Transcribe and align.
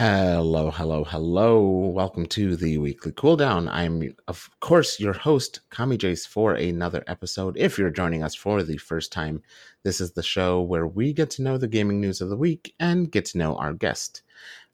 Hello, 0.00 0.70
hello, 0.70 1.04
hello. 1.04 1.60
Welcome 1.60 2.24
to 2.28 2.56
the 2.56 2.78
weekly 2.78 3.12
cooldown. 3.12 3.68
I'm, 3.70 4.14
of 4.28 4.48
course, 4.60 4.98
your 4.98 5.12
host, 5.12 5.60
Kamijace, 5.70 6.26
for 6.26 6.54
another 6.54 7.04
episode. 7.06 7.54
If 7.58 7.76
you're 7.76 7.90
joining 7.90 8.22
us 8.22 8.34
for 8.34 8.62
the 8.62 8.78
first 8.78 9.12
time, 9.12 9.42
this 9.82 10.00
is 10.00 10.12
the 10.12 10.22
show 10.22 10.62
where 10.62 10.86
we 10.86 11.12
get 11.12 11.28
to 11.32 11.42
know 11.42 11.58
the 11.58 11.68
gaming 11.68 12.00
news 12.00 12.22
of 12.22 12.30
the 12.30 12.36
week 12.38 12.74
and 12.80 13.12
get 13.12 13.26
to 13.26 13.36
know 13.36 13.56
our 13.56 13.74
guest. 13.74 14.22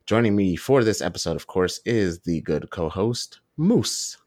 Joining 0.07 0.37
me 0.37 0.55
for 0.55 0.85
this 0.85 1.03
episode, 1.03 1.35
of 1.35 1.49
course, 1.49 1.81
is 1.85 2.21
the 2.21 2.41
good 2.43 2.71
co 2.71 2.89
host, 2.89 3.41
Moose. 3.57 4.19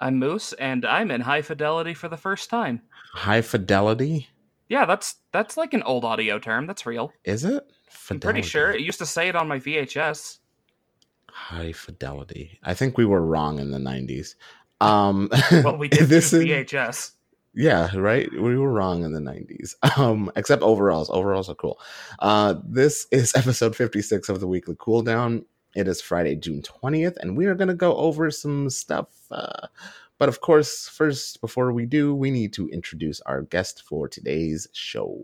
I'm 0.00 0.18
Moose, 0.18 0.54
and 0.54 0.86
I'm 0.86 1.10
in 1.10 1.20
high 1.20 1.42
fidelity 1.42 1.92
for 1.92 2.08
the 2.08 2.16
first 2.16 2.48
time. 2.48 2.80
High 3.12 3.42
fidelity? 3.42 4.28
Yeah, 4.70 4.86
that's 4.86 5.16
that's 5.30 5.58
like 5.58 5.74
an 5.74 5.82
old 5.82 6.06
audio 6.06 6.38
term. 6.38 6.66
That's 6.66 6.86
real. 6.86 7.12
Is 7.22 7.44
it? 7.44 7.70
I'm 8.10 8.20
pretty 8.20 8.42
sure 8.42 8.70
it 8.70 8.80
used 8.80 8.98
to 8.98 9.06
say 9.06 9.28
it 9.28 9.36
on 9.36 9.48
my 9.48 9.58
VHS. 9.58 10.38
High 11.30 11.72
fidelity. 11.72 12.58
I 12.64 12.74
think 12.74 12.96
we 12.98 13.04
were 13.04 13.24
wrong 13.24 13.58
in 13.58 13.70
the 13.70 13.78
90s. 13.78 14.34
Um, 14.80 15.30
Well, 15.64 15.76
we 15.76 15.88
did 15.88 16.00
this 16.08 16.30
this 16.30 16.32
is 16.32 16.44
VHS. 16.44 17.12
yeah, 17.54 17.94
right. 17.96 18.30
We 18.32 18.56
were 18.56 18.72
wrong 18.72 19.04
in 19.04 19.12
the 19.12 19.20
90s. 19.20 19.74
Um, 19.98 20.30
except 20.36 20.62
overalls. 20.62 21.10
Overalls 21.10 21.48
are 21.48 21.54
cool. 21.54 21.78
Uh, 22.18 22.54
this 22.64 23.06
is 23.10 23.34
episode 23.36 23.74
56 23.76 24.28
of 24.28 24.40
the 24.40 24.46
weekly 24.46 24.74
cooldown. 24.76 25.44
It 25.76 25.86
is 25.86 26.00
Friday, 26.00 26.34
June 26.34 26.62
20th, 26.62 27.16
and 27.18 27.36
we 27.36 27.46
are 27.46 27.54
going 27.54 27.68
to 27.68 27.74
go 27.74 27.94
over 27.96 28.30
some 28.30 28.70
stuff. 28.70 29.08
Uh, 29.30 29.66
but 30.18 30.28
of 30.28 30.40
course, 30.40 30.88
first, 30.88 31.40
before 31.40 31.72
we 31.72 31.86
do, 31.86 32.14
we 32.14 32.30
need 32.30 32.52
to 32.54 32.68
introduce 32.70 33.20
our 33.22 33.42
guest 33.42 33.82
for 33.86 34.08
today's 34.08 34.66
show. 34.72 35.22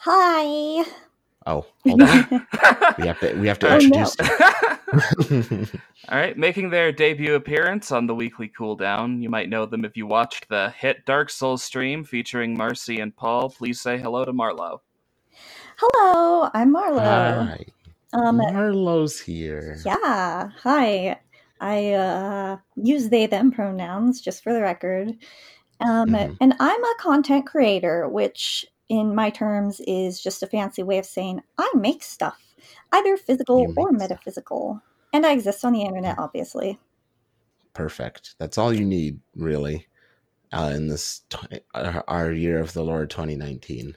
Hi. 0.00 0.84
Oh, 1.46 1.66
hold 1.86 2.02
on. 2.02 2.26
we 2.98 3.06
have 3.06 3.20
to 3.20 3.34
we 3.38 3.46
have 3.48 3.58
to 3.60 3.68
Oh, 3.74 3.78
no. 3.78 3.84
introduce 3.84 4.16
All 6.08 6.18
right, 6.18 6.36
making 6.38 6.70
their 6.70 6.92
debut 6.92 7.34
appearance 7.34 7.90
on 7.92 8.06
the 8.06 8.14
weekly 8.14 8.48
cooldown. 8.56 9.20
You 9.20 9.28
might 9.30 9.48
know 9.48 9.66
them 9.66 9.84
if 9.84 9.96
you 9.96 10.06
watched 10.06 10.48
the 10.48 10.70
hit 10.70 11.04
Dark 11.04 11.30
Souls 11.30 11.62
stream 11.62 12.04
featuring 12.04 12.56
Marcy 12.56 13.00
and 13.00 13.14
Paul. 13.14 13.50
Please 13.50 13.80
say 13.80 13.98
hello 13.98 14.24
to 14.24 14.32
Marlow. 14.32 14.80
Hello, 15.78 16.48
I'm 16.54 16.70
Marlow. 16.72 17.00
Hi. 17.44 17.64
Um, 18.12 18.36
Marlow's 18.36 19.18
here. 19.20 19.78
yeah, 19.84 20.48
hi. 20.62 21.18
I 21.60 21.92
uh, 21.92 22.56
use 22.76 23.08
they 23.08 23.26
them 23.26 23.50
pronouns 23.50 24.20
just 24.20 24.42
for 24.44 24.52
the 24.52 24.60
record. 24.60 25.08
Um, 25.80 26.10
Mhm. 26.10 26.36
And 26.40 26.54
I'm 26.60 26.84
a 26.84 26.94
content 27.00 27.46
creator, 27.46 28.08
which 28.08 28.64
in 28.88 29.14
my 29.14 29.30
terms 29.30 29.80
is 29.86 30.22
just 30.22 30.42
a 30.42 30.46
fancy 30.46 30.82
way 30.82 30.98
of 30.98 31.06
saying 31.06 31.40
I 31.58 31.70
make 31.74 32.02
stuff, 32.02 32.40
either 32.92 33.16
physical 33.16 33.60
or 33.60 33.68
make 33.68 33.74
stuff. 33.88 33.92
metaphysical. 33.98 34.82
And 35.12 35.24
I 35.24 35.32
exist 35.32 35.64
on 35.64 35.72
the 35.72 35.82
internet, 35.82 36.18
obviously. 36.18 36.78
Perfect. 37.72 38.34
That's 38.38 38.58
all 38.58 38.72
you 38.72 38.84
need, 38.84 39.20
really, 39.34 39.86
uh, 40.52 40.72
in 40.74 40.88
this 40.88 41.22
t- 41.28 41.60
our 41.74 42.04
our 42.08 42.32
year 42.32 42.60
of 42.60 42.72
the 42.72 42.84
Lord 42.84 43.10
2019. 43.10 43.96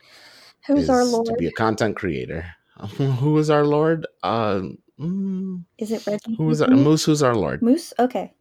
Who's 0.67 0.83
is 0.83 0.89
our 0.89 1.05
Lord? 1.05 1.27
To 1.27 1.33
be 1.35 1.47
a 1.47 1.51
content 1.51 1.95
creator. 1.95 2.45
Who 2.97 3.37
is 3.37 3.49
our 3.49 3.65
Lord? 3.65 4.05
Uh, 4.23 4.61
mm, 4.99 5.63
Is 5.77 5.91
it 5.91 6.05
Reggie? 6.05 6.35
who 6.35 6.49
is 6.49 6.61
our 6.61 6.69
Moose? 6.69 6.83
Moose? 6.85 7.05
Who's 7.05 7.23
our 7.23 7.35
Lord? 7.35 7.61
Moose? 7.61 7.93
Okay. 7.99 8.33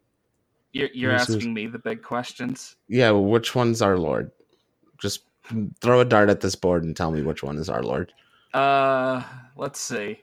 You're, 0.73 0.89
you're 0.93 1.11
Who's- 1.13 1.27
who's- 1.27 1.37
asking 1.37 1.53
me 1.53 1.67
the 1.67 1.79
big 1.79 2.03
questions. 2.03 2.75
Yeah, 2.87 3.11
which 3.11 3.55
one's 3.55 3.81
our 3.81 3.97
Lord? 3.97 4.31
Just 4.99 5.23
throw 5.81 5.99
a 6.01 6.05
dart 6.05 6.29
at 6.29 6.41
this 6.41 6.55
board 6.55 6.83
and 6.83 6.95
tell 6.95 7.11
me 7.11 7.21
which 7.21 7.43
one 7.43 7.57
is 7.57 7.69
our 7.69 7.83
Lord. 7.83 8.13
Uh, 8.53 9.23
let's 9.55 9.79
see. 9.79 10.19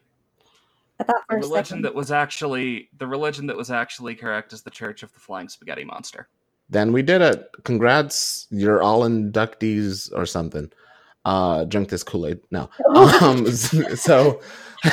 I 1.00 1.04
thought 1.04 1.16
The 1.28 1.34
for 1.34 1.36
a 1.36 1.40
religion 1.40 1.64
second. 1.64 1.82
that 1.82 1.94
was 1.94 2.10
actually 2.12 2.88
the 2.98 3.06
religion 3.06 3.46
that 3.48 3.56
was 3.56 3.70
actually 3.70 4.14
correct 4.14 4.52
is 4.52 4.62
the 4.62 4.70
Church 4.70 5.02
of 5.02 5.12
the 5.12 5.18
Flying 5.20 5.48
Spaghetti 5.48 5.84
Monster. 5.84 6.28
Then 6.70 6.92
we 6.92 7.02
did 7.02 7.20
it. 7.20 7.50
Congrats. 7.64 8.46
You're 8.50 8.82
all 8.82 9.02
inductees 9.02 10.10
or 10.14 10.24
something. 10.24 10.70
Uh 11.24 11.64
drink 11.64 11.88
this 11.88 12.02
Kool-Aid. 12.02 12.40
No. 12.50 12.68
Um 12.94 13.46
so 13.52 14.40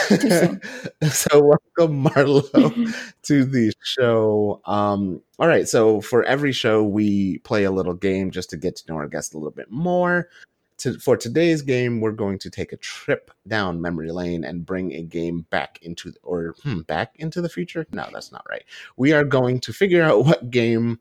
so 1.10 1.42
welcome 1.42 1.98
Marlow 1.98 2.42
to 3.24 3.44
the 3.44 3.74
show. 3.84 4.62
Um 4.66 5.22
all 5.40 5.48
right, 5.48 5.68
so 5.68 6.02
for 6.02 6.24
every 6.24 6.52
show 6.52 6.84
we 6.84 7.40
play 7.40 7.64
a 7.64 7.72
little 7.72 7.94
game 7.94 8.32
just 8.32 8.50
to 8.52 8.58
get 8.58 8.76
to 8.78 8.84
know 8.88 8.98
our 8.98 9.08
guests 9.08 9.34
a 9.34 9.38
little 9.38 9.52
bit 9.52 9.72
more. 9.72 10.30
To, 10.80 10.98
for 10.98 11.16
today's 11.16 11.62
game, 11.62 12.02
we're 12.02 12.12
going 12.12 12.40
to 12.40 12.50
take 12.50 12.74
a 12.74 12.78
trip 12.78 13.30
down 13.48 13.82
memory 13.82 14.12
lane 14.12 14.44
and 14.44 14.66
bring 14.66 14.94
a 14.94 15.04
game 15.04 15.46
back 15.52 15.78
into 15.84 16.12
or 16.24 16.56
hmm, 16.64 16.80
back 16.82 17.14
into 17.18 17.40
the 17.40 17.50
future. 17.50 17.86
No, 17.92 18.08
that's 18.12 18.32
not 18.32 18.44
right. 18.50 18.64
We 18.98 19.14
are 19.14 19.24
going 19.24 19.60
to 19.60 19.74
figure 19.74 20.02
out 20.02 20.26
what 20.26 20.50
game 20.50 21.00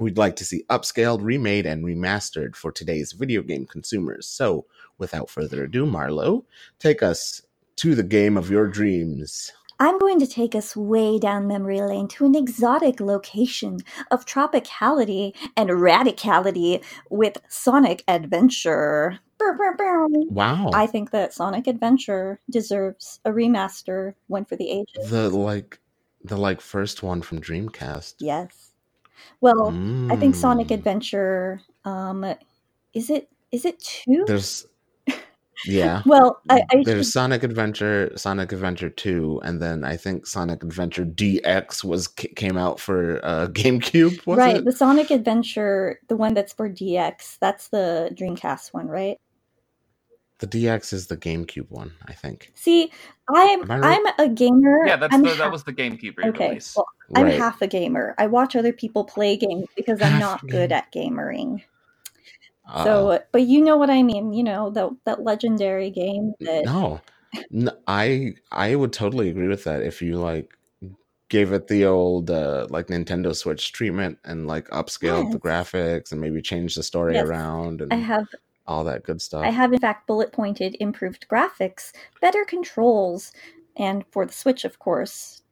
we'd 0.00 0.18
like 0.18 0.34
to 0.36 0.44
see 0.44 0.64
upscaled, 0.68 1.22
remade, 1.22 1.66
and 1.66 1.84
remastered 1.84 2.56
for 2.56 2.72
today's 2.72 3.12
video 3.12 3.42
game 3.42 3.66
consumers. 3.66 4.26
So, 4.26 4.66
without 4.98 5.30
further 5.30 5.64
ado, 5.64 5.86
Marlow, 5.86 6.44
take 6.78 7.02
us 7.02 7.42
to 7.76 7.94
the 7.94 8.02
game 8.02 8.36
of 8.36 8.50
your 8.50 8.66
dreams. 8.66 9.52
I'm 9.78 9.98
going 9.98 10.18
to 10.20 10.26
take 10.26 10.54
us 10.54 10.76
way 10.76 11.18
down 11.18 11.46
memory 11.46 11.80
lane 11.80 12.08
to 12.08 12.26
an 12.26 12.34
exotic 12.34 13.00
location 13.00 13.78
of 14.10 14.26
tropicality 14.26 15.34
and 15.56 15.70
radicality 15.70 16.84
with 17.08 17.38
Sonic 17.48 18.04
Adventure. 18.06 19.20
Wow, 20.28 20.70
I 20.74 20.86
think 20.86 21.12
that 21.12 21.32
Sonic 21.32 21.66
Adventure 21.66 22.40
deserves 22.50 23.20
a 23.24 23.30
remaster, 23.30 24.14
one 24.26 24.44
for 24.44 24.56
the 24.56 24.70
ages. 24.70 25.08
the 25.08 25.30
like, 25.30 25.78
the 26.24 26.36
like 26.36 26.60
first 26.60 27.02
one 27.02 27.22
from 27.22 27.40
Dreamcast. 27.40 28.16
yes. 28.18 28.69
Well, 29.40 29.68
I 30.10 30.16
think 30.16 30.34
Sonic 30.34 30.68
Mm. 30.68 30.74
Adventure. 30.74 31.60
Um, 31.84 32.24
is 32.92 33.10
it 33.10 33.28
is 33.52 33.64
it 33.64 33.78
two? 33.80 34.24
There's, 34.26 34.66
yeah. 35.66 36.02
well, 36.06 36.40
I, 36.48 36.62
I 36.70 36.82
There's 36.84 37.06
should- 37.06 37.12
Sonic 37.12 37.42
Adventure, 37.42 38.12
Sonic 38.16 38.52
Adventure 38.52 38.90
Two, 38.90 39.40
and 39.44 39.60
then 39.60 39.84
I 39.84 39.96
think 39.96 40.26
Sonic 40.26 40.62
Adventure 40.62 41.04
DX 41.04 41.82
was 41.84 42.06
came 42.08 42.56
out 42.56 42.78
for 42.80 43.20
uh, 43.24 43.46
GameCube. 43.52 44.20
Right 44.26 44.56
it? 44.56 44.64
the 44.64 44.72
Sonic 44.72 45.10
Adventure, 45.10 46.00
the 46.08 46.16
one 46.16 46.34
that's 46.34 46.52
for 46.52 46.68
DX. 46.68 47.38
That's 47.40 47.68
the 47.68 48.10
Dreamcast 48.14 48.72
one, 48.72 48.88
right? 48.88 49.18
The 50.40 50.46
DX 50.46 50.92
is 50.92 51.06
the 51.06 51.16
GameCube 51.16 51.70
one, 51.70 51.92
I 52.06 52.12
think. 52.14 52.50
See, 52.54 52.90
I'm 53.28 53.70
I 53.70 53.78
right? 53.78 54.00
I'm 54.18 54.26
a 54.26 54.28
gamer. 54.32 54.86
Yeah, 54.86 54.96
that's 54.96 55.16
the, 55.16 55.28
half- 55.28 55.38
that 55.38 55.52
was 55.52 55.64
the 55.64 55.72
GameCube 55.72 56.18
okay. 56.24 56.44
re-release. 56.46 56.74
Well, 56.76 56.86
I'm 57.14 57.24
Right. 57.24 57.38
half 57.38 57.60
a 57.60 57.66
gamer. 57.66 58.14
I 58.18 58.26
watch 58.26 58.56
other 58.56 58.72
people 58.72 59.04
play 59.04 59.36
games 59.36 59.66
because 59.76 60.00
I'm 60.00 60.18
not 60.18 60.42
a 60.42 60.46
good 60.46 60.72
at 60.72 60.90
gamering. 60.92 61.62
Uh-oh. 62.66 62.84
So, 62.84 63.22
but 63.32 63.42
you 63.42 63.62
know 63.62 63.76
what 63.76 63.90
I 63.90 64.02
mean. 64.02 64.32
You 64.32 64.44
know 64.44 64.70
the 64.70 64.96
that 65.04 65.22
legendary 65.24 65.90
game 65.90 66.34
that 66.40 66.64
No, 66.64 67.00
I 67.86 68.34
would 68.76 68.92
totally 68.92 69.28
agree 69.28 69.48
with 69.48 69.64
that 69.64 69.82
if 69.82 70.00
you 70.00 70.16
like 70.16 70.56
gave 71.28 71.52
it 71.52 71.68
the 71.68 71.84
old 71.84 72.30
uh, 72.30 72.66
like 72.70 72.86
Nintendo 72.88 73.34
Switch 73.34 73.72
treatment 73.72 74.18
and 74.24 74.46
like 74.46 74.68
upscaled 74.70 75.32
the 75.32 75.38
graphics 75.38 76.12
and 76.12 76.20
maybe 76.20 76.40
changed 76.42 76.76
the 76.76 76.82
story 76.82 77.14
Yes. 77.14 77.26
around 77.28 77.80
and 77.82 77.92
I 77.92 77.96
have. 77.96 78.26
All 78.70 78.84
that 78.84 79.02
good 79.02 79.20
stuff. 79.20 79.42
I 79.44 79.50
have 79.50 79.72
in 79.72 79.80
fact 79.80 80.06
bullet 80.06 80.30
pointed 80.32 80.76
improved 80.78 81.26
graphics, 81.28 81.90
better 82.20 82.44
controls, 82.44 83.32
and 83.76 84.04
for 84.12 84.24
the 84.24 84.32
Switch, 84.32 84.64
of 84.64 84.78
course. 84.78 85.42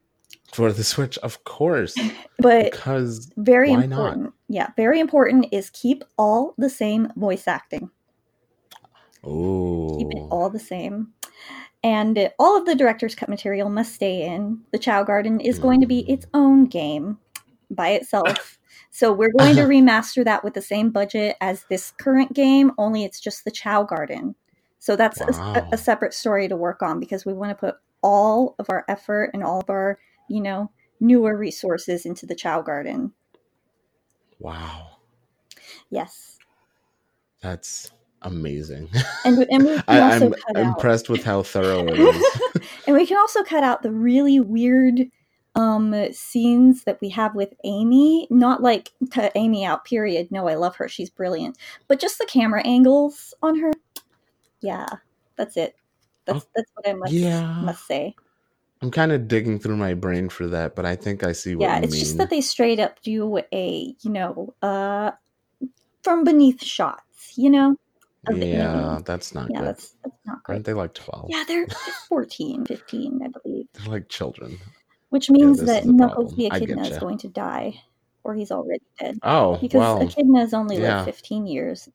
for 0.52 0.72
the 0.72 0.84
Switch, 0.84 1.18
of 1.18 1.42
course, 1.44 1.96
But 2.38 2.70
because 2.70 3.30
very 3.36 3.70
why 3.70 3.86
not? 3.86 3.90
important. 3.90 4.34
Yeah, 4.48 4.68
very 4.76 5.00
important 5.00 5.46
is 5.52 5.70
keep 5.70 6.04
all 6.16 6.54
the 6.58 6.70
same 6.70 7.12
voice 7.16 7.48
acting. 7.48 7.90
Oh. 9.24 9.96
keep 9.98 10.12
it 10.12 10.22
all 10.30 10.48
the 10.48 10.60
same. 10.60 11.08
And 11.82 12.30
all 12.38 12.56
of 12.56 12.66
the 12.66 12.74
director's 12.74 13.14
cut 13.14 13.28
material 13.28 13.68
must 13.68 13.94
stay 13.94 14.22
in. 14.22 14.60
The 14.72 14.78
Chao 14.78 15.02
Garden 15.02 15.40
is 15.40 15.58
going 15.58 15.80
to 15.80 15.86
be 15.86 16.02
Mm. 16.04 16.08
its 16.08 16.26
own 16.34 16.66
game 16.66 17.18
by 17.70 17.90
itself. 17.90 18.57
so 18.98 19.12
we're 19.12 19.30
going 19.38 19.54
to 19.54 19.62
uh-huh. 19.62 19.70
remaster 19.70 20.24
that 20.24 20.42
with 20.42 20.54
the 20.54 20.60
same 20.60 20.90
budget 20.90 21.36
as 21.40 21.64
this 21.70 21.92
current 22.00 22.32
game, 22.34 22.72
only 22.78 23.04
it's 23.04 23.20
just 23.20 23.44
the 23.44 23.50
Chao 23.52 23.84
Garden. 23.84 24.34
So 24.80 24.96
that's 24.96 25.20
a, 25.20 25.26
a- 25.26 25.68
a 25.74 25.78
separate 25.78 26.12
story 26.12 26.48
to 26.48 26.56
work 26.56 26.82
on 26.82 26.98
because 26.98 27.24
we 27.24 27.32
want 27.32 27.50
to 27.50 27.54
put 27.54 27.76
all 28.02 28.56
of 28.58 28.66
our 28.70 28.84
effort 28.88 29.30
and 29.34 29.44
all 29.44 29.60
of 29.60 29.70
our, 29.70 30.00
you 30.28 30.40
know, 30.40 30.72
newer 30.98 31.36
resources 31.36 32.06
into 32.06 32.26
the 32.26 32.34
Chao 32.34 32.60
Garden. 32.60 33.12
wow, 34.40 34.88
Yes. 35.90 36.36
that's 37.40 37.92
amazing. 38.22 38.88
And, 39.24 39.46
and 39.48 39.64
we 39.64 39.80
I, 39.86 40.00
also 40.00 40.26
I'm 40.26 40.32
cut 40.32 40.56
out. 40.56 40.66
impressed 40.66 41.08
with 41.08 41.22
how 41.22 41.44
thorough 41.44 41.86
it 41.86 42.00
is. 42.00 42.40
and 42.88 42.96
we 42.96 43.06
can 43.06 43.16
also 43.16 43.44
cut 43.44 43.62
out 43.62 43.82
the 43.84 43.92
really 43.92 44.40
weird 44.40 45.02
um 45.54 46.12
scenes 46.12 46.84
that 46.84 47.00
we 47.00 47.08
have 47.10 47.34
with 47.34 47.54
Amy. 47.64 48.26
Not 48.30 48.62
like 48.62 48.92
cut 49.10 49.32
Amy 49.34 49.64
out, 49.64 49.84
period. 49.84 50.30
No, 50.30 50.48
I 50.48 50.54
love 50.54 50.76
her. 50.76 50.88
She's 50.88 51.10
brilliant. 51.10 51.56
But 51.88 52.00
just 52.00 52.18
the 52.18 52.26
camera 52.26 52.62
angles 52.66 53.34
on 53.42 53.58
her. 53.58 53.72
Yeah, 54.60 54.86
that's 55.36 55.56
it. 55.56 55.76
That's 56.26 56.44
Oh, 56.44 56.48
that's 56.54 56.70
what 56.74 56.88
I 56.88 56.92
must 56.94 57.12
yeah. 57.12 57.60
must 57.62 57.86
say. 57.86 58.14
I'm 58.80 58.90
kind 58.92 59.10
of 59.10 59.26
digging 59.26 59.58
through 59.58 59.76
my 59.76 59.94
brain 59.94 60.28
for 60.28 60.46
that, 60.48 60.76
but 60.76 60.86
I 60.86 60.94
think 60.94 61.24
I 61.24 61.32
see 61.32 61.56
what 61.56 61.64
yeah, 61.64 61.78
it's 61.80 61.92
mean. 61.92 62.00
just 62.00 62.18
that 62.18 62.30
they 62.30 62.40
straight 62.40 62.78
up 62.78 63.02
do 63.02 63.38
a, 63.52 63.94
you 64.00 64.10
know, 64.10 64.54
uh 64.62 65.10
from 66.02 66.24
beneath 66.24 66.62
shots, 66.62 67.32
you 67.36 67.50
know? 67.50 67.74
yeah, 68.32 69.00
that's 69.04 69.34
not 69.34 69.50
Yeah, 69.50 69.58
good. 69.60 69.68
that's 69.68 69.96
that's 70.04 70.16
not 70.26 70.42
great. 70.44 70.56
Aren't 70.56 70.66
they 70.66 70.72
like 70.74 70.94
12? 70.94 71.26
Yeah, 71.30 71.44
they're, 71.48 71.66
they're 71.66 71.94
14, 72.08 72.66
15, 72.66 73.20
I 73.24 73.28
believe. 73.42 73.66
They're 73.74 73.92
like 73.92 74.08
children. 74.08 74.58
Which 75.10 75.30
means 75.30 75.58
this 75.58 75.66
that 75.66 75.82
is 75.84 75.88
a 75.88 75.92
Knuckles 75.92 76.34
the 76.36 76.46
Echidna 76.46 76.86
is 76.86 76.98
going 76.98 77.18
to 77.18 77.28
die. 77.28 77.82
Or 78.24 78.34
he's 78.34 78.50
already 78.50 78.82
dead. 78.98 79.18
Oh, 79.22 79.56
Because 79.56 79.78
well. 79.78 80.00
Echidnas 80.00 80.52
only 80.52 80.76
yeah. 80.76 80.96
live 80.96 81.04
15 81.06 81.46
years. 81.46 81.88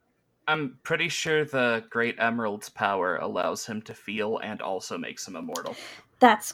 I'm 0.48 0.78
pretty 0.84 1.10
sure 1.10 1.46
the 1.46 1.84
Great 1.90 2.16
Emerald's 2.20 2.70
power 2.70 3.18
allows 3.18 3.66
him 3.66 3.82
to 3.84 3.94
feel 3.94 4.40
and 4.40 4.62
also 4.62 4.98
makes 4.98 5.28
him 5.28 5.36
immortal. 5.36 5.76
That's 6.20 6.54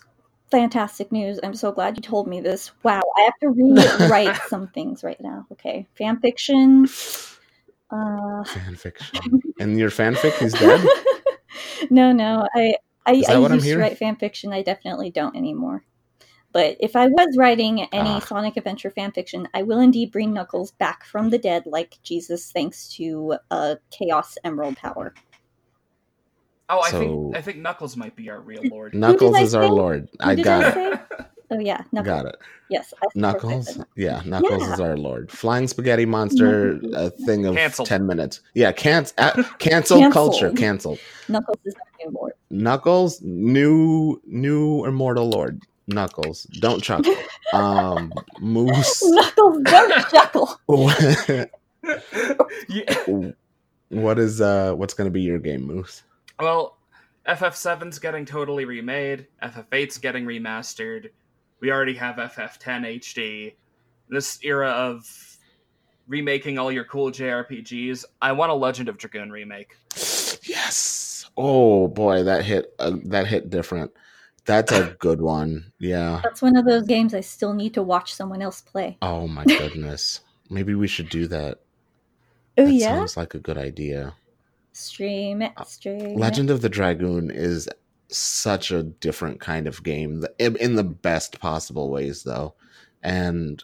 fantastic 0.52 1.12
news. 1.12 1.40
I'm 1.44 1.54
so 1.54 1.72
glad 1.72 1.96
you 1.96 2.02
told 2.02 2.28
me 2.28 2.42
this. 2.42 2.72
Wow, 2.84 3.02
I 3.18 3.22
have 3.22 3.40
to 3.42 3.50
rewrite 4.00 4.36
some 4.48 4.68
things 4.68 5.04
right 5.04 5.20
now. 5.22 5.48
Okay, 5.52 5.88
fan 5.98 6.20
fiction. 6.20 6.88
Uh, 7.90 8.44
fan 8.44 8.76
fiction. 8.76 9.42
And 9.60 9.78
your 9.78 9.90
fanfic, 9.90 10.42
is 10.42 10.54
dead? 10.54 10.86
no, 11.90 12.14
no, 12.14 12.48
I 12.56 12.76
I, 13.06 13.24
I 13.28 13.38
used 13.38 13.66
to 13.66 13.78
write 13.78 13.98
fan 13.98 14.16
fiction. 14.16 14.54
I 14.54 14.62
definitely 14.62 15.12
don't 15.12 15.36
anymore. 15.36 15.84
But 16.52 16.78
if 16.80 16.96
I 16.96 17.08
was 17.08 17.38
writing 17.38 17.82
any 17.94 18.10
Ah. 18.10 18.20
Sonic 18.20 18.58
Adventure 18.58 18.90
fan 18.90 19.12
fiction, 19.12 19.48
I 19.54 19.62
will 19.64 19.80
indeed 19.80 20.12
bring 20.12 20.34
Knuckles 20.34 20.72
back 20.72 21.06
from 21.06 21.30
the 21.30 21.38
dead, 21.38 21.64
like 21.68 22.00
Jesus, 22.02 22.52
thanks 22.52 22.90
to 22.96 23.36
uh, 23.52 23.76
Chaos 23.92 24.36
Emerald 24.44 24.76
power. 24.78 25.14
Oh, 26.70 26.80
I 26.80 26.92
So- 26.92 27.00
think 27.00 27.38
I 27.38 27.42
think 27.42 27.58
Knuckles 27.58 27.98
might 27.98 28.16
be 28.16 28.30
our 28.30 28.40
real 28.42 28.62
lord. 28.72 28.94
Knuckles 28.94 29.36
I 29.36 29.42
is 29.42 29.56
our 29.56 29.68
lord. 29.68 30.10
Who 30.22 30.30
I 30.30 30.36
did 30.36 30.46
got 30.46 30.64
I 30.64 30.68
it. 30.68 30.74
say? 31.10 31.26
Oh 31.52 31.60
yeah, 31.60 31.82
Knuckles. 31.92 32.06
Got 32.22 32.26
it. 32.28 32.36
Yes, 32.70 32.94
I. 33.02 33.08
Knuckles, 33.16 33.80
yeah, 33.96 34.22
Knuckles 34.24 34.62
Yeah. 34.62 34.74
is 34.74 34.80
our 34.80 34.96
lord. 34.98 35.32
Flying 35.32 35.68
spaghetti 35.68 36.06
monster, 36.06 36.76
Knuckles. 36.76 36.94
a 36.96 37.26
thing 37.26 37.46
of 37.48 37.56
Canceled. 37.56 37.88
ten 37.88 38.06
minutes. 38.06 38.42
Yeah, 38.54 38.72
can't 38.72 39.12
uh, 39.18 39.32
cancel 39.58 40.00
Canceled. 40.00 40.14
culture, 40.14 40.52
canceled. 40.52 41.00
Knuckles 41.28 41.58
is 41.66 41.74
our 41.76 42.06
new 42.06 42.12
lord. 42.16 42.34
Knuckles, 42.52 43.20
new 43.24 44.22
new 44.28 44.86
immortal 44.86 45.28
lord. 45.30 45.64
Knuckles, 45.90 46.44
don't 46.60 46.82
chuckle. 46.84 47.16
Um, 47.54 48.14
Moose. 48.40 49.02
Knuckles, 49.06 49.64
don't 49.64 50.10
chuckle. 50.10 50.60
Yeah. 52.68 53.32
what 53.88 54.20
is 54.20 54.42
uh 54.42 54.74
what's 54.74 54.94
gonna 54.94 55.10
be 55.10 55.22
your 55.22 55.40
game, 55.40 55.66
Moose? 55.66 56.04
Well, 56.40 56.78
FF7's 57.28 58.00
getting 58.00 58.26
totally 58.26 58.66
remade. 58.66 59.28
FF8's 59.42 59.98
getting 59.98 60.26
remastered. 60.26 61.10
We 61.62 61.72
already 61.72 61.96
have 61.96 62.18
FF10 62.18 63.00
HD. 63.00 63.54
This 64.10 64.40
era 64.44 64.70
of 64.70 65.04
remaking 66.08 66.58
all 66.58 66.72
your 66.72 66.84
cool 66.84 67.12
JRPGs, 67.12 68.04
I 68.22 68.32
want 68.34 68.52
a 68.52 68.56
Legend 68.56 68.90
of 68.90 68.98
Dragoon 68.98 69.32
remake. 69.32 69.78
Yes. 70.44 71.30
Oh 71.38 71.88
boy, 71.88 72.24
that 72.24 72.44
hit 72.44 72.74
uh, 72.80 72.98
that 73.06 73.28
hit 73.28 73.50
different. 73.50 73.92
That's 74.50 74.72
a 74.72 74.96
good 75.00 75.22
one. 75.22 75.72
Yeah. 75.80 76.22
That's 76.24 76.42
one 76.42 76.58
of 76.58 76.66
those 76.66 76.88
games 76.88 77.14
I 77.14 77.22
still 77.22 77.54
need 77.54 77.74
to 77.76 77.84
watch 77.84 78.14
someone 78.14 78.42
else 78.42 78.62
play. 78.62 78.98
Oh 79.02 79.28
my 79.28 79.44
goodness. 79.46 80.22
Maybe 80.50 80.74
we 80.74 80.88
should 80.88 81.10
do 81.10 81.28
that. 81.28 81.60
Oh 82.58 82.66
that 82.66 82.74
yeah, 82.74 82.96
sounds 82.96 83.16
like 83.16 83.36
a 83.36 83.40
good 83.40 83.58
idea. 83.58 84.16
stream 84.74 85.42
it, 85.44 85.52
stream. 85.68 86.02
it. 86.06 86.18
Legend 86.18 86.50
of 86.50 86.62
the 86.62 86.70
Dragoon 86.70 87.30
is 87.32 87.70
such 88.10 88.72
a 88.72 88.82
different 88.82 89.40
kind 89.40 89.68
of 89.68 89.84
game 89.84 90.24
in 90.40 90.56
in 90.56 90.76
the 90.76 90.84
best 90.84 91.40
possible 91.40 91.92
ways, 91.92 92.24
though. 92.24 92.56
And 93.04 93.64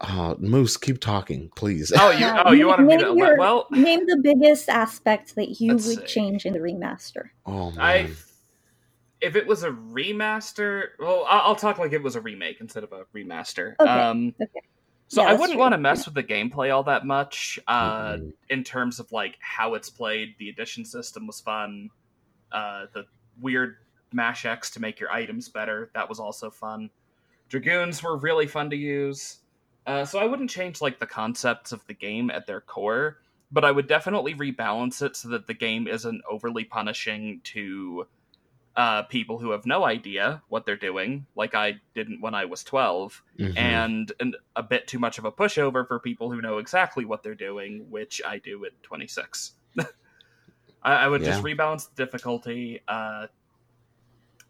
uh, 0.00 0.36
Moose, 0.38 0.76
keep 0.76 1.00
talking, 1.00 1.50
please. 1.56 1.92
Oh, 1.96 2.10
you 2.10 2.20
Yeah, 2.20 2.42
oh 2.46 2.52
you 2.52 2.58
name- 2.60 2.68
wanted 2.68 2.98
to 3.00 3.06
name 3.06 3.18
your- 3.18 3.38
well 3.38 3.66
Name 3.70 4.06
the 4.06 4.20
biggest 4.22 4.68
aspect 4.68 5.34
that 5.34 5.60
you 5.60 5.72
would 5.72 5.82
see. 5.82 5.96
change 6.06 6.46
in 6.46 6.52
the 6.52 6.60
remaster. 6.60 7.30
oh 7.46 7.72
man. 7.72 7.80
I 7.80 8.10
if 9.26 9.36
it 9.36 9.46
was 9.46 9.62
a 9.62 9.70
remaster, 9.70 10.88
well, 10.98 11.24
I- 11.28 11.38
I'll 11.40 11.56
talk 11.56 11.78
like 11.78 11.92
it 11.92 12.02
was 12.02 12.16
a 12.16 12.20
remake 12.20 12.60
instead 12.60 12.84
of 12.84 12.92
a 12.92 13.04
remaster. 13.14 13.74
Okay, 13.80 13.90
Um, 13.90 14.34
okay. 14.40 14.50
So 15.08 15.22
Yeah, 15.22 15.28
I 15.30 15.34
wouldn't 15.34 15.58
want 15.58 15.72
to 15.72 15.78
mess 15.78 16.04
with 16.06 16.14
the 16.14 16.24
gameplay 16.24 16.74
all 16.74 16.82
that 16.84 17.06
much. 17.06 17.58
Uh, 17.68 18.14
Mm-mm. 18.14 18.32
in 18.48 18.64
terms 18.64 18.98
of 18.98 19.12
like 19.12 19.36
how 19.40 19.74
it's 19.74 19.88
played, 19.90 20.34
the 20.38 20.48
addition 20.48 20.84
system 20.84 21.26
was 21.26 21.40
fun. 21.40 21.90
Uh, 22.50 22.86
the 22.92 23.04
weird 23.40 23.76
mash 24.12 24.44
X 24.46 24.70
to 24.70 24.80
make 24.80 24.98
your 24.98 25.10
items 25.12 25.48
better 25.48 25.90
that 25.94 26.08
was 26.08 26.18
also 26.18 26.50
fun. 26.50 26.90
Dragoons 27.48 28.02
were 28.02 28.16
really 28.16 28.46
fun 28.46 28.70
to 28.70 28.76
use. 28.76 29.38
Uh, 29.86 30.04
so 30.04 30.18
I 30.18 30.24
wouldn't 30.24 30.50
change 30.50 30.80
like 30.80 30.98
the 30.98 31.06
concepts 31.06 31.70
of 31.70 31.86
the 31.86 31.94
game 31.94 32.28
at 32.30 32.46
their 32.46 32.60
core, 32.60 33.18
but 33.52 33.64
I 33.64 33.70
would 33.70 33.86
definitely 33.86 34.34
rebalance 34.34 35.02
it 35.02 35.14
so 35.14 35.28
that 35.28 35.46
the 35.46 35.54
game 35.54 35.86
isn't 35.86 36.22
overly 36.28 36.64
punishing 36.64 37.40
to 37.44 38.06
uh, 38.76 39.02
people 39.04 39.38
who 39.38 39.50
have 39.52 39.64
no 39.64 39.84
idea 39.86 40.42
what 40.48 40.66
they're 40.66 40.76
doing, 40.76 41.26
like 41.34 41.54
I 41.54 41.80
didn't 41.94 42.20
when 42.20 42.34
I 42.34 42.44
was 42.44 42.62
twelve 42.62 43.22
Mhm. 43.38 43.56
and, 43.56 44.12
and 44.20 44.36
a 44.54 44.62
bit 44.62 44.86
too 44.86 44.98
much 44.98 45.18
of 45.18 45.24
a 45.24 45.32
pushover 45.32 45.86
for 45.88 45.98
people 45.98 46.30
who 46.30 46.40
know 46.42 46.58
exactly 46.58 47.04
what 47.04 47.22
they're 47.22 47.34
doing, 47.34 47.86
which 47.90 48.20
I 48.26 48.38
do 48.38 48.64
at 48.66 48.72
26. 48.82 49.52
I, 49.78 49.84
I 50.82 51.08
would 51.08 51.22
just 51.22 51.42
rebalance 51.42 51.88
the 51.94 52.04
difficulty, 52.04 52.80
uh, 52.86 53.26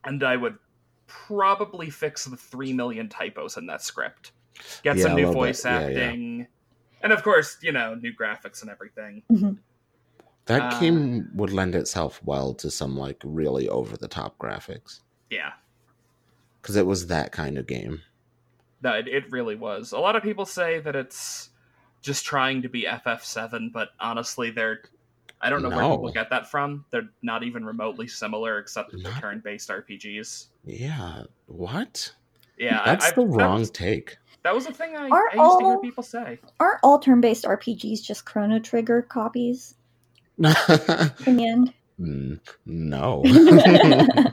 and 0.04 0.22
I 0.22 0.36
would 0.36 0.58
probably 1.06 1.90
fix 1.90 2.24
the 2.24 2.36
3 2.36 2.72
million 2.72 3.08
typos 3.08 3.56
in 3.56 3.66
that 3.66 3.82
script. 3.82 4.32
Get 4.82 4.96
Yeah, 4.96 5.02
some 5.04 5.14
new 5.14 5.26
little 5.26 5.34
bit. 5.34 5.38
voice 5.38 5.64
Yeah, 5.64 5.88
yeah. 5.88 5.98
acting. 6.06 6.46
And 7.02 7.12
of 7.12 7.22
course, 7.22 7.58
you 7.62 7.72
know, 7.72 7.94
new 7.94 8.12
graphics 8.12 8.62
and 8.62 8.70
everything. 8.70 9.22
That 10.46 10.74
uh, 10.74 10.80
game 10.80 11.28
would 11.34 11.52
lend 11.52 11.74
itself 11.74 12.20
well 12.24 12.54
to 12.54 12.70
some 12.70 12.96
like 12.96 13.20
really 13.24 13.68
over 13.68 13.96
the 13.96 14.08
top 14.08 14.38
graphics 14.38 15.00
Yeah. 15.30 15.52
because 16.62 16.76
it 16.76 16.86
was 16.86 17.08
that 17.08 17.32
kind 17.32 17.58
of 17.58 17.66
game. 17.66 18.00
No, 18.82 18.92
it, 18.92 19.08
it 19.08 19.30
really 19.32 19.56
was. 19.56 19.92
A 19.92 19.98
lot 19.98 20.16
of 20.16 20.22
people 20.22 20.44
say 20.46 20.78
that 20.80 20.94
it's 20.96 21.50
just 22.02 22.24
trying 22.24 22.62
to 22.62 22.68
be 22.68 22.82
FF7, 22.84 23.72
but 23.72 23.88
honestly, 24.00 24.50
they're. 24.50 24.82
I 25.40 25.50
don't 25.50 25.62
know 25.62 25.68
where 25.68 25.78
people 25.90 26.12
get 26.12 26.30
that 26.30 26.50
from. 26.50 26.84
They're 26.90 27.08
not 27.22 27.42
even 27.42 27.64
remotely 27.64 28.06
similar, 28.08 28.58
except 28.58 28.92
that 28.92 29.02
they're 29.02 29.12
turn-based 29.14 29.68
RPGs. 29.68 30.46
Yeah. 30.64 31.24
What? 31.46 32.12
Yeah, 32.58 32.80
I- 32.80 32.84
That's 32.86 33.06
I've- 33.06 33.14
the 33.20 33.26
that 33.28 33.36
wrong 33.36 33.60
was- 33.60 33.70
take. 33.70 34.16
That 34.44 34.54
was 34.54 34.66
a 34.66 34.72
thing 34.72 34.96
I, 34.96 35.08
Are 35.08 35.28
I 35.32 35.36
used 35.44 35.58
to 35.60 35.64
hear 35.66 35.78
people 35.80 36.04
say. 36.04 36.38
Aren't 36.60 36.78
all 36.84 36.98
turn-based 37.00 37.44
RPGs 37.44 38.02
just 38.04 38.24
Chrono 38.24 38.58
Trigger 38.60 39.02
copies 39.02 39.74
in 41.26 41.36
the 41.36 41.46
end? 41.46 41.72
Mm, 42.00 42.40
no. 42.66 43.22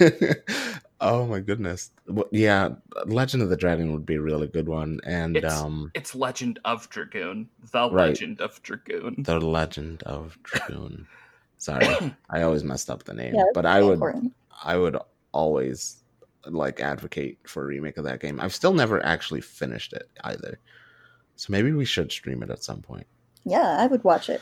oh 1.00 1.26
my 1.26 1.40
goodness. 1.40 1.90
Well, 2.06 2.28
yeah, 2.32 2.70
Legend 3.06 3.42
of 3.42 3.48
the 3.50 3.56
Dragon 3.56 3.92
would 3.92 4.04
be 4.06 4.16
a 4.16 4.20
really 4.20 4.46
good 4.46 4.68
one, 4.68 5.00
and 5.04 5.36
It's- 5.36 5.52
um, 5.60 5.90
It's 5.94 6.14
Legend 6.14 6.58
of 6.64 6.88
Dragoon. 6.90 7.48
The 7.72 7.90
Right. 7.90 8.08
Legend 8.08 8.40
of 8.40 8.60
Dragoon. 8.62 9.16
the 9.22 9.40
Legend 9.40 10.02
of 10.04 10.38
Dragoon. 10.42 11.06
Sorry, 11.58 11.86
I 12.30 12.42
always 12.42 12.64
messed 12.64 12.90
up 12.90 13.04
the 13.04 13.14
name, 13.14 13.34
Yeah, 13.34 13.44
but 13.54 13.66
I 13.66 13.82
would, 13.82 13.94
important. 13.94 14.32
I 14.64 14.76
would 14.76 14.96
always 15.32 15.96
like 16.46 16.80
advocate 16.80 17.38
for 17.46 17.62
a 17.62 17.66
remake 17.66 17.98
of 17.98 18.04
that 18.04 18.20
game. 18.20 18.40
I've 18.40 18.54
still 18.54 18.72
never 18.72 19.04
actually 19.04 19.42
finished 19.42 19.92
it 19.92 20.08
either, 20.24 20.58
so 21.36 21.46
maybe 21.50 21.72
we 21.72 21.84
should 21.84 22.10
stream 22.12 22.42
it 22.42 22.50
at 22.50 22.64
some 22.64 22.80
point. 22.80 23.06
Yeah, 23.44 23.76
I 23.78 23.86
would 23.86 24.04
watch 24.04 24.28
it. 24.30 24.40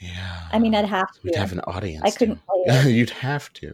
Yeah, 0.00 0.48
I 0.52 0.58
mean, 0.58 0.74
I'd 0.74 0.84
have 0.84 1.12
to. 1.12 1.20
we'd 1.24 1.34
have 1.34 1.52
an 1.52 1.60
audience. 1.60 2.02
I 2.04 2.10
couldn't 2.10 2.36
too. 2.36 2.64
play. 2.66 2.90
You'd 2.92 3.10
have 3.10 3.52
to. 3.54 3.72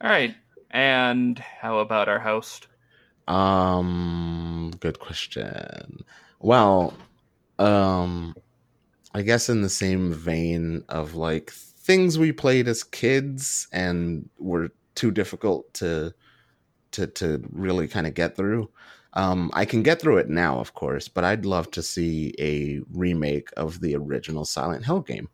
All 0.00 0.10
right. 0.10 0.34
And 0.70 1.38
how 1.38 1.78
about 1.78 2.08
our 2.08 2.18
host? 2.18 2.66
Um, 3.28 4.72
good 4.80 4.98
question. 4.98 6.04
Well, 6.40 6.94
um, 7.58 8.34
I 9.14 9.22
guess 9.22 9.48
in 9.48 9.62
the 9.62 9.68
same 9.68 10.12
vein 10.12 10.84
of 10.88 11.14
like 11.14 11.50
things 11.50 12.18
we 12.18 12.32
played 12.32 12.66
as 12.66 12.82
kids 12.82 13.68
and 13.72 14.28
were 14.38 14.70
too 14.94 15.10
difficult 15.10 15.72
to 15.74 16.14
to 16.92 17.06
to 17.06 17.44
really 17.52 17.88
kind 17.88 18.06
of 18.06 18.14
get 18.14 18.36
through. 18.36 18.70
Um, 19.14 19.50
I 19.54 19.64
can 19.64 19.82
get 19.82 20.00
through 20.00 20.18
it 20.18 20.28
now, 20.28 20.58
of 20.58 20.74
course, 20.74 21.08
but 21.08 21.24
I'd 21.24 21.46
love 21.46 21.70
to 21.72 21.82
see 21.82 22.34
a 22.38 22.80
remake 22.92 23.48
of 23.56 23.80
the 23.80 23.94
original 23.94 24.44
Silent 24.44 24.84
Hill 24.84 25.00
game. 25.00 25.28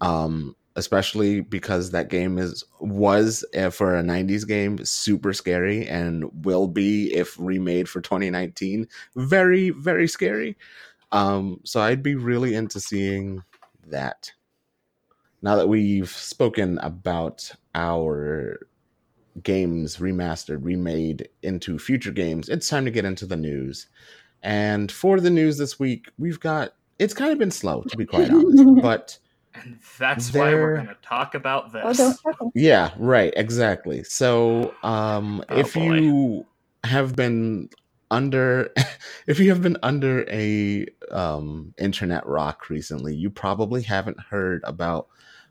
Um, 0.00 0.56
especially 0.76 1.40
because 1.40 1.90
that 1.90 2.08
game 2.08 2.38
is 2.38 2.64
was 2.80 3.44
uh, 3.56 3.70
for 3.70 3.96
a 3.96 4.02
90s 4.02 4.46
game 4.46 4.84
super 4.84 5.32
scary 5.32 5.86
and 5.86 6.24
will 6.44 6.66
be 6.66 7.14
if 7.14 7.38
remade 7.38 7.88
for 7.88 8.00
2019 8.00 8.86
very 9.14 9.70
very 9.70 10.08
scary 10.08 10.56
um 11.12 11.60
so 11.64 11.80
i'd 11.80 12.02
be 12.02 12.14
really 12.14 12.54
into 12.54 12.80
seeing 12.80 13.42
that 13.86 14.32
now 15.42 15.54
that 15.56 15.68
we've 15.68 16.10
spoken 16.10 16.78
about 16.78 17.52
our 17.74 18.66
games 19.42 19.96
remastered, 19.96 20.58
remade 20.62 21.28
into 21.42 21.78
future 21.78 22.12
games, 22.12 22.48
it's 22.48 22.68
time 22.68 22.84
to 22.84 22.90
get 22.90 23.04
into 23.04 23.26
the 23.26 23.36
news. 23.36 23.86
And 24.42 24.92
for 24.92 25.20
the 25.20 25.30
news 25.30 25.58
this 25.58 25.78
week, 25.78 26.10
we've 26.18 26.40
got 26.40 26.74
it's 26.98 27.14
kind 27.14 27.32
of 27.32 27.38
been 27.38 27.50
slow 27.50 27.82
to 27.82 27.96
be 27.96 28.06
quite 28.06 28.30
honest, 28.30 28.62
but 28.82 29.18
and 29.54 29.78
that's 29.98 30.32
why 30.32 30.52
we're 30.54 30.74
going 30.74 30.86
to 30.88 30.96
talk 31.02 31.34
about 31.34 31.72
this. 31.72 32.00
Oh, 32.00 32.32
don't 32.32 32.52
yeah, 32.54 32.90
right, 32.98 33.32
exactly. 33.36 34.02
So, 34.04 34.74
um, 34.82 35.44
Oh, 35.48 35.58
if 35.58 35.74
boy. 35.74 35.94
you 35.94 36.46
have 36.84 37.14
been 37.14 37.68
under, 38.10 38.72
if 39.26 39.38
you 39.38 39.50
have 39.50 39.62
been 39.62 39.78
under 39.82 40.28
a 40.28 40.86
um, 41.10 41.72
internet 41.78 42.26
rock 42.26 42.68
recently, 42.68 43.14
you 43.14 43.30
probably 43.30 43.82
haven't 43.82 44.18
heard 44.20 44.60
about 44.64 45.06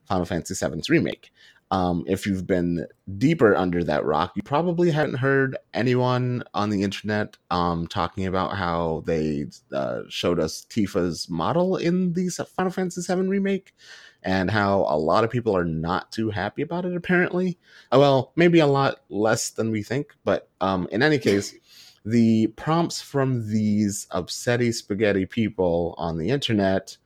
Final 0.05 0.25
Fantasy 0.25 0.67
VII's 0.67 0.89
remake. 0.89 1.31
Um, 1.73 2.03
if 2.05 2.27
you've 2.27 2.45
been 2.45 2.85
deeper 3.17 3.55
under 3.55 3.83
that 3.83 4.05
rock, 4.05 4.33
you 4.35 4.43
probably 4.43 4.91
haven't 4.91 5.15
heard 5.15 5.57
anyone 5.73 6.43
on 6.53 6.69
the 6.69 6.83
internet 6.83 7.35
um, 7.49 7.87
talking 7.87 8.27
about 8.27 8.55
how 8.55 9.01
they 9.07 9.47
uh, 9.73 10.01
showed 10.07 10.39
us 10.39 10.67
Tifa's 10.69 11.31
model 11.31 11.77
in 11.77 12.13
the 12.13 12.29
Final 12.29 12.71
Fantasy 12.71 13.01
VII 13.11 13.27
remake 13.27 13.73
and 14.21 14.51
how 14.51 14.85
a 14.87 14.95
lot 14.95 15.23
of 15.23 15.31
people 15.31 15.57
are 15.57 15.65
not 15.65 16.11
too 16.11 16.29
happy 16.29 16.61
about 16.61 16.85
it 16.85 16.95
apparently. 16.95 17.57
Uh, 17.91 17.97
well 17.97 18.33
maybe 18.35 18.59
a 18.59 18.67
lot 18.67 18.99
less 19.09 19.49
than 19.49 19.71
we 19.71 19.81
think 19.81 20.13
but 20.23 20.49
um, 20.61 20.87
in 20.91 21.01
any 21.01 21.17
case 21.17 21.55
the 22.05 22.47
prompts 22.55 23.01
from 23.01 23.49
these 23.49 24.05
upsetty 24.11 24.71
spaghetti 24.71 25.25
people 25.25 25.95
on 25.97 26.19
the 26.19 26.29
internet 26.29 26.97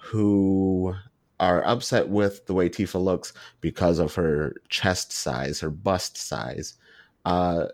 who 0.00 0.94
are 1.40 1.66
upset 1.66 2.08
with 2.08 2.46
the 2.46 2.54
way 2.54 2.68
tifa 2.68 3.02
looks 3.02 3.32
because 3.60 3.98
of 3.98 4.14
her 4.14 4.54
chest 4.68 5.12
size 5.12 5.60
her 5.60 5.70
bust 5.70 6.16
size 6.16 6.74
uh, 7.24 7.66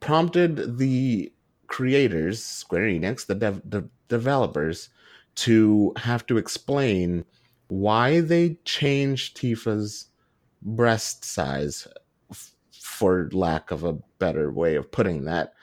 prompted 0.00 0.78
the 0.78 1.32
creators 1.68 2.42
square 2.42 2.86
enix 2.86 3.26
the, 3.26 3.34
dev- 3.34 3.62
the 3.64 3.88
developers 4.08 4.88
to 5.36 5.92
have 5.96 6.26
to 6.26 6.38
explain 6.38 7.24
why 7.68 8.20
they 8.20 8.56
changed 8.64 9.36
Tifa's 9.36 10.06
breast 10.62 11.24
size, 11.24 11.86
f- 12.30 12.54
for 12.72 13.28
lack 13.32 13.70
of 13.70 13.84
a 13.84 13.94
better 14.18 14.50
way 14.50 14.76
of 14.76 14.90
putting 14.90 15.24
that. 15.24 15.54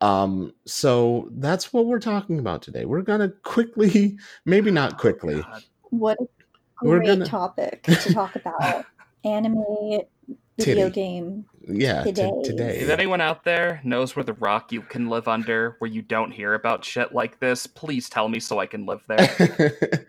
Um, 0.00 0.52
so 0.66 1.28
that's 1.32 1.72
what 1.72 1.86
we're 1.86 2.00
talking 2.00 2.38
about 2.40 2.62
today. 2.62 2.84
We're 2.84 3.02
gonna 3.02 3.28
quickly, 3.28 4.18
maybe 4.44 4.70
not 4.70 4.98
quickly, 4.98 5.42
Oh, 5.46 5.58
What 5.90 6.18
a 6.20 6.26
We're 6.82 6.98
great 6.98 7.06
gonna- 7.08 7.26
topic 7.26 7.82
to 7.84 8.12
talk 8.12 8.36
about. 8.36 8.84
Anime, 9.24 9.62
video 10.58 10.88
Titty. 10.88 10.90
game. 10.90 11.44
yeah, 11.68 12.02
t- 12.02 12.10
Today. 12.12 12.30
today. 12.42 12.78
If 12.80 12.88
anyone 12.90 13.20
out 13.20 13.44
there 13.44 13.80
knows 13.84 14.16
where 14.16 14.24
the 14.24 14.32
rock 14.34 14.72
you 14.72 14.82
can 14.82 15.08
live 15.08 15.28
under, 15.28 15.76
where 15.78 15.90
you 15.90 16.02
don't 16.02 16.32
hear 16.32 16.54
about 16.54 16.84
shit 16.84 17.12
like 17.14 17.38
this, 17.38 17.66
please 17.68 18.08
tell 18.08 18.28
me 18.28 18.40
so 18.40 18.58
I 18.58 18.66
can 18.66 18.84
live 18.84 19.02
there. 19.06 19.18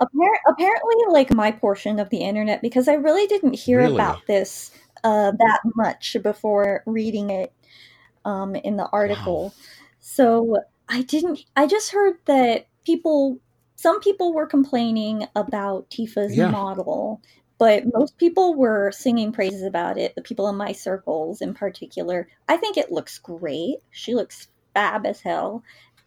Appar- 0.00 0.38
apparently, 0.48 0.96
like 1.10 1.32
my 1.32 1.52
portion 1.52 2.00
of 2.00 2.10
the 2.10 2.16
internet, 2.18 2.60
because 2.62 2.88
I 2.88 2.94
really 2.94 3.26
didn't 3.28 3.54
hear 3.54 3.78
Really? 3.78 3.94
about 3.94 4.26
this 4.26 4.72
uh, 5.04 5.30
that 5.38 5.60
much 5.76 6.16
before 6.22 6.82
reading 6.86 7.30
it 7.30 7.52
um, 8.24 8.56
in 8.56 8.76
the 8.76 8.88
article. 8.92 9.54
So 10.00 10.58
I 10.88 11.02
didn't. 11.02 11.44
I 11.54 11.68
just 11.68 11.92
heard 11.92 12.16
that 12.24 12.66
people, 12.84 13.38
some 13.82 13.98
people 14.00 14.32
were 14.32 14.46
complaining 14.46 15.26
about 15.34 15.90
Tifa's 15.90 16.36
Yeah. 16.36 16.50
model, 16.50 17.20
but 17.58 17.82
most 17.92 18.16
people 18.16 18.54
were 18.54 18.92
singing 18.92 19.32
praises 19.32 19.62
about 19.64 19.98
it. 19.98 20.14
The 20.14 20.22
people 20.22 20.48
in 20.48 20.54
my 20.54 20.70
circles, 20.70 21.40
in 21.42 21.52
particular, 21.52 22.28
I 22.48 22.56
think 22.58 22.76
it 22.76 22.92
looks 22.92 23.18
great. 23.18 23.78
She 23.90 24.14
looks 24.14 24.46
fab 24.72 25.04
as 25.04 25.20
hell, 25.20 25.64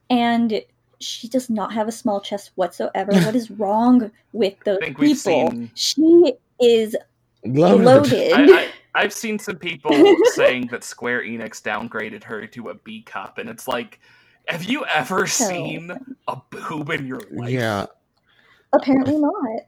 and 0.09 0.61
she 1.01 1.27
does 1.27 1.49
not 1.49 1.73
have 1.73 1.89
a 1.89 1.91
small 1.91 2.21
chest 2.21 2.51
whatsoever. 2.55 3.11
what 3.25 3.35
is 3.35 3.51
wrong 3.51 4.09
with 4.31 4.53
those 4.63 4.79
people? 4.79 5.15
seen- 5.15 5.69
She 5.75 6.33
is 6.61 6.95
Loaded. 7.43 7.83
loaded. 7.85 8.31
I, 8.33 8.43
I, 8.61 8.67
I've 8.95 9.13
seen 9.13 9.37
some 9.37 9.57
people 9.57 9.91
saying 10.33 10.67
that 10.67 10.85
Square 10.85 11.23
Enix 11.23 11.61
downgraded 11.61 12.23
her 12.23 12.47
to 12.47 12.69
a 12.69 12.73
B 12.75 13.01
cup, 13.01 13.37
and 13.37 13.49
it's 13.49 13.67
like, 13.67 13.99
have 14.47 14.63
you 14.63 14.85
ever 14.85 15.27
So- 15.27 15.47
seen 15.49 15.91
a 16.27 16.37
boob 16.49 16.89
in 16.89 17.05
your 17.07 17.21
life? 17.31 17.49
Yeah, 17.49 17.85
Apparently 18.73 19.17
not. 19.17 19.61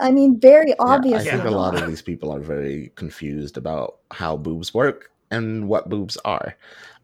I 0.00 0.12
mean, 0.12 0.38
very 0.38 0.68
yeah, 0.78 0.84
I 0.84 1.00
think 1.00 1.44
a 1.44 1.50
lot 1.50 1.74
of 1.80 1.88
these 1.88 2.02
people 2.02 2.30
are 2.32 2.38
very 2.38 2.92
confused 2.94 3.56
about 3.56 3.96
how 4.12 4.36
boobs 4.36 4.72
work 4.72 5.10
and 5.32 5.68
what 5.68 5.88
boobs 5.88 6.16
are. 6.24 6.56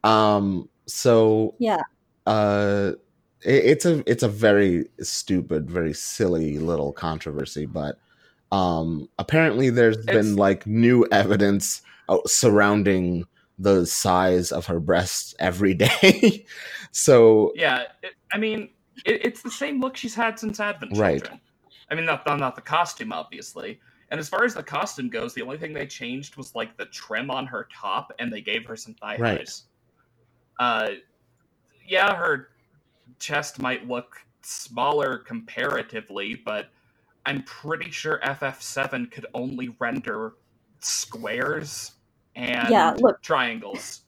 Um, 0.05 0.69
so 0.87 1.55
Yeah. 1.59 1.83
uh 2.27 2.93
it, 3.43 3.65
it's 3.65 3.85
a 3.87 4.09
it's 4.11 4.23
a 4.23 4.29
very 4.29 4.87
stupid 5.01 5.69
very 5.71 5.93
silly 5.95 6.59
little 6.59 6.93
controversy 6.93 7.67
but 7.67 7.99
um 8.53 9.09
apparently 9.19 9.71
there's 9.71 9.97
It's- 9.99 10.15
been 10.15 10.37
like 10.37 10.67
new 10.67 11.07
evidence 11.13 11.83
uh, 12.09 12.19
surrounding 12.27 13.25
the 13.59 13.85
size 13.87 14.53
of 14.53 14.67
her 14.67 14.81
breasts 14.81 15.35
every 15.39 15.75
day 15.85 16.45
so 16.93 17.53
Yeah, 17.55 17.85
it, 18.03 18.15
I 18.33 18.39
mean, 18.39 18.71
it, 19.05 19.25
it's 19.27 19.43
the 19.43 19.51
same 19.51 19.81
look 19.81 19.97
she's 19.97 20.15
had 20.15 20.39
since 20.39 20.61
Advent 20.61 20.97
Right. 20.97 21.21
Children. 21.21 21.41
I 21.91 21.95
mean, 21.95 22.05
not, 22.05 22.27
not 22.27 22.39
not 22.39 22.55
the 22.55 22.63
costume, 22.63 23.13
obviously. 23.13 23.81
And 24.11 24.19
as 24.19 24.29
far 24.29 24.45
as 24.45 24.55
the 24.55 24.63
costume 24.63 25.09
goes, 25.09 25.35
the 25.35 25.43
only 25.43 25.59
thing 25.59 25.73
they 25.73 25.87
changed 25.87 26.37
was 26.37 26.55
like 26.55 26.77
the 26.77 26.87
trim 26.87 27.31
on 27.31 27.47
her 27.47 27.69
top, 27.75 28.13
and 28.19 28.33
they 28.33 28.41
gave 28.41 28.65
her 28.67 28.77
some 28.77 28.95
thigh 28.95 29.17
Right. 29.19 29.39
highs. 29.39 29.65
Uh, 30.59 30.91
yeah, 31.87 32.15
her 32.15 32.49
chest 33.19 33.61
might 33.61 33.87
look 33.87 34.17
smaller 34.43 35.19
comparatively, 35.19 36.35
but 36.45 36.71
I'm 37.27 37.43
pretty 37.43 37.91
sure 37.91 38.21
FF7 38.25 39.11
could 39.11 39.27
only 39.35 39.77
render 39.79 40.35
squares 40.81 41.93
and 42.35 42.71
Yeah, 42.71 42.95
look. 42.99 43.21
triangles. 43.23 44.03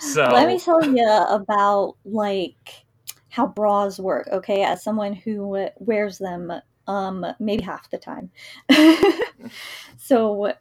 So 0.00 0.28
Let 0.28 0.48
me 0.48 0.58
tell 0.58 0.84
you 0.84 1.08
about 1.28 1.96
like 2.04 2.84
how 3.28 3.46
bras 3.46 3.98
work. 3.98 4.28
Okay, 4.30 4.62
as 4.62 4.82
someone 4.82 5.14
who 5.14 5.68
wears 5.78 6.18
them, 6.18 6.52
um, 6.86 7.26
maybe 7.38 7.62
half 7.62 7.88
the 7.90 7.98
time. 7.98 8.30
so 9.98 10.52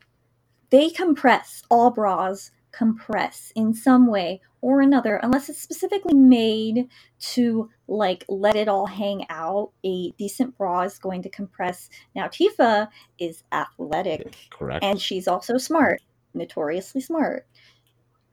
they 0.69 0.89
compress. 0.89 1.63
All 1.69 1.91
bras 1.91 2.51
compress 2.71 3.51
in 3.55 3.73
some 3.73 4.07
way 4.07 4.41
or 4.61 4.79
another, 4.79 5.17
unless 5.17 5.49
it's 5.49 5.61
specifically 5.61 6.13
made 6.13 6.87
to 7.19 7.69
like 7.87 8.23
let 8.29 8.55
it 8.55 8.67
all 8.67 8.85
hang 8.85 9.25
out. 9.29 9.71
A 9.83 10.11
decent 10.11 10.57
bra 10.57 10.81
is 10.81 10.97
going 10.97 11.23
to 11.23 11.29
compress. 11.29 11.89
Now 12.15 12.27
Tifa 12.27 12.87
is 13.19 13.43
athletic 13.51 14.35
correct 14.49 14.83
and 14.83 15.01
she's 15.01 15.27
also 15.27 15.57
smart, 15.57 16.01
notoriously 16.33 17.01
smart. 17.01 17.45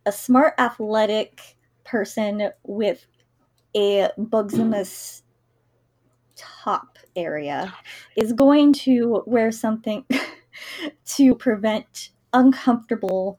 A 0.09 0.13
smart, 0.13 0.55
athletic 0.57 1.59
person 1.85 2.51
with 2.63 3.07
a 3.77 4.09
Bugsimus 4.19 5.21
top 6.35 6.97
area 7.15 7.75
is 8.17 8.33
going 8.33 8.73
to 8.73 9.23
wear 9.27 9.53
something 9.53 10.07
to 11.05 11.35
prevent 11.35 12.09
uncomfortable 12.33 13.39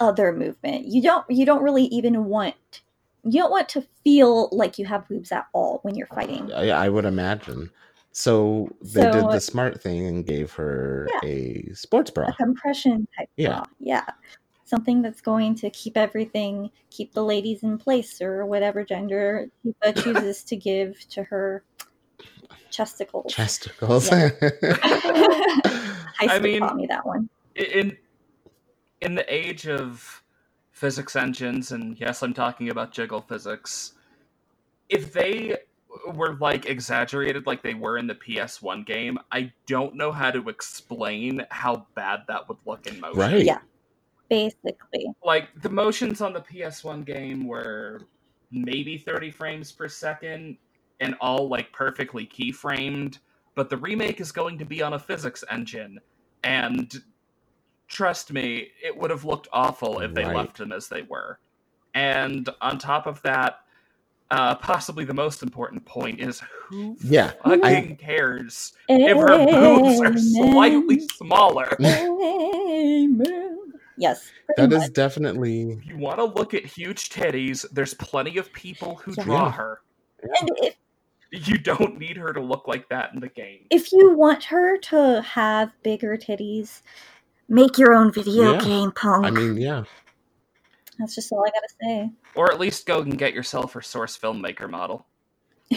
other 0.00 0.32
movement. 0.32 0.86
You 0.86 1.00
don't 1.00 1.24
you 1.30 1.46
don't 1.46 1.62
really 1.62 1.84
even 1.84 2.24
want 2.24 2.82
you 3.22 3.40
don't 3.40 3.52
want 3.52 3.68
to 3.68 3.86
feel 4.02 4.48
like 4.50 4.80
you 4.80 4.86
have 4.86 5.06
boobs 5.06 5.30
at 5.30 5.46
all 5.52 5.78
when 5.82 5.94
you're 5.94 6.08
fighting. 6.08 6.52
I, 6.52 6.70
I 6.70 6.88
would 6.88 7.04
imagine 7.04 7.70
so 8.10 8.68
they 8.82 9.08
did 9.12 9.30
the 9.30 9.40
smart 9.40 9.80
thing 9.80 10.06
and 10.08 10.26
gave 10.26 10.52
her 10.54 11.06
Yeah. 11.22 11.28
a 11.28 11.70
sports 11.74 12.10
bra 12.10 12.26
a 12.26 12.32
compression 12.32 13.06
type 13.16 13.28
Yeah. 13.36 13.50
bra. 13.50 13.64
Yeah. 13.78 14.06
Something 14.70 15.02
that's 15.02 15.20
going 15.20 15.56
to 15.56 15.70
keep 15.70 15.96
everything, 15.96 16.70
keep 16.90 17.12
the 17.12 17.24
ladies 17.24 17.64
in 17.64 17.76
place 17.76 18.22
or 18.22 18.46
whatever 18.46 18.84
gender 18.84 19.48
Tifa 19.66 20.00
chooses 20.04 20.44
to 20.44 20.54
give 20.56 21.00
to 21.08 21.24
her 21.24 21.64
chesticles. 22.70 23.32
chesticles 23.32 24.08
High 24.10 24.28
I 26.20 26.26
school 26.28 26.40
mean- 26.40 26.60
taught 26.60 26.76
me 26.76 26.86
that 26.86 27.04
one. 27.04 27.28
in 27.56 27.96
in 29.00 29.14
the 29.16 29.24
age 29.32 29.66
of 29.66 30.22
physics 30.70 31.16
engines 31.16 31.72
and 31.72 31.98
yes 31.98 32.22
i'm 32.22 32.32
talking 32.32 32.70
about 32.70 32.92
jiggle 32.92 33.20
physics 33.20 33.92
if 34.88 35.12
they 35.12 35.56
were 36.14 36.36
like 36.40 36.66
exaggerated 36.66 37.44
like 37.46 37.62
they 37.62 37.74
were 37.74 37.98
in 37.98 38.06
the 38.06 38.14
ps1 38.14 38.86
game 38.86 39.18
i 39.32 39.52
don't 39.66 39.94
know 39.94 40.12
how 40.12 40.30
to 40.30 40.48
explain 40.48 41.44
how 41.50 41.86
bad 41.94 42.20
that 42.28 42.48
would 42.48 42.56
look 42.66 42.86
in 42.86 42.98
motion 43.00 43.18
right 43.18 43.44
Yeah. 43.44 43.58
Basically. 44.30 45.08
like 45.24 45.48
the 45.62 45.68
motions 45.68 46.20
on 46.20 46.32
the 46.32 46.40
ps1 46.40 47.04
game 47.04 47.46
were 47.46 48.02
maybe 48.50 48.96
30 48.96 49.30
frames 49.30 49.70
per 49.72 49.88
second 49.88 50.56
and 51.00 51.14
all 51.20 51.48
like 51.48 51.72
perfectly 51.72 52.26
keyframed 52.26 53.18
but 53.56 53.68
the 53.68 53.76
remake 53.76 54.20
is 54.20 54.32
going 54.32 54.56
to 54.58 54.64
be 54.64 54.82
on 54.82 54.94
a 54.94 54.98
physics 54.98 55.44
engine 55.50 55.98
and 56.44 57.02
trust 57.88 58.32
me, 58.32 58.68
it 58.82 58.96
would 58.96 59.10
have 59.10 59.24
looked 59.24 59.48
awful 59.52 60.00
if 60.00 60.14
they 60.14 60.24
Right. 60.24 60.36
left 60.36 60.58
them 60.58 60.72
as 60.72 60.88
they 60.88 61.02
were. 61.02 61.38
And 61.94 62.48
on 62.60 62.78
top 62.78 63.06
of 63.06 63.20
that, 63.22 63.60
uh, 64.30 64.54
possibly 64.56 65.04
the 65.04 65.12
most 65.14 65.42
important 65.42 65.84
point 65.84 66.20
is 66.20 66.40
who 66.68 66.96
Yeah, 67.02 67.32
fucking 67.44 67.96
cares 67.96 68.72
if 68.88 69.18
her 69.18 69.44
boobs 69.44 70.00
are 70.00 70.16
slightly 70.16 71.00
smaller? 71.00 71.76
Amen. 71.80 73.49
Yes. 74.00 74.32
pretty 74.46 74.62
that 74.68 74.72
is 74.74 74.82
much. 74.84 74.92
definitely 74.94 75.72
If 75.72 75.86
you 75.86 75.98
want 75.98 76.18
to 76.18 76.24
look 76.24 76.54
at 76.54 76.64
huge 76.64 77.10
titties, 77.10 77.64
there's 77.70 77.94
plenty 77.94 78.38
of 78.38 78.52
people 78.52 78.96
who 78.96 79.14
Yeah. 79.16 79.24
draw 79.24 79.50
her. 79.52 79.80
And 80.22 80.50
if, 80.62 80.74
You 81.32 81.58
don't 81.58 81.96
need 81.98 82.16
her 82.16 82.32
to 82.32 82.40
look 82.40 82.66
like 82.66 82.88
that 82.88 83.12
in 83.14 83.20
the 83.20 83.28
game. 83.28 83.66
if 83.70 83.92
you 83.92 84.16
want 84.16 84.42
her 84.44 84.76
to 84.78 85.22
have 85.22 85.70
bigger 85.84 86.16
titties, 86.16 86.80
make 87.48 87.78
your 87.78 87.94
own 87.94 88.10
video 88.12 88.54
Yeah. 88.54 88.58
game, 88.60 88.90
punk. 88.92 89.26
I 89.26 89.30
mean, 89.30 89.56
yeah. 89.56 89.84
That's 90.98 91.14
just 91.14 91.30
all 91.32 91.44
I 91.46 91.50
gotta 91.50 91.68
say. 91.82 92.10
Or 92.34 92.52
at 92.52 92.58
least 92.58 92.84
go 92.86 93.00
and 93.00 93.16
get 93.16 93.32
yourself 93.34 93.72
her 93.74 93.80
source 93.82 94.18
filmmaker 94.18 94.68
model. 94.68 95.06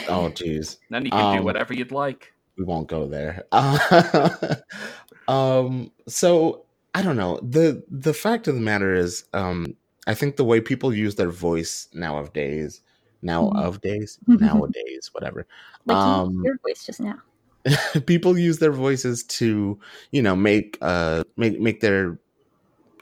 Oh 0.09 0.29
jeez. 0.33 0.77
Then 0.89 1.05
you 1.05 1.11
can 1.11 1.33
do 1.33 1.39
Um, 1.39 1.45
whatever 1.45 1.73
you'd 1.73 1.91
like. 1.91 2.33
we 2.57 2.63
won't 2.63 2.87
go 2.87 3.05
there. 3.07 3.43
um, 5.27 5.91
so 6.07 6.65
I 6.95 7.01
don't 7.01 7.17
know. 7.17 7.39
the 7.41 7.83
The 7.89 8.13
fact 8.13 8.47
of 8.47 8.55
the 8.55 8.61
matter 8.61 8.93
is, 8.93 9.25
um, 9.33 9.75
I 10.07 10.13
think 10.13 10.35
the 10.35 10.43
way 10.45 10.61
people 10.61 10.93
use 10.93 11.15
their 11.15 11.29
voice 11.31 11.87
nowadays, 11.93 12.81
now 13.21 13.43
Mhm. 13.49 13.63
of 13.63 13.81
days, 13.81 14.19
nowadays, 14.27 15.09
whatever. 15.13 15.47
Like 15.85 15.95
you- 15.95 16.01
Um, 16.01 16.41
your 16.43 16.57
voice 16.63 16.85
just 16.85 16.99
now. 16.99 17.21
people 18.05 18.37
use 18.37 18.59
their 18.59 18.71
voices 18.73 19.23
to, 19.23 19.79
you 20.11 20.21
know, 20.21 20.35
make 20.35 20.77
uh 20.81 21.23
make 21.37 21.59
make 21.59 21.79
their 21.79 22.19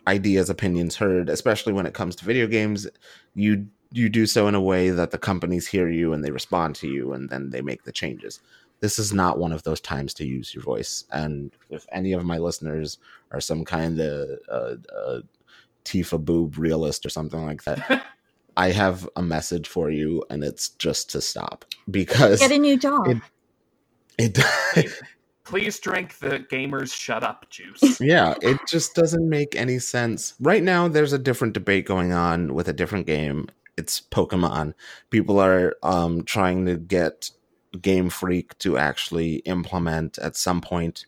ideas, 0.08 0.50
opinions 0.50 0.96
heard, 0.96 1.30
especially 1.30 1.74
when 1.74 1.86
it 1.86 1.94
comes 1.94 2.16
to 2.18 2.26
video 2.26 2.48
games. 2.48 2.88
You 3.36 3.68
you 3.94 4.08
do 4.08 4.26
so 4.26 4.48
in 4.48 4.56
a 4.56 4.62
way 4.62 4.90
that 4.90 5.12
the 5.12 5.18
companies 5.18 5.68
hear 5.68 5.90
you 5.90 6.14
and 6.14 6.24
they 6.24 6.32
respond 6.32 6.76
to 6.76 6.88
you 6.88 7.12
and 7.14 7.30
then 7.30 7.50
they 7.50 7.62
make 7.62 7.84
the 7.84 7.92
changes. 7.92 8.40
This 8.82 9.00
is 9.00 9.14
not 9.14 9.40
one 9.40 9.52
of 9.52 9.64
those 9.64 9.80
times 9.80 10.14
to 10.16 10.26
use 10.26 10.54
your 10.54 10.64
voice. 10.64 11.06
And 11.12 11.52
if 11.70 11.86
any 11.92 12.14
of 12.14 12.26
my 12.26 12.40
listeners 12.40 12.98
are 13.32 13.40
some 13.40 13.64
kind 13.64 14.00
of 14.00 14.40
uh, 14.50 14.76
uh, 14.94 15.22
Tifa 15.86 16.24
boob 16.24 16.58
realist 16.58 17.06
or 17.06 17.10
something 17.10 17.46
like 17.46 17.64
that, 17.64 18.06
I 18.58 18.72
have 18.72 19.08
a 19.16 19.22
message 19.22 19.68
for 19.68 19.90
you, 19.90 20.24
and 20.30 20.44
it's 20.44 20.70
just 20.70 21.10
to 21.12 21.22
stop 21.22 21.64
because 21.90 22.40
Get 22.40 22.52
a 22.52 22.58
new 22.58 22.78
job. 22.78 23.22
it, 24.18 24.38
it 24.76 24.92
Please 25.44 25.80
drink 25.80 26.18
the 26.20 26.40
gamers 26.40 26.94
shut 26.94 27.24
up 27.24 27.50
juice. 27.50 28.00
yeah, 28.00 28.36
it 28.42 28.58
just 28.68 28.96
doesn't 28.96 29.28
make 29.28 29.56
any 29.56 29.80
sense. 29.80 30.34
Right 30.40 30.64
now, 30.64 30.88
there's 30.88 31.14
a 31.14 31.20
different 31.20 31.54
debate 31.54 31.86
going 31.86 32.14
on 32.14 32.54
with 32.54 32.68
a 32.68 32.74
different 32.74 33.06
game. 33.06 33.48
It's 33.78 34.00
Pokemon. 34.00 34.74
People 35.10 35.40
are 35.40 35.76
um, 35.84 36.24
trying 36.24 36.66
to 36.68 36.78
get 36.78 37.32
Game 37.80 38.10
Freak 38.10 38.58
to 38.60 38.78
actually 38.78 39.36
implement 39.38 40.18
at 40.18 40.36
some 40.36 40.62
point 40.62 41.06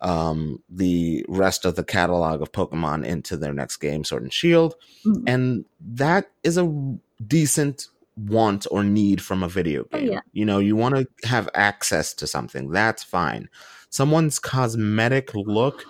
um, 0.00 0.60
the 0.68 1.24
rest 1.28 1.64
of 1.64 1.76
the 1.76 1.84
catalog 1.84 2.42
of 2.42 2.50
Pokemon 2.52 3.04
into 3.04 3.36
their 3.36 3.52
next 3.52 3.76
game, 3.76 4.02
Sword 4.04 4.24
and 4.24 4.32
Shield. 4.32 4.74
Mm. 5.06 5.22
And 5.26 5.64
that 5.80 6.30
is 6.42 6.58
a 6.58 6.96
decent 7.24 7.86
want 8.16 8.66
or 8.70 8.82
need 8.82 9.22
from 9.22 9.42
a 9.42 9.48
video 9.48 9.84
Oh, 9.92 9.98
game. 9.98 10.12
yeah. 10.12 10.20
You 10.32 10.44
know, 10.44 10.58
you 10.58 10.74
want 10.76 10.96
to 10.96 11.06
have 11.28 11.48
access 11.54 12.12
to 12.14 12.26
something. 12.26 12.70
That's 12.70 13.02
fine. 13.04 13.48
Someone's 13.90 14.38
cosmetic 14.38 15.34
look, 15.34 15.84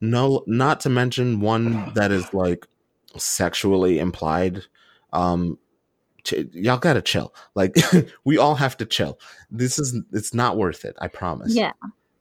no, 0.00 0.44
not 0.46 0.80
to 0.80 0.88
mention 0.88 1.40
one 1.40 1.92
that 1.94 2.12
is 2.12 2.32
like 2.32 2.66
sexually 3.16 3.98
implied. 3.98 4.62
Um, 5.12 5.58
y'all 6.32 6.78
gotta 6.78 7.02
chill. 7.02 7.34
Like 7.54 7.76
we 8.24 8.38
all 8.38 8.54
have 8.54 8.76
to 8.78 8.86
chill. 8.86 9.18
This 9.50 9.78
is 9.78 9.98
it's 10.12 10.34
not 10.34 10.56
worth 10.56 10.84
it. 10.84 10.96
I 11.00 11.08
promise. 11.08 11.54
yeah. 11.54 11.72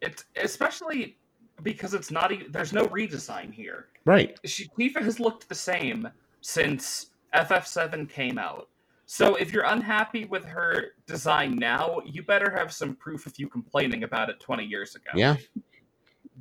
It's 0.01 0.25
especially 0.35 1.17
because 1.63 1.93
it's 1.93 2.11
not 2.11 2.31
even 2.31 2.51
there's 2.51 2.73
no 2.73 2.85
redesign 2.87 3.51
here. 3.53 3.87
Right. 4.05 4.39
She, 4.45 4.67
Tifa 4.77 5.01
has 5.01 5.19
looked 5.19 5.49
the 5.49 5.55
same 5.55 6.07
since 6.41 7.07
FF7 7.33 8.09
came 8.09 8.37
out. 8.37 8.69
So 9.05 9.35
if 9.35 9.51
you're 9.53 9.63
unhappy 9.65 10.25
with 10.25 10.43
her 10.45 10.87
design 11.07 11.55
now, 11.55 12.01
you 12.05 12.23
better 12.23 12.51
have 12.51 12.71
some 12.73 12.95
proof 12.95 13.25
of 13.25 13.33
you 13.39 13.47
complaining 13.47 14.03
about 14.03 14.29
it 14.29 14.39
20 14.39 14.65
years 14.65 14.95
ago. 14.95 15.11
Yeah. 15.15 15.37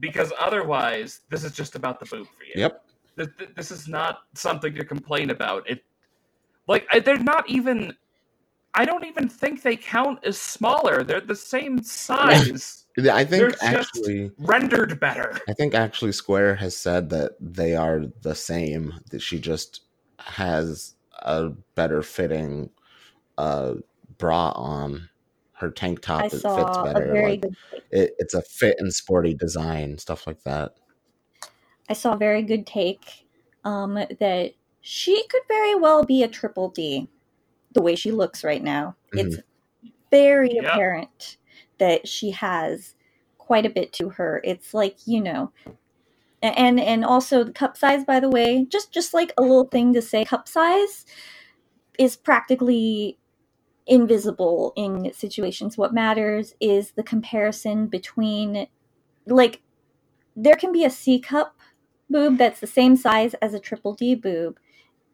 Because 0.00 0.32
otherwise, 0.38 1.20
this 1.30 1.44
is 1.44 1.52
just 1.52 1.74
about 1.76 1.98
the 2.00 2.06
boob 2.06 2.26
for 2.26 2.44
you. 2.44 2.52
Yep. 2.56 2.84
Th- 3.16 3.28
th- 3.38 3.50
This 3.56 3.70
is 3.70 3.88
not 3.88 4.18
something 4.34 4.74
to 4.74 4.84
complain 4.84 5.30
about. 5.30 5.68
It, 5.70 5.84
like, 6.66 6.86
they're 7.04 7.18
not 7.18 7.48
even. 7.48 7.94
I 8.74 8.84
don't 8.84 9.06
even 9.06 9.26
think 9.28 9.62
they 9.62 9.76
count 9.76 10.18
as 10.24 10.38
smaller. 10.38 11.02
They're 11.02 11.20
the 11.22 11.34
same 11.34 11.82
size, 11.82 12.84
I 12.98 13.24
think 13.24 13.30
They're 13.30 13.50
just- 13.50 13.62
actually 13.62 14.30
rendered 14.38 15.00
better. 15.00 15.38
I 15.48 15.54
think 15.54 15.74
actually 15.74 16.12
Square 16.12 16.56
has 16.56 16.76
said 16.76 17.08
that 17.10 17.32
they 17.40 17.74
are 17.74 18.02
the 18.22 18.34
same. 18.34 19.00
That 19.10 19.22
she 19.22 19.38
just 19.40 19.80
has 20.18 20.94
a 21.20 21.50
better 21.74 22.02
fitting 22.02 22.70
uh 23.38 23.74
bra 24.18 24.50
on. 24.50 25.08
Her 25.54 25.70
tank 25.70 26.02
top 26.02 26.20
I 26.20 26.26
it 26.26 26.30
fits 26.32 26.42
saw 26.42 26.82
a 26.82 26.92
better. 26.92 27.12
very 27.12 27.30
Like, 27.30 27.40
good 27.40 27.56
it, 27.90 28.10
it's 28.18 28.34
a 28.34 28.42
fit 28.42 28.76
and 28.78 28.92
sporty 28.92 29.32
design, 29.32 29.96
stuff 29.96 30.26
like 30.26 30.42
that. 30.42 30.72
I 31.88 31.94
saw 31.94 32.12
a 32.12 32.18
very 32.18 32.42
good 32.42 32.66
take 32.66 33.26
um, 33.64 33.94
that 33.94 34.52
she 34.88 35.26
could 35.26 35.42
very 35.48 35.74
well 35.74 36.04
be 36.04 36.22
a 36.22 36.28
triple 36.28 36.68
D 36.68 37.08
the 37.72 37.82
way 37.82 37.96
she 37.96 38.12
looks 38.12 38.44
right 38.44 38.62
now. 38.62 38.94
Mm-hmm. 39.12 39.26
It's 39.26 39.36
very 40.12 40.54
Yep. 40.54 40.64
apparent 40.64 41.38
that 41.78 42.06
she 42.06 42.30
has 42.30 42.94
quite 43.36 43.66
a 43.66 43.70
bit 43.70 43.92
to 43.94 44.10
her. 44.10 44.40
It's 44.44 44.72
like, 44.72 44.98
you 45.04 45.20
know, 45.20 45.50
and 46.40 46.78
and 46.78 47.04
also 47.04 47.42
the 47.42 47.50
cup 47.50 47.76
size 47.76 48.04
by 48.04 48.20
the 48.20 48.30
way, 48.30 48.64
just 48.68 48.92
just 48.92 49.12
like 49.12 49.32
a 49.36 49.42
little 49.42 49.64
thing 49.64 49.92
to 49.92 50.00
say 50.00 50.24
cup 50.24 50.46
size 50.46 51.04
is 51.98 52.16
practically 52.16 53.18
invisible 53.88 54.72
in 54.76 55.12
situations. 55.12 55.76
What 55.76 55.92
matters 55.92 56.54
is 56.60 56.92
the 56.92 57.02
comparison 57.02 57.88
between 57.88 58.68
like 59.26 59.62
there 60.36 60.54
can 60.54 60.70
be 60.70 60.84
a 60.84 60.90
C 60.90 61.18
cup 61.18 61.56
boob 62.08 62.38
that's 62.38 62.60
the 62.60 62.68
same 62.68 62.94
size 62.94 63.34
as 63.42 63.52
a 63.52 63.58
triple 63.58 63.92
D 63.92 64.14
boob. 64.14 64.60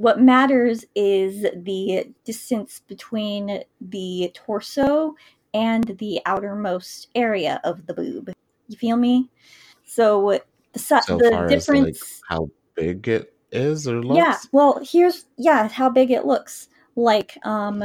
What 0.03 0.21
matters 0.21 0.85
is 0.97 1.43
the 1.43 2.13
distance 2.25 2.81
between 2.89 3.63
the 3.81 4.33
torso 4.35 5.15
and 5.55 5.85
the 5.99 6.21
outermost 6.27 7.07
area 7.15 7.61
of 7.63 7.87
the 7.87 7.95
boob. 7.95 8.33
You 8.67 8.77
feel 8.77 8.97
me? 8.97 9.31
So 9.87 10.41
the 10.73 10.79
So 10.79 11.19
the 11.19 11.31
far 11.31 11.47
as, 11.47 11.53
like, 11.53 11.59
difference 11.61 12.21
How 12.29 12.49
big 12.75 13.07
it 13.07 13.33
is 13.53 13.87
or 13.87 14.03
looks. 14.03 14.19
yeah, 14.19 14.39
well, 14.51 14.81
here's 14.83 15.27
yeah, 15.39 15.69
how 15.69 15.89
big 15.89 16.11
it 16.11 16.27
looks. 16.27 16.69
Like 16.97 17.39
um 17.45 17.85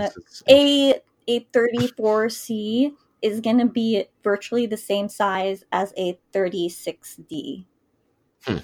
a 0.49 0.95
a 1.27 1.39
34C 1.53 2.93
is 3.21 3.41
going 3.41 3.59
to 3.59 3.65
be 3.67 4.05
virtually 4.23 4.65
the 4.65 4.75
same 4.75 5.07
size 5.07 5.63
as 5.71 5.93
a 5.97 6.17
36D. 6.33 7.65
Hmm. 8.43 8.57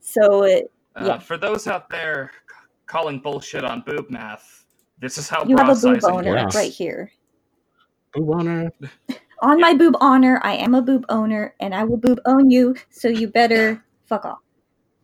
So 0.00 0.44
it, 0.44 0.70
Uh, 0.96 1.06
Yeah. 1.06 1.18
For 1.18 1.36
those 1.36 1.66
out 1.66 1.88
there 1.90 2.30
c- 2.32 2.43
calling 2.86 3.18
bullshit 3.20 3.64
on 3.64 3.82
boob 3.86 4.10
math, 4.10 4.64
this 4.98 5.18
is 5.18 5.28
how 5.28 5.44
you 5.44 5.56
have 5.56 5.68
a 5.68 5.72
boob 5.72 6.00
sizing 6.00 6.10
owner 6.10 6.34
yeah. 6.34 6.44
works. 6.44 6.54
right 6.54 6.72
here. 6.72 7.10
Boob 8.12 8.30
owner. 8.30 8.72
On 9.40 9.60
my 9.60 9.74
boob 9.74 9.94
honor, 10.00 10.40
I 10.42 10.54
am 10.54 10.74
a 10.74 10.80
boob 10.80 11.04
owner 11.10 11.54
and 11.60 11.74
I 11.74 11.84
will 11.84 11.98
boob 11.98 12.18
own 12.24 12.50
you, 12.50 12.76
so 12.88 13.08
you 13.08 13.28
better 13.28 13.84
fuck 14.06 14.24
off. 14.24 14.38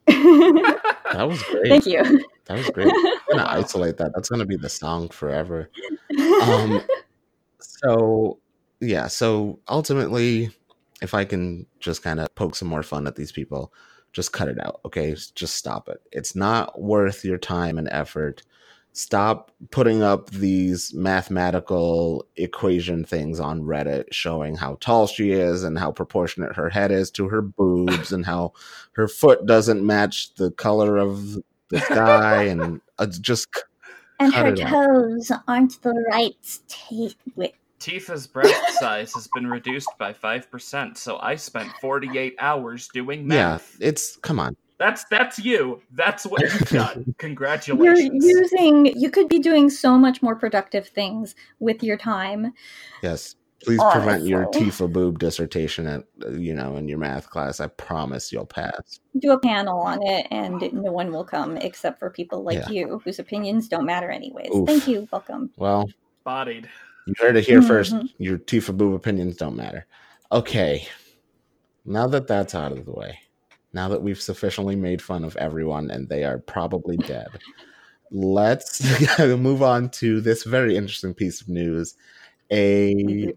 That 1.13 1.27
was 1.27 1.43
great. 1.43 1.69
Thank 1.69 1.87
you. 1.87 2.25
That 2.45 2.59
was 2.59 2.71
great. 2.71 2.87
I'm 2.87 3.37
gonna 3.37 3.49
isolate 3.49 3.97
that. 3.97 4.13
That's 4.15 4.29
gonna 4.29 4.47
be 4.47 4.57
the 4.57 4.69
song 4.69 5.09
forever. 5.09 5.69
um 6.43 6.81
so 7.81 8.39
yeah 8.81 9.07
so 9.07 9.59
ultimately 9.69 10.51
if 11.03 11.15
i 11.15 11.25
can 11.25 11.67
just 11.79 12.03
kind 12.03 12.21
of 12.21 12.35
poke 12.35 12.55
some 12.55 12.69
more 12.69 12.83
fun 12.83 13.07
at 13.07 13.17
these 13.17 13.33
people 13.33 13.73
just 14.13 14.33
cut 14.33 14.49
it 14.49 14.59
out 14.65 14.81
okay 14.85 15.15
just 15.35 15.55
stop 15.55 15.89
it 15.89 16.01
it's 16.13 16.35
not 16.35 16.81
worth 16.81 17.25
your 17.25 17.39
time 17.39 17.79
and 17.79 17.89
effort 17.91 18.43
stop 18.93 19.53
putting 19.71 20.03
up 20.03 20.31
these 20.31 20.93
mathematical 20.95 22.27
equation 22.37 23.05
things 23.05 23.39
on 23.39 23.63
reddit 23.63 24.05
showing 24.11 24.57
how 24.57 24.77
tall 24.81 25.07
she 25.07 25.31
is 25.31 25.63
and 25.63 25.79
how 25.79 25.93
proportionate 25.93 26.57
her 26.57 26.69
head 26.69 26.91
is 26.91 27.11
to 27.11 27.29
her 27.29 27.41
boobs 27.41 28.13
and 28.13 28.27
how 28.27 28.53
her 28.93 29.07
foot 29.07 29.47
doesn't 29.47 29.87
match 29.87 30.35
the 30.35 30.51
color 30.53 30.97
of 30.97 31.39
the 31.69 31.81
sky 31.85 32.43
and 32.45 32.81
uh, 32.99 33.07
just 33.21 33.49
and 34.19 34.35
her 34.35 34.49
it 34.49 34.61
out. 34.61 34.69
toes 34.69 35.33
aren't 35.47 35.81
the 35.83 35.95
right 36.11 36.59
width. 37.37 37.55
Tifa's 37.81 38.27
breast 38.27 38.79
size 38.79 39.13
has 39.15 39.29
been 39.35 39.47
reduced 39.47 39.89
by 39.99 40.13
5%, 40.13 40.97
so 40.97 41.19
I 41.21 41.35
spent 41.35 41.71
48 41.81 42.37
hours 42.39 42.89
doing 42.93 43.27
math. 43.27 43.77
yeah 43.81 43.89
it's 43.89 44.17
come 44.19 44.39
on 44.39 44.55
That's 44.79 45.05
that's 45.11 45.39
you. 45.39 45.81
That's 45.93 46.25
what 46.25 46.41
you've 46.43 46.69
done. 46.69 47.15
You're 47.21 47.95
using. 47.97 48.87
You 48.99 49.11
could 49.11 49.29
be 49.29 49.39
doing 49.39 49.69
so 49.71 49.99
much 49.99 50.23
more 50.23 50.37
productive 50.37 50.89
things 50.89 51.35
with 51.59 51.83
your 51.83 51.97
time. 51.99 52.53
Yes. 53.03 53.37
Please 53.63 53.79
prevent 53.93 54.25
your 54.25 54.47
Honestly. 54.47 54.71
Tifa 54.87 54.91
boob 54.91 55.19
dissertation 55.19 55.87
at 55.87 56.05
uh, 56.25 56.31
you 56.31 56.55
know 56.55 56.77
in 56.77 56.89
your 56.89 56.97
math 56.97 57.29
class. 57.29 57.61
I 57.61 57.67
promise 57.67 58.33
you'll 58.33 58.47
pass. 58.47 59.01
Do 59.19 59.33
a 59.33 59.39
panel 59.39 59.79
on 59.81 59.99
it, 60.03 60.27
and 60.31 60.63
no 60.73 60.91
one 60.93 61.13
will 61.13 61.25
come 61.27 61.59
except 61.59 61.99
for 61.99 62.09
people 62.09 62.43
like 62.43 62.57
Yeah. 62.57 62.71
you, 62.71 63.01
whose 63.05 63.19
opinions 63.19 63.69
don't 63.69 63.85
matter 63.85 64.09
anyways. 64.11 64.49
Oof. 64.55 64.67
Thank 64.67 64.89
you. 64.89 65.07
Welcome. 65.13 65.51
Well, 65.59 65.91
Bodied. 66.25 66.71
You 67.07 67.15
heard 67.19 67.37
it 67.37 67.47
here 67.47 67.63
first. 67.63 67.95
Mhm. 67.95 68.09
Your 68.19 68.39
Tifa 68.39 68.77
boob 68.77 68.95
opinions 68.95 69.37
don't 69.37 69.57
matter. 69.57 69.87
Okay. 70.33 70.87
Now 71.85 72.07
that 72.09 72.27
that's 72.27 72.55
out 72.55 72.73
of 72.73 72.85
the 72.85 72.93
way, 72.93 73.19
now 73.73 73.89
that 73.89 74.03
we've 74.03 74.21
sufficiently 74.21 74.77
made 74.77 75.03
fun 75.03 75.25
of 75.25 75.37
everyone 75.37 75.91
and 75.91 76.09
they 76.09 76.25
are 76.25 76.39
probably 76.39 76.97
dead, 76.99 77.29
let's 78.11 78.83
move 79.19 79.63
on 79.63 79.89
to 79.91 80.21
this 80.21 80.45
very 80.45 80.77
interesting 80.77 81.15
piece 81.15 81.41
of 81.41 81.49
news. 81.49 81.95
A 82.53 83.33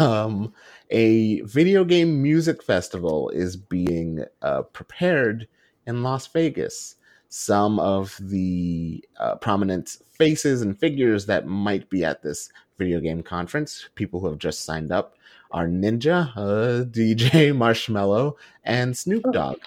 um, 0.00 0.52
a 0.90 1.40
video 1.42 1.84
game 1.84 2.22
music 2.22 2.62
festival 2.62 3.28
is 3.30 3.56
being 3.56 4.24
uh, 4.42 4.62
prepared 4.62 5.46
in 5.86 6.02
Las 6.02 6.26
Vegas. 6.28 6.96
Some 7.28 7.78
of 7.78 8.16
the 8.20 9.04
uh, 9.18 9.36
prominent 9.36 9.98
faces 10.10 10.62
and 10.62 10.78
figures 10.78 11.26
that 11.26 11.46
might 11.46 11.88
be 11.90 12.04
at 12.04 12.22
this 12.22 12.50
video 12.82 13.00
game 13.00 13.22
conference, 13.22 13.88
people 13.94 14.20
who 14.20 14.26
have 14.28 14.38
just 14.38 14.64
signed 14.64 14.92
up, 14.92 15.16
are 15.50 15.66
Ninja, 15.66 16.30
uh, 16.36 16.84
DJ 16.90 17.52
Marshmello, 17.52 18.34
and 18.64 18.96
Snoop 18.96 19.24
Dogg. 19.32 19.58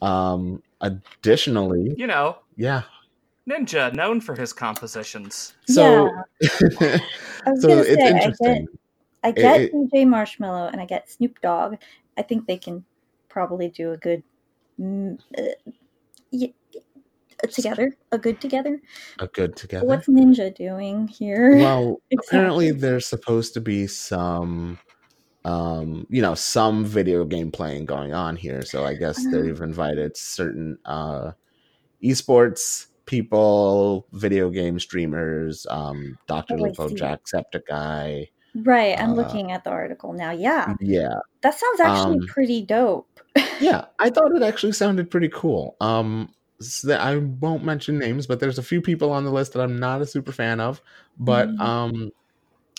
Um, 0.00 0.62
additionally, 0.80 1.94
You 1.96 2.06
know, 2.06 2.38
yeah. 2.56 2.82
Ninja, 3.48 3.92
known 3.94 4.20
for 4.20 4.34
his 4.36 4.52
compositions. 4.52 5.54
So, 5.66 6.08
I 6.42 7.00
was 7.46 7.62
so 7.62 7.68
gonna 7.68 7.80
it's 7.82 7.88
say, 7.88 7.94
I 7.94 7.96
get- 7.96 8.22
interesting. 8.22 8.68
I 9.24 9.30
get 9.32 9.60
it- 9.62 9.72
DJ 9.74 10.06
Marshmello 10.06 10.70
and 10.72 10.80
I 10.80 10.86
get 10.86 11.10
Snoop 11.10 11.40
Dogg. 11.40 11.76
I 12.16 12.22
think 12.22 12.46
they 12.46 12.58
can 12.58 12.84
probably 13.28 13.68
do 13.68 13.92
a 13.92 13.96
good 13.96 14.22
mm, 14.80 15.18
uh, 15.38 15.42
y- 16.32 16.52
uh, 16.76 16.91
together, 17.50 17.92
a 18.12 18.18
good 18.18 18.40
together. 18.40 18.80
A 19.18 19.26
good 19.26 19.56
together. 19.56 19.86
What's 19.86 20.06
Ninja 20.08 20.54
doing 20.54 21.08
here? 21.08 21.56
well 21.56 22.00
apparently 22.18 22.70
there's 22.70 23.06
supposed 23.06 23.54
to 23.54 23.60
be 23.60 23.86
some 23.86 24.78
um 25.44 26.06
you 26.08 26.22
know 26.22 26.34
some 26.34 26.84
video 26.84 27.24
game 27.24 27.50
playing 27.50 27.84
going 27.84 28.14
on 28.14 28.36
here 28.36 28.62
so 28.62 28.84
i 28.84 28.94
guess 28.94 29.26
they've 29.32 29.60
invited 29.60 30.16
certain 30.16 30.78
uh 30.84 31.32
esports 32.02 32.86
people 33.06 34.06
video 34.12 34.50
game 34.50 34.78
streamers 34.78 35.66
um 35.68 36.16
dr 36.28 36.54
Oh, 36.54 36.62
Lupo 36.62 36.88
jacksepticeye 36.90 38.28
right, 38.54 39.00
I'm 39.00 39.12
uh, 39.12 39.14
looking 39.14 39.50
at 39.50 39.64
the 39.64 39.70
article 39.70 40.12
now. 40.12 40.30
Yeah, 40.30 40.74
yeah 40.80 41.14
that 41.40 41.58
sounds 41.58 41.80
actually 41.80 42.18
Um, 42.20 42.26
pretty 42.28 42.62
dope. 42.64 43.08
yeah 43.60 43.86
i 43.98 44.10
thought 44.10 44.30
it 44.36 44.42
actually 44.42 44.72
sounded 44.72 45.10
pretty 45.10 45.28
cool 45.28 45.76
um 45.80 46.28
i 46.98 47.16
won't 47.16 47.64
mention 47.64 47.98
names 47.98 48.26
but 48.26 48.40
there's 48.40 48.58
a 48.58 48.62
few 48.62 48.80
people 48.80 49.10
on 49.12 49.24
the 49.24 49.30
list 49.32 49.52
that 49.52 49.60
i'm 49.62 49.78
not 49.78 50.00
a 50.02 50.06
super 50.06 50.32
fan 50.32 50.60
of 50.60 50.80
but 51.18 51.48
Mhm. 51.48 51.60
um 51.60 52.10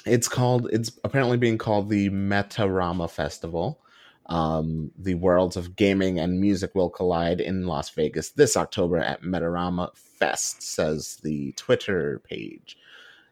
it's 0.05 0.27
called 0.27 0.67
it's 0.71 0.91
apparently 1.03 1.37
being 1.37 1.57
called 1.57 1.89
the 1.89 2.09
metarama 2.09 3.09
festival 3.09 3.79
um 4.27 4.91
the 4.97 5.15
worlds 5.15 5.55
of 5.57 5.75
gaming 5.75 6.19
and 6.19 6.39
music 6.39 6.71
will 6.75 6.89
collide 6.89 7.39
in 7.41 7.65
las 7.67 7.89
vegas 7.89 8.29
this 8.31 8.55
october 8.57 8.97
at 8.97 9.21
metarama 9.21 9.95
fest 9.95 10.61
says 10.61 11.17
the 11.23 11.51
twitter 11.53 12.19
page 12.25 12.77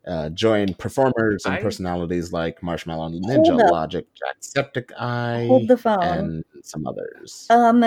uh, 0.08 0.30
join 0.30 0.74
performers 0.74 1.46
and 1.46 1.54
I- 1.54 1.62
personalities 1.62 2.34
like 2.34 2.62
Marshmello 2.62 3.22
Ninja. 3.24 3.70
Logic, 3.70 4.04
Jacksepticeye, 4.20 5.46
Hold 5.48 5.68
the 5.68 5.78
phone. 5.78 6.02
and 6.02 6.46
some 6.64 6.88
others. 6.88 7.46
Um, 7.52 7.86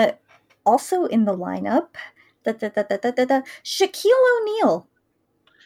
also 0.65 1.05
in 1.07 1.25
the 1.25 1.33
lineup, 1.35 1.89
da, 2.45 2.51
da, 2.53 2.69
da, 2.69 2.83
da, 2.83 2.97
da, 2.97 3.11
da, 3.11 3.25
da, 3.25 3.41
Shaquille 3.63 4.41
O'Neal. 4.41 4.87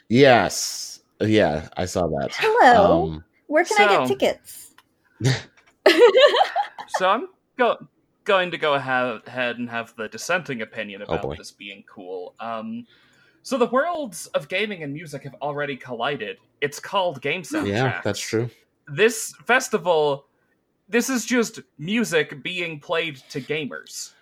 Yes. 0.07 1.01
Yeah, 1.21 1.67
I 1.77 1.85
saw 1.85 2.07
that. 2.07 2.29
Hello. 2.35 3.03
Um, 3.13 3.23
Where 3.47 3.63
can 3.65 3.77
I 3.87 4.07
get 4.07 4.07
tickets? 4.07 4.71
So 6.97 7.07
I'm 7.07 7.27
go- 7.57 7.87
going 8.23 8.51
to 8.51 8.57
go 8.57 8.73
ahead 8.73 9.21
ahead 9.27 9.57
and 9.59 9.69
have 9.69 9.93
the 9.95 10.07
dissenting 10.09 10.61
opinion 10.61 11.01
Oh, 11.07 11.13
about 11.13 11.21
boy. 11.23 11.35
this 11.37 11.51
being 11.51 11.83
cool. 11.87 12.33
Um, 12.39 12.85
so 13.43 13.57
the 13.57 13.67
worlds 13.67 14.27
of 14.27 14.47
gaming 14.49 14.83
and 14.83 14.91
music 14.91 15.23
have 15.23 15.35
already 15.41 15.75
collided. 15.77 16.37
It's 16.61 16.79
called 16.79 17.21
Game 17.21 17.43
Soundtracks. 17.43 17.67
yeah, 17.67 18.01
that's 18.03 18.19
true. 18.19 18.49
This 18.87 19.33
festival, 19.45 20.25
this 20.89 21.09
is 21.09 21.25
just 21.25 21.59
music 21.77 22.41
being 22.43 22.79
played 22.79 23.17
to 23.29 23.39
gamers. 23.39 24.13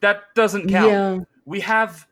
That 0.00 0.34
doesn't 0.34 0.68
count. 0.70 0.90
Yeah, 0.90 1.18
We 1.46 1.60
have 1.60 2.06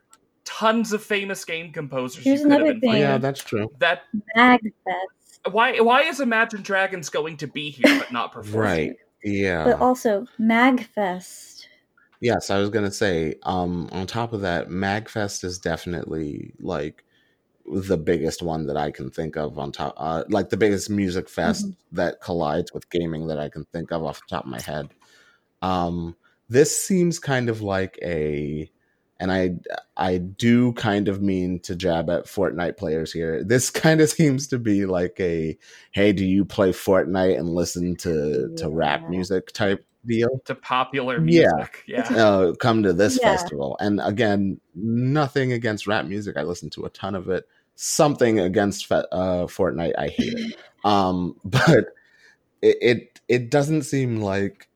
tons 0.44 0.92
of 0.92 1.02
famous 1.02 1.44
game 1.44 1.72
composers 1.72 2.24
Here's 2.24 2.40
you 2.40 2.44
could 2.46 2.52
have 2.52 2.60
another 2.62 2.80
thing. 2.80 2.96
yeah, 2.96 3.18
that's 3.18 3.42
true. 3.42 3.70
That 3.80 4.02
Magfest. 4.36 5.50
why 5.50 5.80
why 5.80 6.02
is 6.02 6.20
Imagine 6.20 6.62
Dragons 6.62 7.08
going 7.10 7.36
to 7.38 7.46
be 7.46 7.70
here 7.70 7.98
but 7.98 8.10
not 8.12 8.32
perform? 8.32 8.62
Right. 8.64 8.96
Yeah. 9.22 9.64
But 9.64 9.80
also 9.80 10.26
Magfest. 10.40 11.66
yes, 12.20 12.50
I 12.50 12.58
was 12.58 12.70
gonna 12.70 12.90
say. 12.90 13.34
Um, 13.42 13.88
on 13.92 14.06
top 14.06 14.32
of 14.32 14.42
that, 14.42 14.68
Magfest 14.68 15.44
is 15.44 15.58
definitely 15.58 16.52
like 16.60 17.04
the 17.66 17.96
biggest 17.96 18.42
one 18.42 18.66
that 18.66 18.76
I 18.76 18.90
can 18.90 19.10
think 19.10 19.36
of. 19.36 19.58
On 19.58 19.72
top, 19.72 19.94
uh, 19.96 20.24
like 20.28 20.50
the 20.50 20.56
biggest 20.58 20.90
music 20.90 21.28
fest 21.30 21.66
that 21.92 22.20
collides 22.20 22.72
with 22.74 22.90
gaming 22.90 23.26
that 23.28 23.38
I 23.38 23.48
can 23.48 23.64
think 23.72 23.90
of 23.90 24.04
off 24.04 24.20
the 24.20 24.36
top 24.36 24.44
of 24.44 24.50
my 24.50 24.60
head. 24.60 24.90
Um, 25.62 26.14
this 26.50 26.78
seems 26.78 27.18
kind 27.18 27.48
of 27.48 27.62
like 27.62 27.98
a, 28.02 28.70
and 29.24 29.32
I 29.32 29.54
I 29.96 30.18
do 30.18 30.72
kind 30.74 31.08
of 31.08 31.22
mean 31.22 31.60
to 31.60 31.74
jab 31.74 32.10
at 32.10 32.26
Fortnite 32.26 32.76
players 32.76 33.10
here. 33.10 33.42
This 33.42 33.70
kind 33.70 34.02
of 34.02 34.10
seems 34.18 34.46
to 34.48 34.58
be 34.58 34.84
like 34.84 35.18
a, 35.18 35.56
hey, 35.92 36.12
do 36.12 36.24
you 36.26 36.44
play 36.44 36.72
Fortnite 36.72 37.38
and 37.38 37.48
listen 37.48 37.96
to 37.96 38.54
to 38.56 38.68
rap 38.68 39.08
music 39.08 39.52
type 39.52 39.82
deal? 40.04 40.28
To 40.44 40.54
popular 40.54 41.14
Yeah. 41.26 41.48
music. 41.56 41.84
Yeah. 41.86 42.00
uh, 42.14 42.52
come 42.60 42.82
to 42.82 42.92
this 42.92 43.18
Yeah. 43.20 43.34
festival. 43.34 43.78
And 43.80 43.98
again, 44.02 44.60
nothing 44.74 45.52
against 45.52 45.86
rap 45.86 46.04
music. 46.04 46.36
I 46.36 46.42
listen 46.42 46.68
to 46.70 46.84
a 46.84 46.90
ton 46.90 47.14
of 47.14 47.30
it. 47.30 47.48
Something 47.76 48.38
against 48.40 48.86
fe- 48.86 49.06
uh, 49.10 49.46
Fortnite. 49.46 49.94
I 49.98 50.08
hate 50.08 50.34
it. 50.38 50.56
Um, 50.84 51.40
but 51.46 51.94
it, 52.60 52.76
it 52.82 53.20
it 53.26 53.50
doesn't 53.50 53.84
seem 53.84 54.20
like 54.20 54.68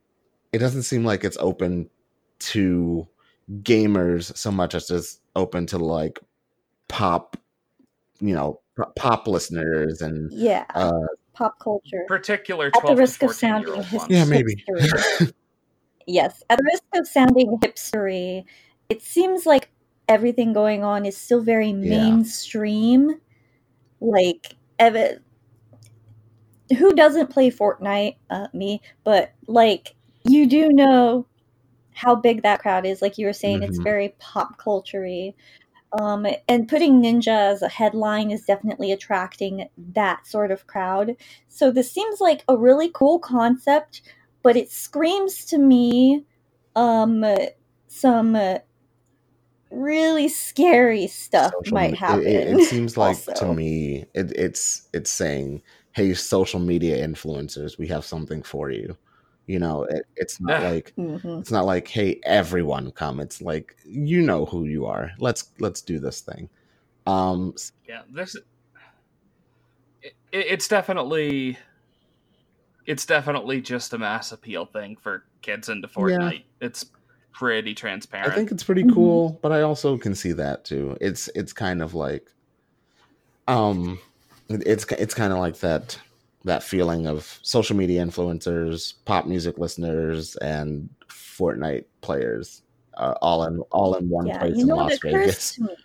it 0.54 0.58
doesn't 0.58 0.84
seem 0.84 1.04
like 1.04 1.22
it's 1.22 1.36
open 1.38 1.90
to 2.38 3.06
gamers 3.62 4.36
so 4.36 4.50
much 4.50 4.74
as 4.74 4.86
just 4.88 5.20
open 5.36 5.66
to 5.66 5.78
like 5.78 6.18
pop, 6.88 7.36
you 8.20 8.34
know, 8.34 8.60
pop 8.96 9.26
listeners 9.26 10.00
and 10.02 10.30
Yeah. 10.32 10.64
uh, 10.74 10.92
Pop 11.34 11.58
culture. 11.60 12.04
Particular 12.08 12.66
At 12.74 12.84
the 12.86 12.96
risk 12.96 13.22
of 13.22 13.32
sounding 13.34 13.68
year 13.68 13.76
old 13.76 13.86
his- 13.86 14.00
ones. 14.00 14.10
yeah, 14.10 14.24
maybe. 14.24 14.64
Yes. 16.10 16.42
At 16.48 16.56
the 16.58 16.64
risk 16.64 16.82
of 16.94 17.06
sounding 17.06 17.58
hipstery, 17.62 18.44
it 18.88 19.02
seems 19.02 19.44
like 19.44 19.70
everything 20.08 20.54
going 20.54 20.82
on 20.82 21.04
is 21.04 21.16
still 21.18 21.42
very 21.42 21.72
mainstream. 21.74 23.20
Like, 24.00 24.56
ev- 24.78 25.20
who 26.78 26.94
doesn't 26.94 27.28
play 27.28 27.50
Fortnite? 27.50 28.16
Uh, 28.30 28.48
me. 28.54 28.80
But, 29.04 29.32
like, 29.46 29.94
you 30.24 30.46
do 30.46 30.70
know 30.70 31.26
how 31.98 32.14
big 32.14 32.42
that 32.42 32.60
crowd 32.60 32.86
is. 32.86 33.02
Like 33.02 33.18
you 33.18 33.26
were 33.26 33.32
saying, 33.32 33.62
it's 33.62 33.78
Mhm. 33.78 33.84
very 33.84 34.14
pop 34.18 34.58
culture 34.58 35.06
Um, 36.00 36.26
and 36.48 36.68
putting 36.68 37.02
Ninja 37.02 37.28
as 37.52 37.62
a 37.62 37.68
headline 37.68 38.30
is 38.30 38.44
definitely 38.44 38.92
attracting 38.92 39.68
that 39.94 40.26
sort 40.26 40.50
of 40.50 40.66
crowd. 40.66 41.16
So 41.48 41.70
this 41.70 41.90
seems 41.90 42.20
like 42.20 42.44
a 42.48 42.56
really 42.56 42.90
cool 42.94 43.18
concept, 43.18 44.02
but 44.42 44.56
it 44.56 44.70
screams 44.70 45.44
to 45.46 45.58
me 45.58 46.24
um, 46.76 47.24
some 47.88 48.36
uh, 48.36 48.58
really 49.70 50.28
scary 50.28 51.06
stuff 51.06 51.52
social 51.52 51.72
might 51.72 51.94
happen. 51.96 52.26
It, 52.26 52.36
it, 52.36 52.48
it 52.56 52.62
seems 52.62 52.96
like 52.96 53.24
to 53.34 53.46
me, 53.46 54.04
it, 54.14 54.32
it's 54.36 54.88
it's 54.92 55.10
saying, 55.10 55.62
"Hey, 55.92 56.14
social 56.14 56.60
media 56.60 57.06
influencers, 57.06 57.78
we 57.78 57.86
have 57.88 58.04
something 58.04 58.42
for 58.42 58.70
you." 58.70 58.96
You 59.48 59.58
know, 59.58 59.84
it, 59.84 60.06
it's 60.16 60.40
not 60.40 60.60
Yeah. 60.60 60.68
like 60.68 60.92
Mhm. 60.96 61.40
it's 61.40 61.50
not 61.50 61.64
like, 61.64 61.88
"Hey, 61.88 62.20
everyone 62.24 62.92
come." 62.92 63.18
It's 63.18 63.40
like 63.40 63.76
you 63.84 64.20
know 64.22 64.44
who 64.44 64.66
you 64.66 64.84
are. 64.84 65.10
Let's 65.18 65.50
let's 65.58 65.80
do 65.80 65.98
this 65.98 66.20
thing. 66.20 66.50
Um, 67.06 67.54
Yeah, 67.88 68.02
this 68.12 68.36
it, 70.02 70.14
it's 70.32 70.68
definitely 70.68 71.58
it's 72.86 73.06
definitely 73.06 73.62
just 73.62 73.94
a 73.94 73.98
mass 73.98 74.32
appeal 74.32 74.66
thing 74.66 74.96
for 74.96 75.24
kids 75.40 75.70
into 75.70 75.88
Fortnite. 75.88 76.44
It's 76.60 76.86
pretty 77.32 77.74
transparent. 77.74 78.30
I 78.32 78.34
think 78.34 78.50
it's 78.50 78.64
pretty 78.64 78.84
Mhm. 78.84 78.94
cool, 78.94 79.38
but 79.42 79.50
I 79.50 79.62
also 79.62 79.96
can 79.96 80.14
see 80.14 80.32
that 80.32 80.66
too. 80.66 80.96
It's 81.00 81.28
it's 81.34 81.54
kind 81.54 81.80
of 81.82 81.94
like 81.94 82.28
um 83.46 83.98
it's 84.50 84.84
it's 84.92 85.14
kind 85.14 85.32
of 85.32 85.38
like 85.38 85.58
that 85.60 85.98
that 86.48 86.62
feeling 86.62 87.06
of 87.06 87.38
social 87.42 87.76
media 87.76 88.04
influencers, 88.04 88.94
pop 89.04 89.26
music 89.26 89.58
listeners 89.58 90.36
and 90.36 90.90
Fortnite 91.08 91.84
players 92.00 92.62
uh, 92.98 93.14
all 93.22 93.44
in 93.44 93.60
all 93.70 93.94
in 93.94 94.08
one 94.08 94.26
yeah, 94.26 94.38
place 94.38 94.56
you 94.56 94.62
in 94.64 94.68
Las 94.68 94.98
what 94.98 95.04
occurs 95.04 95.26
Vegas. 95.26 95.52
to 95.54 95.62
me. 95.62 95.76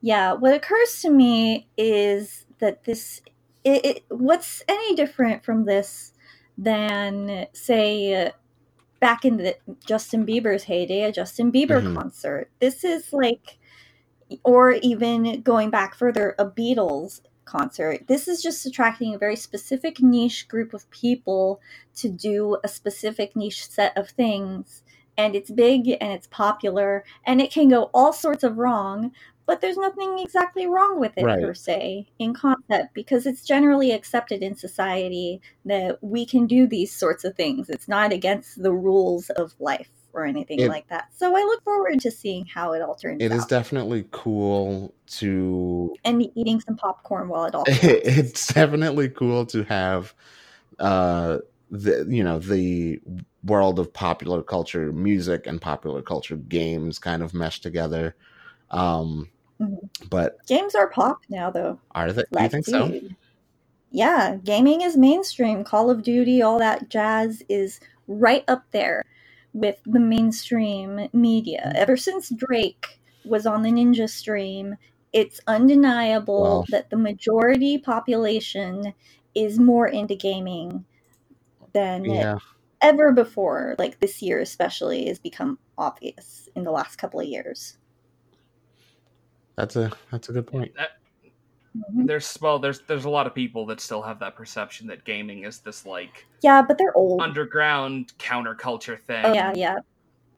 Yeah, 0.00 0.32
what 0.34 0.54
occurs 0.54 1.00
to 1.02 1.10
me 1.10 1.68
is 1.76 2.46
that 2.58 2.84
this. 2.84 3.20
It, 3.64 3.84
it, 3.86 4.04
what's 4.10 4.62
any 4.68 4.94
different 4.94 5.42
from 5.42 5.64
this 5.64 6.12
than, 6.58 7.46
say, 7.54 8.26
uh, 8.26 8.30
back 9.00 9.24
in 9.24 9.38
the 9.38 9.56
Justin 9.86 10.26
Bieber's 10.26 10.64
heyday, 10.64 11.02
a 11.04 11.12
Justin 11.12 11.50
Bieber 11.50 11.82
Mhm. 11.82 11.94
concert? 11.94 12.50
This 12.60 12.84
is 12.84 13.10
like, 13.10 13.58
or 14.44 14.72
even 14.72 15.40
going 15.40 15.70
back 15.70 15.94
further, 15.94 16.34
a 16.38 16.44
Beatles 16.44 17.22
concert. 17.44 18.06
This 18.08 18.28
is 18.28 18.42
just 18.42 18.66
attracting 18.66 19.14
a 19.14 19.18
very 19.18 19.36
specific 19.36 20.00
niche 20.00 20.48
group 20.48 20.74
of 20.74 20.88
people 20.90 21.60
to 21.96 22.08
do 22.08 22.58
a 22.64 22.68
specific 22.68 23.34
niche 23.36 23.68
set 23.68 23.96
of 23.96 24.10
things 24.10 24.82
and 25.16 25.34
it's 25.36 25.50
big 25.50 25.88
and 26.00 26.12
it's 26.12 26.26
popular 26.26 27.04
and 27.24 27.40
it 27.40 27.52
can 27.52 27.68
go 27.68 27.84
all 27.94 28.12
sorts 28.12 28.42
of 28.44 28.58
wrong 28.58 29.12
but 29.46 29.60
there's 29.60 29.76
nothing 29.76 30.18
exactly 30.18 30.66
wrong 30.66 30.98
with 30.98 31.12
it 31.16 31.24
Right. 31.24 31.40
per 31.42 31.54
se 31.54 32.08
in 32.18 32.34
concept 32.34 32.94
because 32.94 33.26
it's 33.26 33.44
generally 33.44 33.92
accepted 33.92 34.42
in 34.42 34.56
society 34.56 35.40
that 35.64 35.98
we 36.02 36.26
can 36.26 36.46
do 36.46 36.66
these 36.66 36.92
sorts 36.92 37.24
of 37.24 37.36
things 37.36 37.68
it's 37.70 37.88
not 37.88 38.12
against 38.12 38.62
the 38.62 38.72
rules 38.72 39.30
of 39.30 39.54
life 39.60 39.90
or 40.14 40.24
anything 40.24 40.60
It- 40.60 40.68
like 40.68 40.88
that. 40.88 41.08
So 41.16 41.36
i 41.36 41.40
look 41.40 41.62
forward 41.64 42.00
to 42.00 42.10
seeing 42.10 42.46
how 42.46 42.72
it 42.72 42.82
all 42.82 42.94
turns 42.94 43.22
It 43.22 43.32
out. 43.32 43.38
is 43.38 43.46
definitely 43.46 44.06
cool 44.12 44.94
to 45.18 45.94
and 46.04 46.22
eating 46.34 46.60
some 46.60 46.76
popcorn 46.76 47.28
while 47.28 47.44
it 47.44 47.54
all 47.54 47.64
it's 47.68 48.52
definitely 48.52 49.08
cool 49.10 49.44
to 49.46 49.64
have 49.64 50.14
uh 50.78 51.38
the 51.70 52.06
you 52.08 52.22
know 52.24 52.38
the 52.38 53.00
world 53.44 53.78
of 53.78 53.92
popular 53.92 54.42
culture 54.42 54.92
music 54.92 55.46
and 55.46 55.60
popular 55.60 56.02
culture 56.02 56.36
games 56.36 56.98
kind 56.98 57.22
of 57.22 57.34
mesh 57.34 57.60
together 57.60 58.14
um 58.70 59.28
Mhm. 59.60 59.88
but 60.10 60.44
games 60.46 60.74
are 60.74 60.88
pop 60.88 61.18
now 61.28 61.48
though. 61.50 61.78
Are 61.92 62.12
they? 62.12 62.24
Do 62.32 62.42
you 62.42 62.48
think 62.48 62.66
so. 62.66 62.90
Yeah, 63.92 64.36
gaming 64.42 64.80
is 64.80 64.96
mainstream. 64.96 65.62
Call 65.62 65.90
of 65.90 66.02
Duty, 66.02 66.42
all 66.42 66.58
that 66.58 66.88
jazz 66.88 67.42
is 67.48 67.78
right 68.08 68.44
up 68.48 68.64
there 68.72 69.04
with 69.54 69.78
the 69.86 70.00
mainstream 70.00 71.08
media. 71.14 71.72
Ever 71.74 71.96
since 71.96 72.28
Drake 72.28 73.00
was 73.24 73.46
on 73.46 73.62
the 73.62 73.70
Ninja 73.70 74.10
stream, 74.10 74.76
it's 75.14 75.40
undeniable 75.46 76.42
Well- 76.42 76.64
that 76.70 76.90
the 76.90 76.96
majority 76.98 77.78
population 77.78 78.92
is 79.34 79.58
more 79.58 79.88
into 79.88 80.14
gaming 80.14 80.84
than 81.72 82.04
yeah 82.04 82.38
ever 82.82 83.12
before. 83.12 83.74
Like 83.78 83.98
this 84.00 84.20
year, 84.20 84.40
especially, 84.40 85.06
has 85.06 85.18
become 85.18 85.58
obvious 85.78 86.48
in 86.54 86.64
the 86.64 86.70
last 86.70 86.96
couple 86.96 87.20
of 87.20 87.26
years. 87.26 87.78
that's 89.56 89.76
a 89.76 89.90
that's 90.10 90.28
a 90.28 90.32
good 90.32 90.46
point 90.46 90.72
Mhm. 91.76 92.06
there's 92.06 92.38
well, 92.40 92.58
there's 92.60 92.80
there's 92.82 93.04
a 93.04 93.10
lot 93.10 93.26
of 93.26 93.34
people 93.34 93.66
that 93.66 93.80
still 93.80 94.00
have 94.02 94.20
that 94.20 94.36
perception 94.36 94.86
that 94.86 95.04
gaming 95.04 95.42
is 95.44 95.58
this 95.58 95.84
like 95.84 96.24
Yeah, 96.42 96.62
but 96.62 96.78
they're 96.78 96.96
old. 96.96 97.20
underground 97.20 98.12
counterculture 98.18 99.00
thing. 99.00 99.24
Oh, 99.24 99.32
yeah, 99.32 99.52
yeah. 99.56 99.78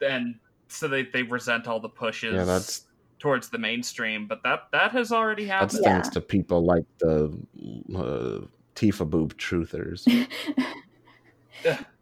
and 0.00 0.36
so 0.68 0.88
they, 0.88 1.02
they 1.04 1.22
resent 1.22 1.68
all 1.68 1.78
the 1.78 1.88
pushes 1.90 2.34
yeah 2.34 2.44
that's 2.44 2.86
towards 3.18 3.50
the 3.50 3.58
mainstream. 3.58 4.26
But 4.26 4.42
that 4.44 4.68
that 4.72 4.92
has 4.92 5.12
already 5.12 5.44
that's 5.44 5.74
happened. 5.74 5.80
Yeah. 5.84 5.92
thanks 5.94 6.08
to 6.10 6.20
people 6.22 6.64
like 6.64 6.84
the 7.00 7.36
uh, 7.94 8.46
tifa 8.74 9.08
boob 9.08 9.36
truthers 9.36 10.06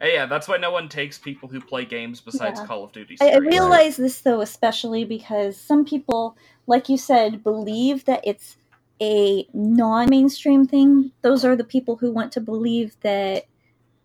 Hey, 0.00 0.14
yeah, 0.14 0.26
that's 0.26 0.46
why 0.46 0.56
no 0.58 0.70
one 0.70 0.88
takes 0.88 1.18
people 1.18 1.48
who 1.48 1.60
play 1.60 1.84
games 1.84 2.20
besides 2.20 2.60
Yeah. 2.60 2.66
Call 2.66 2.84
of 2.84 2.92
Duty. 2.92 3.16
I, 3.20 3.30
I 3.30 3.36
realize 3.38 3.96
this 3.96 4.20
though, 4.20 4.40
especially 4.40 5.04
because 5.04 5.56
some 5.56 5.84
people, 5.84 6.36
like 6.66 6.88
you 6.88 6.96
said, 6.96 7.42
believe 7.42 8.04
that 8.04 8.20
it's 8.24 8.56
a 9.00 9.46
non-mainstream 9.52 10.66
thing. 10.66 11.10
Those 11.22 11.44
are 11.44 11.56
the 11.56 11.64
people 11.64 11.96
who 11.96 12.12
want 12.12 12.30
to 12.32 12.40
believe 12.40 12.96
that 13.00 13.44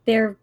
they're 0.06 0.36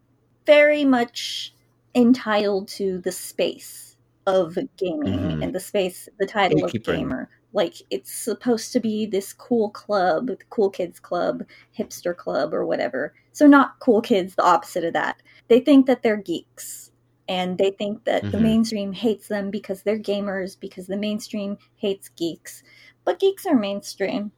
very 0.46 0.84
much 0.84 1.52
entitled 1.94 2.68
to 2.68 2.98
the 2.98 3.12
space 3.12 3.96
of 4.26 4.56
gaming 4.76 5.18
Mhm. 5.18 5.42
and 5.42 5.54
the 5.54 5.60
space, 5.60 6.08
the 6.18 6.26
title 6.26 6.64
of 6.64 6.70
Gatekeeping. 6.72 6.84
gamer. 6.98 7.28
Like 7.52 7.74
it's 7.90 8.12
supposed 8.12 8.72
to 8.72 8.80
be 8.80 9.06
this 9.06 9.32
cool 9.32 9.70
club, 9.70 10.30
cool 10.50 10.70
kids 10.70 11.00
club, 11.00 11.44
hipster 11.76 12.16
club, 12.16 12.54
or 12.54 12.64
whatever. 12.64 13.12
So 13.32 13.46
not 13.48 13.80
cool 13.80 14.00
kids, 14.00 14.36
the 14.36 14.44
opposite 14.44 14.84
of 14.84 14.92
that. 14.92 15.20
They 15.50 15.60
think 15.60 15.86
that 15.86 16.02
they're 16.02 16.16
geeks 16.16 16.92
and 17.28 17.58
they 17.58 17.72
think 17.72 18.04
that 18.04 18.30
the 18.30 18.38
Mhm. 18.38 18.42
mainstream 18.42 18.92
hates 18.92 19.28
them 19.28 19.50
because 19.50 19.82
they're 19.82 19.98
gamers 19.98 20.58
because 20.58 20.86
the 20.86 20.96
mainstream 20.96 21.58
hates 21.76 22.08
geeks 22.10 22.62
but 23.04 23.18
geeks 23.18 23.46
are 23.46 23.56
mainstream 23.56 24.32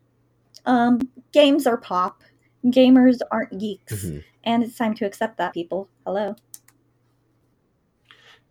um, 0.67 1.01
games 1.33 1.67
are 1.67 1.77
pop 1.77 2.23
gamers 2.67 3.19
aren't 3.31 3.59
geeks 3.59 4.05
Mhm. 4.07 4.25
and 4.45 4.65
it's 4.65 4.77
time 4.77 4.95
to 4.95 5.05
accept 5.07 5.37
that 5.39 5.53
people 5.55 5.89
hello 6.07 6.35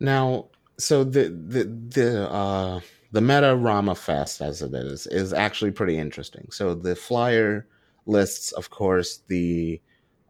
Now, 0.00 0.50
so 0.78 1.04
the 1.04 1.28
the 1.28 1.64
the 1.64 2.30
uh 2.30 2.80
the 3.12 3.20
Metarama 3.20 3.96
Fest 3.96 4.40
as 4.40 4.62
it 4.62 4.74
is 4.74 5.06
is 5.06 5.32
actually 5.32 5.70
pretty 5.70 5.98
interesting. 5.98 6.48
So 6.50 6.74
the 6.74 6.96
flyer 6.96 7.66
lists, 8.06 8.52
of 8.52 8.70
course, 8.70 9.22
the 9.28 9.80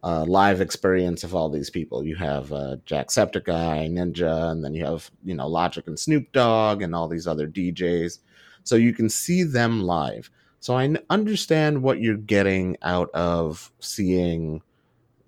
uh, 0.03 0.25
live 0.27 0.61
experience 0.61 1.23
of 1.23 1.33
all 1.33 1.49
these 1.49 1.69
people. 1.69 2.05
You 2.05 2.15
have 2.17 2.51
uh, 2.51 2.77
Jacksepticeye, 2.85 3.89
Ninja, 3.89 4.51
and 4.51 4.63
then 4.63 4.73
you 4.73 4.85
have 4.85 5.09
you 5.23 5.33
know 5.33 5.47
Logic 5.47 5.87
and 5.87 5.99
Snoop 5.99 6.31
Dogg 6.31 6.81
and 6.81 6.93
all 6.93 7.07
these 7.07 7.27
other 7.27 7.47
DJs. 7.47 8.19
So 8.63 8.75
you 8.75 8.93
can 8.93 9.09
see 9.09 9.43
them 9.43 9.81
live. 9.83 10.29
So 10.59 10.75
I 10.75 10.85
n- 10.85 10.99
understand 11.09 11.81
what 11.83 11.99
you're 12.01 12.15
getting 12.17 12.77
out 12.81 13.09
of 13.13 13.71
seeing 13.79 14.61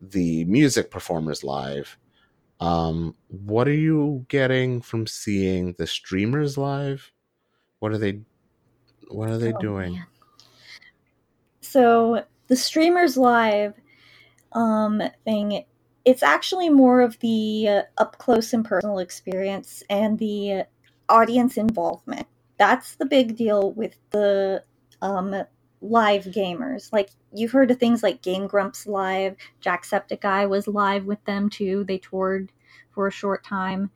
the 0.01 0.45
music 0.45 0.91
performers 0.91 1.43
live 1.43 1.97
um, 2.59 3.15
what 3.27 3.67
are 3.67 3.73
you 3.73 4.25
getting 4.29 4.81
from 4.81 5.07
seeing 5.07 5.73
the 5.77 5.87
streamers 5.87 6.57
live? 6.57 7.11
What 7.79 7.91
are 7.91 7.97
they? 7.97 8.21
What 9.09 9.29
are 9.29 9.37
they 9.37 9.51
Oh, 9.51 9.59
doing? 9.59 9.93
man. 9.95 10.05
so 11.61 12.23
the 12.47 12.55
streamers 12.55 13.17
live 13.17 13.73
um 14.55 15.03
thing. 15.25 15.65
It's 16.05 16.23
actually 16.23 16.69
more 16.69 17.01
of 17.01 17.19
the 17.19 17.67
uh, 17.69 17.83
up 17.99 18.17
close 18.19 18.53
and 18.53 18.65
personal 18.65 18.99
experience 18.99 19.83
and 19.89 20.19
the 20.19 20.65
audience 21.09 21.57
involvement. 21.57 22.27
That's 22.57 22.95
the 22.95 23.05
big 23.07 23.37
deal 23.37 23.73
with 23.73 23.97
the 24.11 24.63
um 25.03 25.35
live 25.81 26.25
gamers. 26.25 26.91
Like 26.93 27.11
you've 27.33 27.51
heard 27.51 27.71
of 27.71 27.79
things 27.79 28.03
like 28.03 28.23
game 28.23 28.47
grumps 28.47 28.87
live 28.87 29.37
jacksepticeye 29.63 30.49
was 30.49 30.67
live 30.67 31.05
with 31.05 31.23
them 31.25 31.49
too. 31.49 31.85
They 31.85 31.99
toured 31.99 32.51
for 32.93 33.07
a 33.07 33.11
short 33.11 33.45
time. 33.45 33.91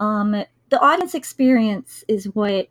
Um 0.00 0.44
the 0.70 0.80
audience 0.80 1.14
experience 1.14 2.04
is 2.08 2.26
what 2.34 2.68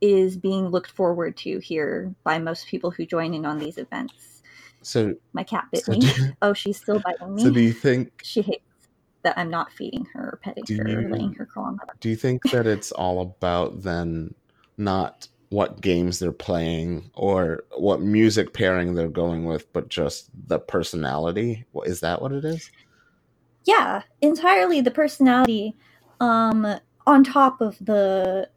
is 0.00 0.36
being 0.38 0.68
looked 0.68 0.92
forward 0.92 1.36
to 1.38 1.58
here 1.60 2.14
by 2.24 2.38
most 2.38 2.68
people 2.68 2.90
who 2.92 3.06
join 3.06 3.34
in 3.34 3.46
on 3.46 3.58
these 3.58 3.78
events. 3.78 4.27
So, 4.82 5.14
My 5.32 5.42
cat 5.44 5.64
bit 5.72 5.84
so 5.84 5.92
me. 5.92 6.00
do, 6.00 6.08
Oh, 6.42 6.52
she's 6.52 6.78
still 6.78 7.00
biting 7.00 7.34
me. 7.34 7.42
so 7.42 7.50
do 7.50 7.60
you 7.60 7.72
think? 7.72 8.12
she 8.22 8.42
hates 8.42 8.62
that 9.24 9.36
I'm 9.36 9.50
not 9.50 9.72
feeding 9.72 10.06
her 10.14 10.30
or 10.32 10.40
petting 10.42 10.64
her 10.78 10.84
or 10.84 11.02
you- 11.02 11.08
letting 11.08 11.34
her 11.34 11.46
crawl 11.46 11.66
on 11.66 11.76
my 11.76 11.84
lap. 11.86 11.96
Do 12.00 12.08
you 12.08 12.16
think 12.16 12.42
that 12.50 12.66
it's 12.68 12.92
all 12.92 13.20
about 13.20 13.82
then 13.82 14.34
not 14.76 15.28
what 15.50 15.80
games 15.80 16.18
they're 16.18 16.30
playing 16.30 17.10
or 17.14 17.64
what 17.76 18.00
music 18.02 18.52
pairing 18.52 18.94
they're 18.94 19.08
going 19.08 19.44
with, 19.44 19.72
but 19.72 19.88
just 19.88 20.30
the 20.46 20.58
personality? 20.58 21.64
Is 21.84 22.00
that 22.00 22.20
what 22.22 22.32
it 22.32 22.44
is? 22.44 22.70
Yeah, 23.64 24.02
entirely 24.20 24.80
the 24.80 24.90
personality 24.90 25.76
um 26.20 26.66
on 27.06 27.24
top 27.24 27.60
of 27.60 27.76
the 27.80 28.48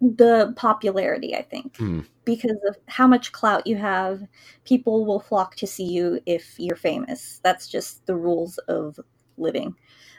the 0.00 0.52
popularity, 0.56 1.34
I 1.34 1.42
think. 1.42 1.76
Hmm. 1.76 2.00
Because 2.24 2.58
of 2.68 2.76
how 2.86 3.06
much 3.06 3.32
clout 3.32 3.66
you 3.66 3.76
have, 3.76 4.22
people 4.64 5.06
will 5.06 5.20
flock 5.20 5.56
to 5.56 5.66
see 5.66 5.84
you 5.86 6.20
if 6.26 6.54
you're 6.58 6.76
famous. 6.76 7.40
That's 7.42 7.66
just 7.68 8.04
the 8.06 8.14
rules 8.16 8.58
of 8.68 9.00
living. 9.38 9.74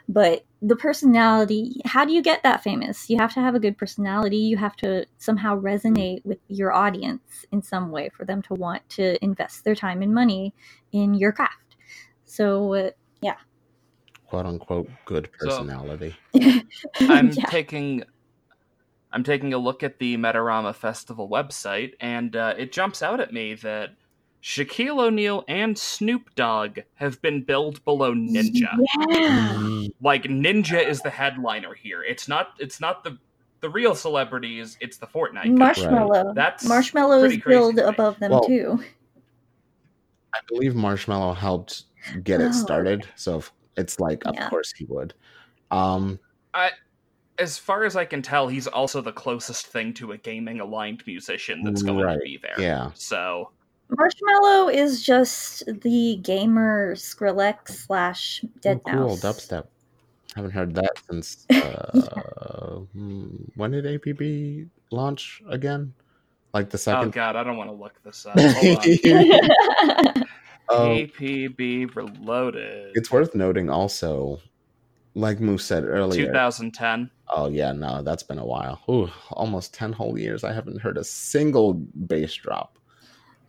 But 0.08 0.44
the 0.60 0.74
personality, 0.74 1.80
how 1.84 2.04
do 2.04 2.12
you 2.12 2.20
get 2.20 2.42
that 2.42 2.64
famous? 2.64 3.08
You 3.08 3.18
have 3.18 3.32
to 3.34 3.40
have 3.40 3.54
a 3.54 3.60
good 3.60 3.78
personality. 3.78 4.38
You 4.38 4.56
have 4.56 4.74
to 4.76 5.06
somehow 5.18 5.60
resonate 5.60 6.24
with 6.24 6.38
your 6.48 6.72
audience 6.72 7.44
in 7.52 7.62
some 7.62 7.92
way 7.92 8.08
for 8.08 8.24
them 8.24 8.42
to 8.42 8.54
want 8.54 8.88
to 8.90 9.22
invest 9.24 9.62
their 9.62 9.76
time 9.76 10.02
and 10.02 10.12
money 10.12 10.52
in 10.90 11.14
your 11.14 11.30
craft. 11.30 11.76
So, 12.24 12.74
uh, 12.74 12.90
quote 14.30 14.46
unquote 14.46 14.88
good 15.04 15.28
So- 15.38 15.46
personality. 15.46 16.14
I'm 17.00 17.30
Yeah. 17.30 17.46
taking 17.50 18.04
I'm 19.12 19.24
taking 19.24 19.52
a 19.52 19.58
look 19.58 19.82
at 19.82 19.98
the 19.98 20.16
Metarama 20.16 20.74
Festival 20.74 21.28
website, 21.28 21.94
and 22.00 22.36
uh, 22.36 22.54
it 22.56 22.72
jumps 22.72 23.02
out 23.02 23.18
at 23.20 23.32
me 23.32 23.54
that 23.54 23.90
Shaquille 24.42 25.00
O'Neal 25.00 25.44
and 25.48 25.76
Snoop 25.76 26.34
Dogg 26.36 26.78
have 26.94 27.20
been 27.20 27.42
billed 27.42 27.84
below 27.84 28.14
Ninja. 28.14 28.68
Yeah. 29.10 29.56
Mm, 29.56 29.92
Like 30.00 30.22
Ninja 30.24 30.86
is 30.86 31.00
the 31.02 31.10
headliner 31.10 31.74
here. 31.74 32.02
It's 32.02 32.28
not. 32.28 32.52
It's 32.58 32.80
not 32.80 33.02
the 33.04 33.18
the 33.60 33.68
real 33.68 33.94
celebrities. 33.94 34.78
It's 34.80 34.96
the 34.96 35.06
Fortnite. 35.06 35.58
guys. 35.58 35.76
Marshmello. 35.78 36.34
That's 36.34 36.66
Marshmello 36.66 37.26
is 37.30 37.36
billed 37.44 37.78
above 37.78 38.18
them 38.18 38.30
Well, 38.30 38.40
too. 38.44 38.82
I 40.32 40.38
believe 40.48 40.72
Marshmello 40.72 41.36
helped 41.36 41.82
get 42.22 42.40
Oh. 42.40 42.46
it 42.46 42.52
started, 42.54 43.06
so 43.16 43.42
it's 43.76 44.00
like, 44.00 44.24
of 44.24 44.34
Yeah. 44.34 44.48
course 44.48 44.72
he 44.72 44.84
would. 44.86 45.12
Um, 45.70 46.18
As 47.40 47.58
far 47.58 47.84
as 47.84 47.96
I 47.96 48.04
can 48.04 48.20
tell, 48.22 48.46
he's 48.48 48.66
also 48.66 49.00
the 49.00 49.12
closest 49.12 49.66
thing 49.66 49.92
to 49.94 50.12
a 50.12 50.18
gaming 50.18 50.60
aligned 50.60 51.02
musician 51.06 51.64
that's 51.64 51.82
going 51.82 52.04
Right, 52.04 52.14
to 52.14 52.20
be 52.20 52.38
there. 52.40 52.54
yeah. 52.60 52.90
So 52.94 53.50
Marshmello 53.90 54.72
is 54.72 55.02
just 55.02 55.64
the 55.66 56.16
gamer 56.22 56.94
Skrillex 56.94 57.68
slash 57.70 58.44
Dead 58.60 58.80
oh, 58.86 58.90
cool 58.90 59.08
Mouse. 59.08 59.20
dubstep. 59.22 59.66
Haven't 60.36 60.52
heard 60.52 60.74
that 60.74 60.92
since. 61.10 61.46
Uh, 62.00 62.80
hmm, 62.92 63.26
when 63.56 63.70
did 63.72 63.84
APB 63.84 64.68
launch 64.90 65.42
again? 65.48 65.92
Like 66.54 66.70
the 66.70 66.78
second. 66.78 67.08
oh 67.08 67.10
god, 67.10 67.36
I 67.36 67.42
don't 67.42 67.56
want 67.56 67.68
to 67.70 67.74
look 67.74 67.94
this 68.04 68.26
up. 68.26 68.38
Hold 68.38 68.78
on. 68.78 70.24
Oh, 70.72 70.86
APB 70.90 71.92
Reloaded. 71.96 72.92
it's 72.94 73.10
worth 73.10 73.34
noting 73.34 73.68
also, 73.68 74.38
like 75.14 75.40
Moose 75.40 75.64
said 75.64 75.84
earlier. 75.84 76.26
2010. 76.26 77.10
Oh 77.32 77.48
yeah, 77.48 77.72
no, 77.72 78.02
that's 78.02 78.22
been 78.22 78.38
a 78.38 78.44
while. 78.44 78.80
Ooh, 78.88 79.08
almost 79.32 79.74
ten 79.74 79.92
whole 79.92 80.18
years. 80.18 80.44
I 80.44 80.52
haven't 80.52 80.80
heard 80.80 80.98
a 80.98 81.04
single 81.04 81.74
bass 81.74 82.34
drop. 82.34 82.76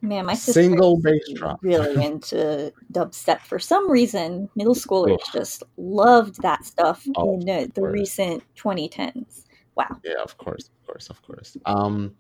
Man, 0.04 0.26
my 0.26 0.34
sister 0.34 0.54
Single 0.64 0.98
bass 1.00 1.32
drop. 1.36 1.60
really 1.62 2.04
into 2.06 2.74
dubstep 2.92 3.42
for 3.42 3.60
some 3.60 3.90
reason. 3.90 4.50
Middle 4.56 4.74
schoolers 4.74 5.14
Ugh. 5.14 5.28
just 5.32 5.64
loved 5.78 6.42
that 6.42 6.66
stuff 6.66 7.06
Oh, 7.16 7.40
in 7.40 7.48
uh, 7.48 7.68
the 7.76 7.84
recent 7.84 8.44
2010s. 8.56 9.44
Wow. 9.76 9.98
Yeah, 10.04 10.22
of 10.24 10.38
course, 10.38 10.70
of 10.82 10.88
course, 10.88 11.10
of 11.12 11.22
course. 11.22 11.56
Um, 11.66 12.16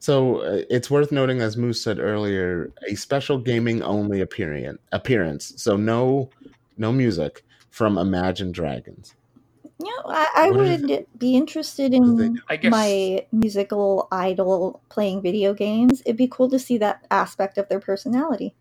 so 0.00 0.38
uh, 0.38 0.62
it's 0.68 0.90
worth 0.90 1.12
noting, 1.12 1.40
as 1.40 1.56
Moose 1.56 1.80
said 1.82 2.00
earlier, 2.00 2.72
a 2.88 2.96
special 2.96 3.38
gaming 3.38 3.80
only 3.82 4.20
appearance. 4.22 4.80
Appearance. 4.90 5.54
So 5.56 5.76
no, 5.76 6.30
no 6.78 6.90
music 6.92 7.44
from 7.70 7.96
Imagine 7.98 8.52
Dragons. 8.52 9.14
Yeah, 9.82 9.90
I, 10.04 10.28
I 10.36 10.50
What 10.50 10.66
is 10.66 10.82
would 10.82 11.06
be 11.18 11.36
interested 11.36 11.92
What 11.92 12.04
do 12.04 12.16
they 12.16 12.24
in? 12.26 12.42
I 12.50 12.56
guess 12.56 12.70
my 12.70 13.26
musical 13.32 14.08
idol 14.12 14.82
playing 14.90 15.22
video 15.22 15.54
games. 15.54 16.02
It'd 16.04 16.16
be 16.18 16.28
cool 16.28 16.50
to 16.50 16.58
see 16.58 16.76
that 16.78 17.06
aspect 17.10 17.56
of 17.56 17.68
their 17.68 17.80
personality. 17.80 18.54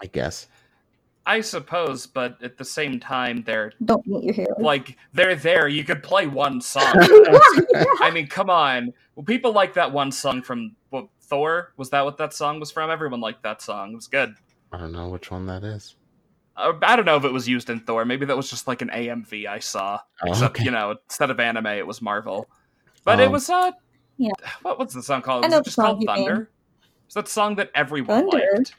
I 0.00 0.06
guess. 0.06 0.48
I 1.24 1.42
suppose, 1.42 2.06
but 2.06 2.42
at 2.42 2.56
the 2.56 2.64
same 2.64 2.98
time, 2.98 3.42
they're 3.42 3.72
Don't 3.84 4.06
meet 4.06 4.24
your 4.24 4.32
hero. 4.32 4.54
like 4.58 4.96
they're 5.12 5.36
there. 5.36 5.68
You 5.68 5.84
could 5.84 6.02
play 6.02 6.26
one 6.26 6.62
song. 6.62 6.84
I 8.00 8.10
mean, 8.12 8.26
come 8.28 8.48
on. 8.48 8.94
Well, 9.14 9.24
people 9.24 9.52
like 9.52 9.74
that 9.74 9.92
one 9.92 10.10
song 10.10 10.42
from 10.42 10.74
what, 10.88 11.08
Thor. 11.20 11.74
Was 11.76 11.90
that 11.90 12.04
what 12.04 12.16
that 12.16 12.32
song 12.32 12.60
was 12.60 12.72
from? 12.72 12.90
Everyone 12.90 13.20
liked 13.20 13.42
that 13.42 13.60
song. 13.60 13.92
It 13.92 13.96
was 13.96 14.06
good. 14.06 14.34
I 14.72 14.78
don't 14.78 14.92
know 14.92 15.08
which 15.08 15.30
one 15.30 15.46
that 15.46 15.64
is. 15.64 15.96
Uh, 16.58 16.72
I 16.82 16.96
don't 16.96 17.04
know 17.04 17.16
if 17.16 17.24
it 17.24 17.32
was 17.32 17.48
used 17.48 17.70
in 17.70 17.80
Thor. 17.80 18.04
Maybe 18.04 18.26
that 18.26 18.36
was 18.36 18.50
just 18.50 18.66
like 18.66 18.82
an 18.82 18.88
AMV 18.90 19.46
I 19.46 19.60
saw. 19.60 20.00
Oh, 20.24 20.28
Except 20.30 20.56
okay. 20.56 20.64
you 20.64 20.70
know, 20.70 20.96
instead 21.06 21.30
of 21.30 21.38
anime, 21.40 21.66
it 21.66 21.86
was 21.86 22.02
Marvel. 22.02 22.48
But 23.04 23.20
it 23.20 23.26
Um, 23.26 23.32
was 23.32 23.48
uh, 23.48 23.70
Yeah. 24.16 24.32
What 24.62 24.78
what's 24.78 24.92
the 24.94 25.02
song 25.02 25.22
called? 25.22 25.44
I 25.44 25.46
Was 25.46 25.52
know 25.52 25.58
it 25.58 25.64
just 25.64 25.76
called 25.76 26.00
you 26.02 26.06
mean. 26.08 26.16
Thunder? 26.26 26.50
Is 27.08 27.14
that 27.14 27.28
song 27.28 27.54
that 27.56 27.70
everyone 27.74 28.28
Thunder? 28.28 28.48
liked? 28.56 28.74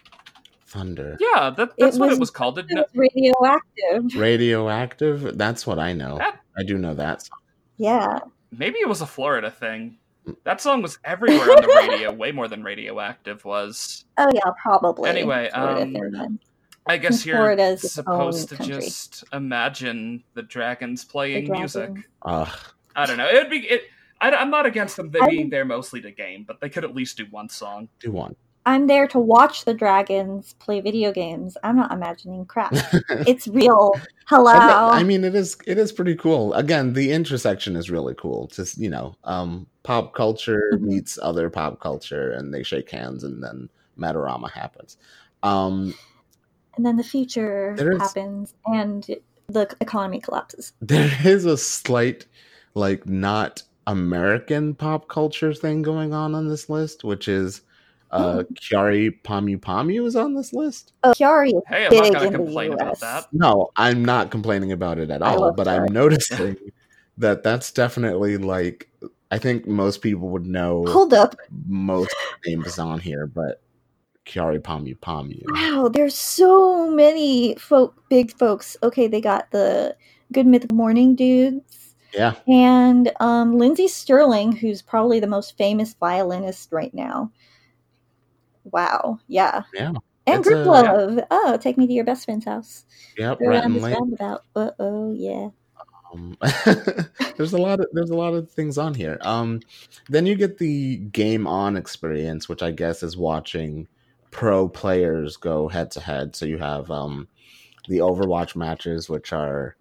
Thunder. 0.68 1.18
Yeah, 1.20 1.50
that, 1.52 1.70
that's 1.80 1.98
what 1.98 2.10
was- 2.10 2.18
it 2.18 2.20
was 2.20 2.30
called. 2.30 2.58
Didn't 2.58 2.78
It 2.78 2.82
it? 2.82 2.88
was 2.94 3.10
radioactive. 3.16 4.20
Radioactive. 4.22 5.38
That's 5.38 5.66
what 5.66 5.80
I 5.80 5.94
know. 5.94 6.18
That- 6.18 6.40
I 6.58 6.64
do 6.64 6.78
know 6.78 6.94
that 6.94 7.22
song. 7.24 7.40
Yeah. 7.78 8.20
Maybe 8.52 8.80
it 8.80 8.90
was 8.90 9.02
a 9.02 9.06
Florida 9.08 9.50
thing. 9.50 9.98
That 10.44 10.60
song 10.62 10.82
was 10.82 11.00
everywhere 11.06 11.50
on 11.50 11.62
the 11.62 11.68
radio, 11.90 12.12
way 12.12 12.32
more 12.32 12.48
than 12.48 12.64
Radioactive 12.64 13.46
was. 13.46 14.04
Oh 14.18 14.30
yeah, 14.34 14.42
probably. 14.62 15.10
Anyway, 15.10 15.50
Florida 15.54 15.82
um, 15.84 15.94
thing 15.94 16.12
then. 16.12 16.40
I 16.90 16.98
guess 16.98 17.26
you're 17.26 17.52
its 17.52 17.92
supposed 17.94 18.50
to 18.50 18.56
country. 18.58 18.76
just 18.76 19.24
imagine 19.32 20.24
the 20.34 20.42
dragons 20.44 21.06
The 21.06 21.12
playing 21.12 21.52
music. 21.52 21.92
Ugh. 22.24 22.50
I 22.96 23.06
don't 23.06 23.18
know. 23.18 23.28
It 23.30 23.36
would 23.36 23.50
be. 23.50 23.60
It, 23.70 23.84
I, 24.20 24.32
am 24.32 24.50
not 24.50 24.66
against 24.66 24.98
them 24.98 25.12
they 25.12 25.20
I- 25.22 25.30
being 25.30 25.50
there 25.50 25.64
mostly 25.66 26.02
to 26.02 26.12
game, 26.12 26.44
but 26.46 26.60
they 26.60 26.68
could 26.70 26.84
at 26.84 26.94
least 26.96 27.16
do 27.18 27.26
one 27.32 27.48
song. 27.48 27.88
do 28.00 28.12
one. 28.12 28.36
I'm 28.66 28.88
there 28.88 29.08
to 29.08 29.20
watch 29.20 29.66
the 29.66 29.74
dragons 29.74 30.54
play 30.60 30.82
video 30.82 31.12
games. 31.12 31.58
I'm 31.64 31.78
not 31.78 31.92
imagining 31.94 32.46
crap. 32.46 32.74
it's 33.26 33.48
real. 33.48 33.94
Hello. 34.28 34.52
I 34.52 35.02
mean, 35.04 35.24
it 35.24 35.34
is 35.34 35.58
it 35.66 35.78
is 35.78 35.92
pretty 35.92 36.16
cool. 36.16 36.54
Again, 36.54 36.94
the 36.94 37.12
intersection 37.12 37.76
is 37.76 37.90
really 37.90 38.14
cool. 38.16 38.48
Just 38.48 38.78
you 38.78 38.90
know, 38.90 39.16
um, 39.24 39.66
pop 39.84 40.14
culture 40.14 40.72
Mhm. 40.74 40.82
meets 40.82 41.18
other 41.22 41.50
pop 41.50 41.80
culture, 41.80 42.32
and 42.32 42.54
they 42.54 42.62
shake 42.64 42.90
hands, 42.92 43.24
and 43.24 43.42
then 43.42 43.70
Metarama 43.98 44.52
happens. 44.52 44.98
Um, 45.42 45.94
and 46.80 46.86
then 46.86 46.96
the 46.96 47.04
future 47.04 47.74
There 47.78 47.92
is- 47.92 47.98
happens 47.98 48.54
and 48.66 49.06
the 49.50 49.68
economy 49.82 50.22
collapses. 50.22 50.72
there 50.80 51.12
is 51.26 51.44
a 51.44 51.58
slight, 51.58 52.26
like, 52.74 53.06
not 53.06 53.64
American 53.86 54.74
pop 54.76 55.10
culture 55.10 55.54
thing 55.54 55.82
going 55.82 56.14
on 56.14 56.34
on 56.36 56.48
this 56.48 56.70
list, 56.70 57.04
which 57.04 57.28
is 57.28 57.64
uh, 58.12 58.44
Kyary 58.54 59.22
Pamyu 59.24 59.60
Pamyu 59.60 60.06
is 60.08 60.16
on 60.16 60.36
this 60.36 60.54
list. 60.54 60.94
Oh, 61.04 61.12
Kyary 61.12 61.48
is 61.50 61.62
Hey, 61.68 61.88
I'm 61.88 62.14
not 62.14 62.22
going 62.22 62.32
to 62.32 62.38
complain 62.38 62.72
about 62.74 62.98
that. 63.02 63.28
No, 63.34 63.72
I'm 63.76 64.06
not 64.06 64.32
complaining 64.32 64.72
about 64.72 65.00
it 65.00 65.10
at 65.12 65.22
I 65.22 65.32
all, 65.32 65.42
love 65.42 65.58
but 65.58 65.68
I'm 65.68 65.86
noticing 65.92 66.56
that 67.18 67.44
that's 67.44 67.74
definitely 67.74 68.38
like 68.38 68.88
I 69.32 69.38
think 69.38 69.68
most 69.68 70.02
people 70.02 70.30
would 70.30 70.46
know 70.48 70.86
Hold 70.88 71.14
up. 71.14 71.36
most 71.68 72.16
names 72.48 72.80
on 72.80 73.00
here, 73.00 73.28
but 73.28 73.62
Kyary 74.30 74.60
Pamyu 74.62 74.98
Pamyu. 75.00 75.44
Wow, 75.48 75.90
there's 75.90 76.16
so 76.16 76.90
many 76.90 77.56
folk, 77.56 77.96
big 78.10 78.32
folks. 78.38 78.78
Okay, 78.84 79.08
they 79.08 79.20
got 79.22 79.52
the 79.52 79.96
Good 80.32 80.46
Mythical 80.48 80.78
Morning 80.78 81.16
dudes. 81.16 81.96
Yeah, 82.14 82.36
And 82.48 83.12
um, 83.20 83.58
Lindsey 83.60 83.88
Stirling, 83.88 84.52
who's 84.52 84.82
probably 84.82 85.20
the 85.20 85.28
most 85.28 85.58
famous 85.58 85.94
violinist 86.00 86.72
right 86.72 86.94
now. 86.94 87.32
Wow, 88.64 89.20
yeah. 89.28 89.64
yeah, 89.74 89.92
And 90.28 90.44
Group 90.44 90.66
a- 90.66 90.70
Love. 90.70 91.20
Oh, 91.32 91.58
take 91.58 91.78
me 91.78 91.88
to 91.88 91.94
your 91.94 92.04
best 92.06 92.26
friend's 92.26 92.46
house. 92.46 92.86
yeah. 93.18 93.36
Go 93.40 93.48
Rhett 93.48 93.62
around 93.64 93.74
this 93.74 93.84
Link. 93.84 93.98
roundabout. 94.00 94.44
Uh 94.56 94.72
oh, 94.80 95.14
yeah. 95.14 95.50
Um, 96.12 96.36
there's 97.38 97.54
a 97.54 97.58
lot 97.58 97.80
of 97.80 97.86
there's 97.94 98.10
a 98.10 98.16
lot 98.16 98.34
of 98.34 98.50
things 98.52 98.80
on 98.80 98.96
here. 98.96 99.20
Um, 99.22 99.60
then 100.10 100.26
you 100.26 100.34
get 100.36 100.58
the 100.58 100.98
game 100.98 101.46
on 101.46 101.78
experience, 101.78 102.50
which 102.50 102.64
I 102.64 102.72
guess 102.72 103.04
is 103.04 103.16
watching 103.18 103.88
pro 104.32 104.68
players 104.70 105.38
go 105.38 105.68
head 105.68 105.92
to 105.92 106.00
head. 106.00 106.36
So 106.36 106.46
you 106.46 106.58
have 106.58 106.90
um, 106.92 107.28
the 107.88 107.98
Overwatch 108.00 108.56
matches, 108.56 109.10
which 109.10 109.34
are 109.34 109.76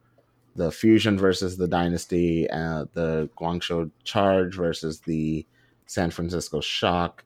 the 0.57 0.73
Fusion 0.73 1.19
versus 1.19 1.57
the 1.57 1.69
Dynasty, 1.69 2.49
uh, 2.51 2.87
the 2.93 3.29
Guangzhou 3.39 3.91
Charge 4.05 4.55
versus 4.57 5.01
the 5.01 5.47
San 5.87 6.11
Francisco 6.11 6.61
Shock, 6.61 7.25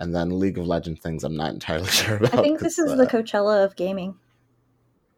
and 0.00 0.14
then 0.14 0.38
League 0.38 0.58
of 0.58 0.66
Legends 0.66 1.00
things. 1.00 1.24
I'm 1.24 1.36
not 1.36 1.52
entirely 1.54 1.86
sure 1.90 2.16
about. 2.16 2.34
I 2.34 2.42
think 2.42 2.60
this 2.60 2.76
'cause, 2.76 2.86
is 2.86 2.92
uh, 2.92 2.96
the 2.96 3.06
Coachella 3.06 3.64
of 3.64 3.74
gaming. 3.76 4.14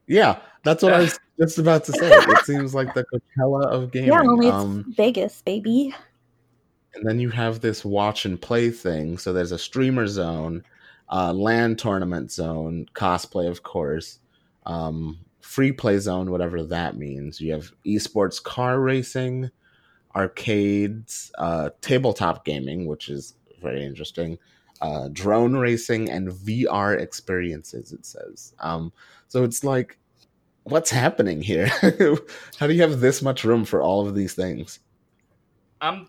yeah, 0.06 0.38
that's 0.62 0.82
what 0.82 0.92
I 0.92 1.00
was 1.00 1.18
just 1.40 1.58
about 1.58 1.84
to 1.84 1.92
say. 1.92 2.10
It 2.12 2.44
seems 2.44 2.74
like 2.74 2.94
the 2.94 3.04
Coachella 3.04 3.64
of 3.66 3.90
gaming. 3.90 4.10
Yeah, 4.10 4.20
only 4.20 4.46
it's 4.48 4.54
Um, 4.54 4.84
Vegas, 4.96 5.42
baby. 5.42 5.94
and 6.94 7.04
then 7.06 7.18
you 7.20 7.30
have 7.30 7.60
this 7.60 7.84
watch 7.84 8.24
and 8.26 8.40
play 8.40 8.70
thing. 8.70 9.18
So 9.18 9.32
there's 9.32 9.52
a 9.52 9.58
streamer 9.58 10.06
zone, 10.06 10.62
uh, 11.08 11.32
LAN 11.32 11.76
tournament 11.76 12.30
zone, 12.30 12.86
cosplay, 12.94 13.48
of 13.48 13.62
course, 13.62 14.18
um, 14.64 15.18
free 15.40 15.72
play 15.72 15.98
zone, 15.98 16.30
whatever 16.30 16.62
that 16.64 16.96
means. 16.96 17.40
You 17.40 17.52
have 17.52 17.72
esports 17.86 18.42
car 18.42 18.80
racing, 18.80 19.50
arcades, 20.14 21.30
uh, 21.38 21.70
tabletop 21.80 22.44
gaming, 22.44 22.86
which 22.86 23.08
is 23.08 23.34
very 23.62 23.84
interesting, 23.84 24.38
uh, 24.80 25.08
drone 25.12 25.56
racing, 25.56 26.10
and 26.10 26.28
VR 26.28 26.98
experiences, 26.98 27.92
it 27.92 28.04
says. 28.04 28.54
Um, 28.58 28.92
so 29.28 29.44
it's 29.44 29.62
like, 29.62 29.98
what's 30.64 30.90
happening 30.90 31.40
here? 31.42 31.66
How 32.58 32.66
do 32.66 32.74
you 32.74 32.82
have 32.82 33.00
this 33.00 33.22
much 33.22 33.44
room 33.44 33.64
for 33.64 33.82
all 33.82 34.06
of 34.06 34.14
these 34.14 34.34
things? 34.34 34.80
Well, 35.80 36.08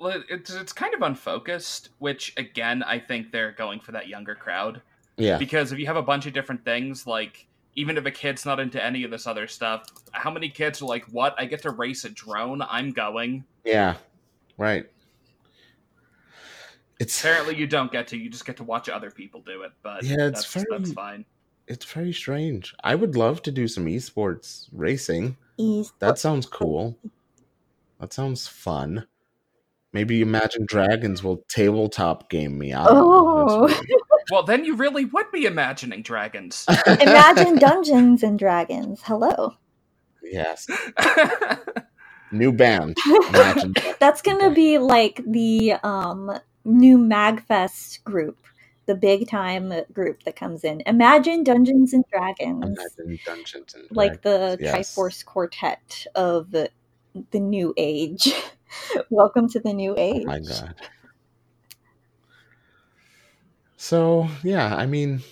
it's 0.00 0.50
it's 0.54 0.72
kind 0.72 0.94
of 0.94 1.02
unfocused, 1.02 1.90
which 1.98 2.32
again 2.36 2.82
I 2.82 2.98
think 2.98 3.30
they're 3.32 3.52
going 3.52 3.80
for 3.80 3.92
that 3.92 4.08
younger 4.08 4.34
crowd 4.34 4.80
Yeah. 5.16 5.36
because 5.38 5.72
if 5.72 5.78
you 5.78 5.86
have 5.86 5.96
a 5.96 6.02
bunch 6.02 6.26
of 6.26 6.32
different 6.32 6.64
things 6.64 7.06
like 7.06 7.46
even 7.76 7.96
if 7.96 8.04
a 8.06 8.10
kid's 8.10 8.44
not 8.44 8.58
into 8.58 8.82
any 8.84 9.04
of 9.04 9.10
this 9.10 9.26
other 9.26 9.46
stuff, 9.46 9.84
how 10.12 10.30
many 10.30 10.48
kids 10.48 10.82
are 10.82 10.86
like, 10.86 11.04
"What? 11.12 11.34
I 11.38 11.44
get 11.44 11.62
to 11.62 11.70
race 11.70 12.04
a 12.04 12.10
drone? 12.10 12.62
I'm 12.62 12.90
going." 12.90 13.44
Yeah, 13.64 13.94
right. 14.58 14.86
It's 16.98 17.18
Apparently, 17.20 17.56
you 17.56 17.66
don't 17.66 17.90
get 17.90 18.08
to. 18.08 18.16
You 18.18 18.28
just 18.28 18.44
get 18.44 18.56
to 18.58 18.64
watch 18.64 18.88
other 18.88 19.10
people 19.10 19.40
do 19.40 19.62
it. 19.62 19.72
But 19.82 20.02
Yeah, 20.02 20.26
it's 20.26 20.52
that's, 20.52 20.52
that's 20.54 20.70
very- 20.90 20.94
fine. 20.94 21.24
it's 21.68 21.84
very 21.86 22.12
strange. 22.12 22.74
I 22.84 22.94
would 22.94 23.16
love 23.16 23.40
to 23.42 23.50
do 23.52 23.68
some 23.68 23.86
esports 23.86 24.68
racing. 24.72 25.36
East. 25.56 25.92
That 26.00 26.18
sounds 26.18 26.46
cool. 26.46 26.98
That 28.00 28.12
sounds 28.12 28.46
fun. 28.48 29.06
Maybe 29.92 30.22
Imagine 30.22 30.66
Dragons 30.66 31.22
will 31.22 31.42
tabletop 31.48 32.30
game 32.30 32.58
me. 32.58 32.72
I. 32.72 32.86
Oh. 32.88 33.68
Well, 34.30 34.44
then 34.44 34.64
you 34.64 34.76
really 34.76 35.06
would 35.06 35.32
be 35.32 35.44
imagining 35.44 36.02
dragons. 36.02 36.64
Imagine 36.86 37.56
Dungeons 37.56 38.22
and 38.22 38.38
Dragons. 38.38 39.00
Hello. 39.02 39.54
yes. 40.22 40.68
New 42.30 42.52
band. 42.52 42.96
Imagine. 43.30 43.74
That's 43.98 44.22
gonna 44.22 44.52
be 44.52 44.78
like 44.78 45.20
the 45.26 45.72
um 45.82 46.30
new 46.64 46.96
Magfest 46.96 48.04
group, 48.04 48.46
the 48.86 48.94
big 48.94 49.28
time 49.28 49.72
group 49.92 50.22
that 50.22 50.36
comes 50.36 50.62
in. 50.62 50.80
Imagine 50.86 51.42
Dungeons 51.42 51.92
and 51.92 52.04
Dragons, 52.12 52.64
Imagine 52.64 53.18
Dungeons 53.24 53.74
and 53.74 53.88
Dragons. 53.88 53.96
like 53.96 54.22
the 54.22 54.58
yes. 54.60 54.94
Triforce 54.94 55.24
Quartet 55.24 56.06
of 56.14 56.52
the, 56.52 56.70
the 57.32 57.40
new 57.40 57.74
age. 57.76 58.32
Welcome 59.10 59.48
to 59.50 59.60
the 59.60 59.72
new 59.72 59.94
age. 59.96 60.24
Oh 60.24 60.26
my 60.26 60.40
god. 60.40 60.74
So 63.76 64.28
yeah, 64.42 64.74
I 64.76 64.86
mean, 64.86 65.22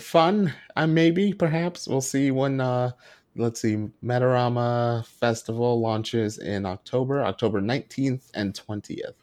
fun. 0.00 0.52
Uh, 0.76 0.86
maybe, 0.86 1.32
perhaps 1.32 1.88
we'll 1.88 2.00
see 2.00 2.30
when. 2.30 2.60
uh 2.60 2.92
Let's 3.36 3.60
see, 3.60 3.76
Metarama 4.04 5.06
Festival 5.06 5.80
launches 5.80 6.38
in 6.38 6.66
October, 6.66 7.22
October 7.22 7.60
nineteenth 7.60 8.28
and 8.34 8.52
twentieth, 8.52 9.14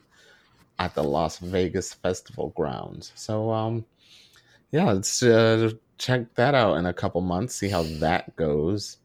at 0.79 0.95
the 0.95 1.03
Las 1.03 1.39
Vegas 1.39 1.93
Festival 1.93 2.53
grounds. 2.55 3.11
So 3.15 3.51
um, 3.51 3.85
yeah, 4.71 4.85
let's 4.85 5.21
uh, 5.21 5.71
check 5.97 6.33
that 6.35 6.55
out 6.55 6.77
in 6.77 6.85
a 6.85 6.93
couple 6.93 7.19
months. 7.19 7.55
See 7.55 7.67
how 7.67 7.83
that 7.99 8.33
goes. 8.37 8.97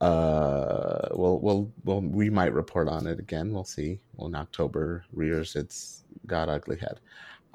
Uh, 0.00 1.08
we'll 1.12 1.38
we'll 1.40 1.72
we'll 1.84 2.02
we 2.02 2.28
might 2.28 2.52
report 2.52 2.88
on 2.88 3.06
it 3.06 3.18
again. 3.18 3.52
We'll 3.52 3.64
see 3.64 4.00
when 4.16 4.34
October 4.34 5.04
rears 5.12 5.56
its 5.56 6.04
god 6.26 6.48
ugly 6.48 6.76
head. 6.76 7.00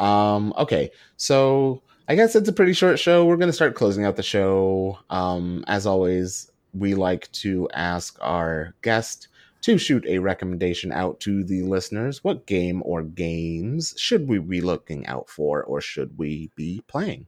Um, 0.03 0.53
okay, 0.57 0.91
so 1.17 1.83
I 2.07 2.15
guess 2.15 2.35
it's 2.35 2.49
a 2.49 2.53
pretty 2.53 2.73
short 2.73 2.99
show. 2.99 3.25
We're 3.25 3.37
gonna 3.37 3.53
start 3.53 3.75
closing 3.75 4.05
out 4.05 4.15
the 4.15 4.23
show. 4.23 4.97
Um, 5.09 5.63
as 5.67 5.85
always, 5.85 6.51
we 6.73 6.95
like 6.95 7.31
to 7.33 7.69
ask 7.73 8.17
our 8.21 8.73
guest 8.81 9.27
to 9.61 9.77
shoot 9.77 10.03
a 10.07 10.17
recommendation 10.17 10.91
out 10.91 11.19
to 11.19 11.43
the 11.43 11.61
listeners. 11.61 12.23
What 12.23 12.47
game 12.47 12.81
or 12.83 13.03
games 13.03 13.93
should 13.97 14.27
we 14.27 14.39
be 14.39 14.61
looking 14.61 15.05
out 15.05 15.29
for, 15.29 15.63
or 15.63 15.79
should 15.79 16.17
we 16.17 16.49
be 16.55 16.83
playing? 16.87 17.27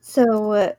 So 0.00 0.74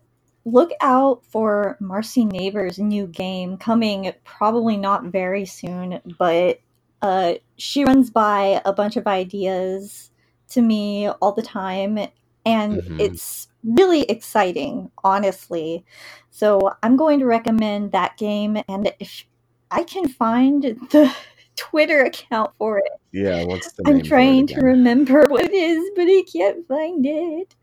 look 0.45 0.71
out 0.81 1.23
for 1.25 1.77
Marcy 1.79 2.25
Neighbors' 2.25 2.79
new 2.79 3.07
game 3.07 3.57
coming 3.57 4.11
probably 4.23 4.77
not 4.77 5.05
very 5.05 5.45
soon, 5.45 6.01
but 6.17 6.59
uh, 7.01 7.33
she 7.57 7.83
runs 7.83 8.09
by 8.09 8.61
a 8.65 8.73
bunch 8.73 8.95
of 8.97 9.07
ideas 9.07 10.11
to 10.49 10.61
me 10.61 11.07
all 11.07 11.31
the 11.31 11.41
time, 11.41 11.97
and 12.45 12.73
Mhm. 12.73 12.99
it's 12.99 13.47
really 13.63 14.03
exciting, 14.03 14.91
honestly. 15.03 15.85
So 16.31 16.73
I'm 16.83 16.95
going 16.97 17.19
to 17.19 17.25
recommend 17.25 17.91
that 17.91 18.17
game, 18.17 18.57
and 18.67 18.93
if 18.99 19.25
I 19.69 19.83
can 19.83 20.07
find 20.07 20.63
the 20.63 21.15
Twitter 21.55 22.03
account 22.03 22.51
for 22.57 22.79
it. 22.79 22.91
Yeah, 23.11 23.43
what's 23.43 23.71
the 23.73 23.83
I'm 23.85 23.97
name 23.97 24.01
for 24.01 24.05
it 24.05 24.09
trying 24.09 24.47
to 24.47 24.61
remember 24.61 25.25
what 25.29 25.45
it 25.45 25.53
is, 25.53 25.91
but 25.95 26.03
I 26.03 26.23
can't 26.31 26.67
find 26.67 27.05
it. 27.05 27.55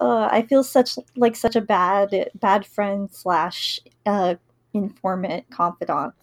Uh, 0.00 0.28
I 0.30 0.42
feel 0.42 0.62
such 0.62 0.98
like 1.16 1.36
such 1.36 1.56
a 1.56 1.60
bad 1.60 2.30
bad 2.34 2.66
friend 2.66 3.08
slash 3.10 3.80
uh, 4.04 4.34
informant 4.74 5.48
confidant. 5.50 6.14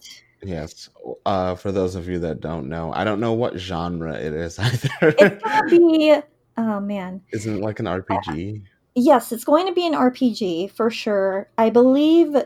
Yes. 0.42 0.90
Uh, 1.24 1.54
for 1.54 1.72
those 1.72 1.94
of 1.94 2.06
you 2.06 2.18
that 2.20 2.40
don't 2.40 2.68
know, 2.68 2.92
I 2.92 3.02
don't 3.04 3.18
know 3.20 3.32
what 3.32 3.56
genre 3.58 4.14
it 4.14 4.32
is 4.32 4.58
either. 4.60 4.88
It's 5.00 5.42
gonna 5.42 5.68
be 5.70 6.14
oh 6.56 6.80
man, 6.80 7.20
Isn't 7.32 7.56
it 7.56 7.60
like 7.62 7.80
an 7.80 7.86
RPG? 7.86 8.62
yes, 8.94 9.32
it's 9.32 9.44
going 9.44 9.66
to 9.66 9.72
be 9.72 9.86
an 9.86 9.94
RPG 9.94 10.70
for 10.70 10.90
sure. 10.90 11.48
I 11.58 11.70
believe. 11.70 12.36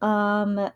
Um, 0.00 0.70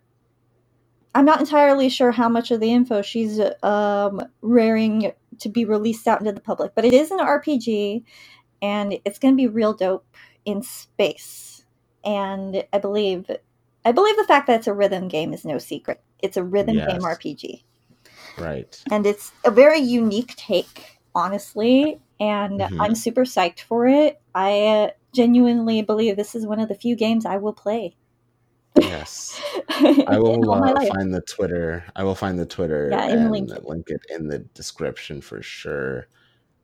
I'm 1.15 1.25
not 1.25 1.41
entirely 1.41 1.89
sure 1.89 2.13
how 2.13 2.29
much 2.29 2.51
of 2.51 2.61
the 2.61 2.71
info 2.71 3.01
she's 3.01 3.41
um, 3.63 4.21
raring 4.43 5.13
to 5.39 5.49
be 5.49 5.65
released 5.65 6.07
out 6.07 6.21
into 6.21 6.33
the 6.33 6.43
public, 6.43 6.75
but 6.75 6.85
it 6.85 6.93
is 6.93 7.11
an 7.11 7.19
RPG, 7.21 8.05
and 8.63 8.99
it's 9.05 9.19
going 9.19 9.35
to 9.35 9.37
be 9.37 9.47
real 9.49 9.73
dope 9.75 10.07
in 10.45 10.63
space. 10.63 11.65
And 12.05 12.65
I 12.73 12.79
believe, 12.79 13.31
I 13.85 13.93
believe 13.93 14.17
the 14.17 14.25
fact 14.25 14.47
that 14.47 14.59
it's 14.61 14.67
a 14.67 14.75
rhythm 14.75 15.09
game 15.09 15.33
is 15.33 15.45
no 15.45 15.59
secret. 15.59 16.01
It's 16.21 16.37
a 16.37 16.45
rhythm 16.45 16.77
Yes. 16.77 16.87
game 16.87 17.03
RPG, 17.03 17.65
Right. 18.39 18.83
and 18.91 19.07
it's 19.07 19.33
a 19.45 19.51
very 19.51 19.81
unique 19.81 20.35
take, 20.37 20.99
honestly. 21.15 22.01
And 22.21 22.61
Mhm. 22.61 22.81
I'm 22.81 22.95
super 22.95 23.23
psyched 23.25 23.61
for 23.61 23.87
it. 23.87 24.21
I 24.35 24.67
uh, 24.67 24.91
genuinely 25.15 25.83
believe 25.83 26.17
this 26.17 26.35
is 26.35 26.47
one 26.47 26.61
of 26.61 26.69
the 26.69 26.75
few 26.75 26.97
games 26.97 27.27
I 27.27 27.37
will 27.37 27.53
play. 27.53 27.97
Yes. 28.79 29.41
I 30.07 30.19
will 30.19 30.53
uh, 30.53 30.79
find 30.87 31.13
the 31.13 31.23
Twitter. 31.23 31.85
I 31.97 32.05
will 32.05 32.15
find 32.15 32.39
the 32.39 32.47
Twitter 32.47 32.91
Yeah, 32.91 33.05
and 33.09 33.21
and 33.21 33.31
link 33.31 33.51
link 33.65 33.91
it. 33.91 34.01
it. 34.09 34.15
in 34.15 34.29
the 34.29 34.39
description 34.41 35.21
for 35.21 35.43
sure. 35.43 36.09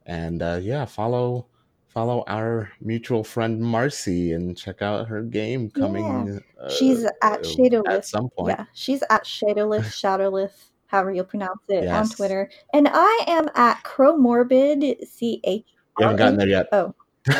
And 0.06 0.42
uh, 0.42 0.58
yeah, 0.62 0.84
follow 0.84 1.46
follow 1.92 2.24
our 2.26 2.70
mutual 2.80 3.22
friend 3.22 3.60
Marcy 3.60 4.32
and 4.32 4.56
check 4.56 4.80
out 4.82 5.08
her 5.08 5.22
game 5.22 5.70
coming. 5.70 6.42
uh, 6.60 6.70
She's 6.70 7.04
at 7.04 7.12
uh, 7.22 7.36
Shadowlith. 7.38 7.88
at 7.88 8.06
some 8.06 8.30
point. 8.30 8.56
Yeah, 8.58 8.64
she's 8.72 9.02
at 9.10 9.24
Shadowlith, 9.24 9.84
Shadowlith, 10.00 10.70
however 10.86 11.12
you 11.12 11.22
pronounce 11.24 11.60
it 11.68 11.86
on 11.88 12.08
Twitter. 12.08 12.48
And 12.72 12.88
I 12.90 13.24
am 13.26 13.48
at 13.54 13.82
Chromorbid, 13.84 15.06
C 15.06 15.40
H. 15.44 15.64
You 15.98 16.06
haven't 16.06 16.16
gotten 16.16 16.38
there 16.38 16.48
yet. 16.48 16.66
Oh, 16.72 16.94
we 17.28 17.36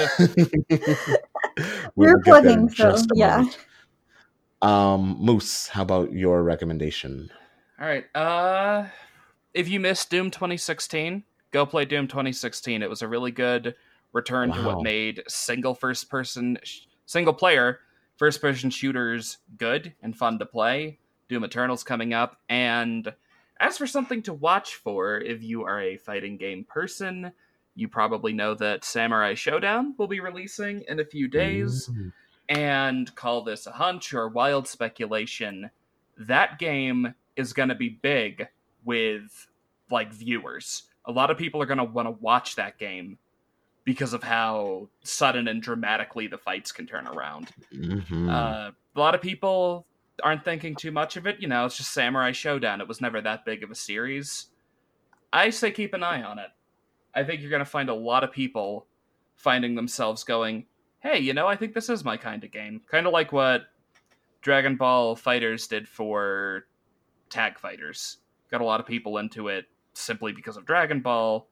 we're 1.97 2.15
will 2.17 2.23
get 2.23 2.43
there 2.43 2.43
plugging, 2.43 2.69
so 2.71 2.97
yeah. 3.15 3.37
moment. 3.39 3.59
Um, 4.61 5.17
Moose, 5.19 5.69
how 5.69 5.83
about 5.83 6.13
your 6.13 6.43
recommendation? 6.43 7.31
All 7.81 7.87
right. 7.87 8.05
Uh, 8.15 8.87
if 9.55 9.69
you 9.69 9.81
missed 9.81 10.11
Doom 10.11 10.31
2016, 10.31 11.25
go 11.51 11.67
play 11.67 11.85
Doom 11.85 12.07
2016. 12.07 12.81
It 12.83 12.89
was 12.89 13.03
a 13.03 13.09
really 13.09 13.33
good 13.33 13.75
return 14.13 14.53
to 14.53 14.63
what 14.63 14.83
made 14.83 15.23
single 15.29 15.75
first 15.75 16.09
person, 16.11 16.59
sh- 16.63 16.81
single 17.07 17.35
player 17.35 17.81
first 18.17 18.41
person 18.41 18.71
shooters 18.71 19.39
good 19.57 19.95
and 20.03 20.17
fun 20.17 20.39
to 20.39 20.47
play. 20.47 20.99
Doom 21.29 21.45
Eternal's 21.45 21.83
coming 21.83 22.13
up, 22.13 22.39
and 22.49 23.13
as 23.59 23.79
for 23.79 23.87
something 23.87 24.23
to 24.23 24.33
watch 24.35 24.75
for, 24.75 25.19
if 25.19 25.43
you 25.43 25.65
are 25.65 25.81
a 25.81 25.97
fighting 25.97 26.37
game 26.37 26.65
person, 26.65 27.33
you 27.75 27.89
probably 27.89 28.33
know 28.33 28.55
that 28.55 28.85
Samurai 28.85 29.33
Shodown 29.35 29.97
will 29.99 30.09
be 30.09 30.21
releasing 30.21 30.83
in 30.89 31.01
a 31.01 31.05
few 31.05 31.27
days 31.27 31.89
Mm. 31.89 32.13
and 32.51 33.15
call 33.15 33.43
this 33.43 33.67
a 33.67 33.73
hunch 33.73 34.13
or 34.13 34.29
wild 34.29 34.69
speculation, 34.69 35.71
that 36.19 36.59
game 36.59 37.15
is 37.37 37.53
going 37.55 37.71
to 37.71 37.75
be 37.75 37.89
big 37.89 38.47
with 38.85 39.49
like 39.91 40.13
viewers. 40.13 40.83
A 41.07 41.13
lot 41.13 41.31
of 41.31 41.39
people 41.39 41.63
are 41.63 41.67
going 41.67 41.79
to 41.79 41.85
want 41.85 42.07
to 42.07 42.13
watch 42.21 42.57
that 42.57 42.79
game 42.79 43.17
because 43.85 44.13
of 44.13 44.23
how 44.23 44.89
sudden 45.03 45.49
and 45.49 45.63
dramatically 45.63 46.27
the 46.27 46.39
fights 46.39 46.71
can 46.73 46.87
turn 46.87 47.07
around. 47.07 47.51
Mhm. 47.73 48.29
Uh, 48.31 48.71
a 48.95 49.01
lot 49.01 49.15
of 49.15 49.21
people 49.21 49.87
aren't 50.23 50.45
thinking 50.45 50.77
too 50.77 50.93
much 50.93 51.17
of 51.17 51.27
it. 51.27 51.41
You 51.41 51.49
know, 51.49 51.67
it's 51.67 51.77
just 51.77 51.93
Samurai 51.93 52.31
Shodown. 52.31 52.81
It 52.81 52.89
was 52.89 53.01
never 53.01 53.21
that 53.21 53.45
big 53.45 53.63
of 53.65 53.71
a 53.71 53.75
series. 53.75 54.51
I 55.33 55.51
say 55.51 55.71
keep 55.71 55.95
an 55.95 56.03
eye 56.03 56.23
on 56.23 56.39
it. 56.39 56.51
I 57.15 57.25
think 57.25 57.41
you're 57.41 57.51
going 57.51 57.61
to 57.61 57.65
find 57.65 57.89
a 57.89 57.95
lot 57.95 58.23
of 58.25 58.31
people 58.31 58.87
finding 59.37 59.75
themselves 59.75 60.23
going, 60.25 60.67
hey, 61.01 61.19
you 61.19 61.35
know, 61.35 61.47
I 61.47 61.57
think 61.57 61.75
this 61.75 61.89
is 61.89 62.05
my 62.05 62.17
kind 62.17 62.45
of 62.45 62.51
game. 62.51 62.81
Kind 62.91 63.07
of 63.07 63.13
like 63.13 63.33
what 63.33 63.63
Dragon 64.43 64.77
Ball 64.77 65.17
FighterZ 65.17 65.69
did 65.69 65.89
for 65.89 66.67
Tag 67.29 67.59
Fighters. 67.59 68.19
Got 68.51 68.61
a 68.61 68.65
lot 68.65 68.81
of 68.81 68.87
people 68.87 69.19
into 69.19 69.49
it 69.49 69.67
simply 69.95 70.33
because 70.33 70.57
of 70.57 70.65
Dragon 70.67 71.01
Ball. 71.01 71.49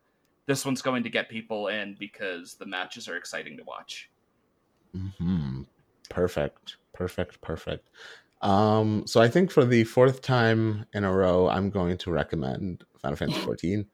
This 0.50 0.64
one's 0.64 0.82
going 0.82 1.04
to 1.04 1.08
get 1.08 1.28
people 1.28 1.68
in 1.68 1.94
because 2.00 2.54
the 2.54 2.66
matches 2.66 3.06
are 3.06 3.16
exciting 3.16 3.56
to 3.56 3.62
watch. 3.62 4.10
Mhm. 4.96 5.64
Perfect. 6.08 6.78
Perfect. 6.92 7.40
Perfect. 7.40 7.88
Um, 8.42 9.04
so 9.06 9.20
I 9.20 9.28
think 9.28 9.52
for 9.52 9.64
the 9.64 9.84
fourth 9.84 10.22
time 10.22 10.86
in 10.92 11.04
a 11.04 11.14
row, 11.14 11.48
I'm 11.48 11.70
going 11.70 11.96
to 11.98 12.10
recommend 12.10 12.82
Final 13.00 13.14
Fantasy 13.14 13.40
14. 13.44 13.86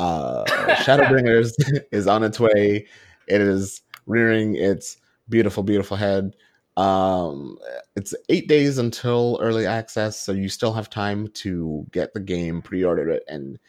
Uh, 0.00 0.44
Shadowbringers 0.82 1.52
is 1.92 2.08
on 2.08 2.24
its 2.24 2.40
way. 2.40 2.88
It 3.28 3.40
is 3.40 3.82
rearing 4.06 4.56
its 4.56 4.96
beautiful, 5.28 5.62
beautiful 5.62 5.96
head. 5.96 6.34
Um, 6.76 7.56
it's 7.94 8.16
eight 8.30 8.48
days 8.48 8.78
until 8.78 9.38
early 9.40 9.64
access, 9.64 10.18
so 10.18 10.32
you 10.32 10.48
still 10.48 10.72
have 10.72 10.90
time 10.90 11.28
to 11.34 11.86
get 11.92 12.14
the 12.14 12.20
game, 12.20 12.62
pre-order 12.62 13.10
it, 13.10 13.22
and 13.28 13.60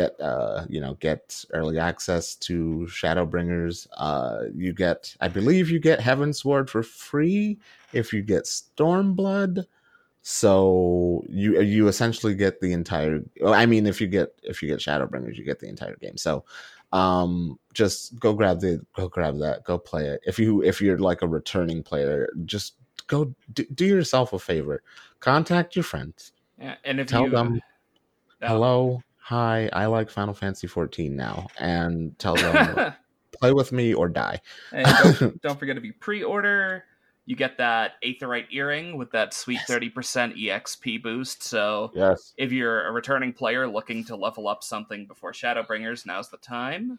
get 0.00 0.12
uh 0.20 0.64
you 0.68 0.80
know 0.82 0.94
get 1.06 1.22
early 1.58 1.78
access 1.90 2.24
to 2.46 2.54
Shadowbringers. 2.88 3.86
Uh, 4.06 4.38
you 4.54 4.72
get, 4.72 5.16
I 5.20 5.28
believe, 5.28 5.70
you 5.70 5.80
get 5.80 6.00
Heaven's 6.00 6.42
Heavensward 6.42 6.68
for 6.70 6.82
free 6.82 7.58
if 7.92 8.12
you 8.12 8.22
get 8.22 8.44
Stormblood. 8.44 9.64
So 10.22 11.24
you 11.28 11.60
you 11.62 11.88
essentially 11.88 12.34
get 12.34 12.60
the 12.60 12.72
entire. 12.72 13.22
I 13.62 13.66
mean, 13.66 13.86
if 13.86 14.00
you 14.00 14.08
get 14.08 14.28
if 14.42 14.62
you 14.62 14.68
get 14.68 14.80
Shadowbringers, 14.80 15.36
you 15.38 15.44
get 15.44 15.58
the 15.60 15.68
entire 15.68 15.96
game. 15.96 16.16
So 16.16 16.44
um 16.92 17.58
just 17.74 18.18
go 18.18 18.32
grab 18.32 18.60
the 18.60 18.80
go 18.96 19.08
grab 19.08 19.38
that 19.38 19.62
go 19.64 19.76
play 19.78 20.06
it 20.06 20.20
if 20.26 20.38
you 20.38 20.62
if 20.62 20.80
you're 20.80 20.98
like 20.98 21.20
a 21.20 21.28
returning 21.28 21.82
player 21.82 22.30
just 22.46 22.76
go 23.08 23.34
do, 23.52 23.64
do 23.74 23.84
yourself 23.84 24.32
a 24.32 24.38
favor 24.38 24.82
contact 25.20 25.76
your 25.76 25.82
friends 25.82 26.32
Yeah, 26.58 26.76
and 26.84 26.98
if 26.98 27.06
tell 27.06 27.24
you 27.24 27.30
them 27.30 27.60
Oh. 28.40 28.48
hello 28.48 29.02
hi 29.28 29.68
i 29.74 29.84
like 29.84 30.08
final 30.08 30.32
fantasy 30.32 30.66
14 30.66 31.14
now 31.14 31.46
and 31.58 32.18
tell 32.18 32.34
them 32.34 32.94
play 33.38 33.52
with 33.52 33.72
me 33.72 33.92
or 33.92 34.08
die 34.08 34.40
and 34.72 35.18
don't, 35.20 35.42
don't 35.42 35.58
forget 35.58 35.74
to 35.74 35.82
be 35.82 35.92
pre-order, 35.92 36.84
you 37.26 37.36
get 37.36 37.58
that 37.58 38.02
Aetheryte 38.02 38.46
earring 38.52 38.96
with 38.96 39.10
that 39.10 39.34
sweet 39.34 39.60
thirty 39.66 39.90
percent 39.90 40.34
EXP 40.34 41.02
boost. 41.02 41.42
So 41.42 41.92
yes 41.94 42.32
if 42.38 42.52
you're 42.52 42.86
a 42.86 42.90
returning 42.90 43.34
player 43.34 43.68
looking 43.68 44.02
to 44.04 44.16
level 44.16 44.48
up 44.48 44.64
something 44.64 45.04
before 45.04 45.32
Shadowbringers, 45.32 46.06
now's 46.06 46.30
the 46.30 46.38
time. 46.38 46.98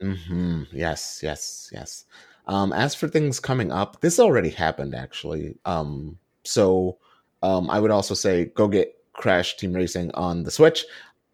hmm 0.00 0.62
Yes, 0.70 1.20
yes, 1.24 1.70
yes. 1.72 2.04
Um, 2.46 2.72
as 2.72 2.94
for 2.94 3.08
things 3.08 3.40
coming 3.40 3.72
up, 3.72 4.00
this 4.00 4.20
already 4.20 4.50
happened 4.50 4.94
actually. 4.94 5.56
Um, 5.64 6.18
so 6.44 6.98
um, 7.42 7.68
I 7.68 7.80
would 7.80 7.90
also 7.90 8.14
say 8.14 8.44
go 8.44 8.68
get 8.68 8.94
Crash 9.12 9.56
Team 9.56 9.72
Racing 9.72 10.12
on 10.12 10.44
the 10.44 10.52
Switch. 10.52 10.84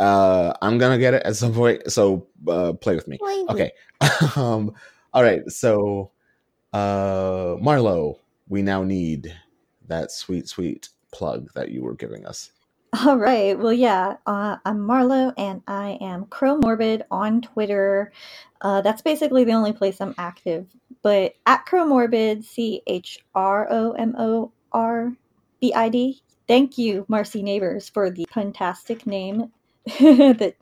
Uh, 0.01 0.55
I'm 0.63 0.79
gonna 0.79 0.99
get 0.99 1.13
it 1.13 1.23
at 1.25 1.37
some 1.37 1.53
point, 1.53 1.93
so 1.93 2.27
uh, 2.49 2.73
play 2.73 2.95
with 2.95 3.07
me. 3.07 3.19
Okay. 3.51 3.73
um, 4.37 4.73
all 5.13 5.23
right. 5.23 5.49
So, 5.51 6.11
uh, 6.73 7.57
Marlow, 7.61 8.19
we 8.49 8.63
now 8.63 8.83
need 8.83 9.37
that 9.89 10.11
sweet, 10.11 10.49
sweet 10.49 10.89
plug 11.13 11.51
that 11.55 11.71
you 11.71 11.83
were 11.83 11.95
giving 11.95 12.25
us. 12.25 12.51
All 13.05 13.19
right. 13.19 13.59
Well, 13.59 13.75
yeah. 13.75 14.17
Uh, 14.27 14.57
I'm 14.65 14.81
Marlow, 14.81 15.35
and 15.37 15.63
I 15.67 15.99
am 16.01 16.25
Chromorbid 16.25 17.03
on 17.11 17.43
Twitter. 17.43 18.11
Uh, 18.63 18.81
that's 18.81 19.03
basically 19.03 19.45
the 19.45 19.53
only 19.53 19.73
place 19.75 20.01
I'm 20.01 20.15
active. 20.17 20.67
But 21.03 21.35
at 21.47 21.67
Chromorbid, 21.67 22.45
C 22.45 22.83
H 22.87 23.19
R 23.35 23.69
O 23.71 23.93
M 23.93 24.15
O 24.19 24.51
R 24.73 25.13
B 25.61 25.75
I 25.75 25.91
D. 25.91 26.23
Thank 26.49 26.79
you, 26.79 27.05
Marcy 27.07 27.43
Neighbors, 27.43 27.91
for 27.91 28.11
the 28.11 28.27
fantastic 28.33 29.07
name 29.07 29.53
that 30.01 30.55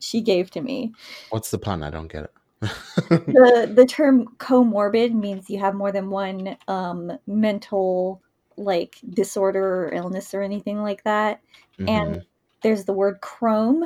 she 0.00 0.20
gave 0.20 0.50
to 0.52 0.60
me. 0.60 0.92
What's 1.30 1.50
the 1.50 1.58
pun? 1.58 1.82
I 1.82 1.90
don't 1.90 2.10
get 2.12 2.24
it. 2.24 2.32
the 2.60 3.72
The 3.74 3.86
term 3.86 4.28
comorbid 4.38 5.12
means 5.12 5.50
you 5.50 5.58
have 5.58 5.74
more 5.74 5.92
than 5.92 6.10
one 6.10 6.56
um, 6.68 7.12
mental 7.26 8.22
like 8.56 8.96
disorder 9.10 9.86
or 9.86 9.92
illness 9.92 10.32
or 10.32 10.40
anything 10.42 10.82
like 10.82 11.04
that. 11.04 11.40
Mhm. 11.78 11.88
and 11.88 12.24
there's 12.62 12.84
the 12.86 12.92
word 12.92 13.20
chrome 13.20 13.84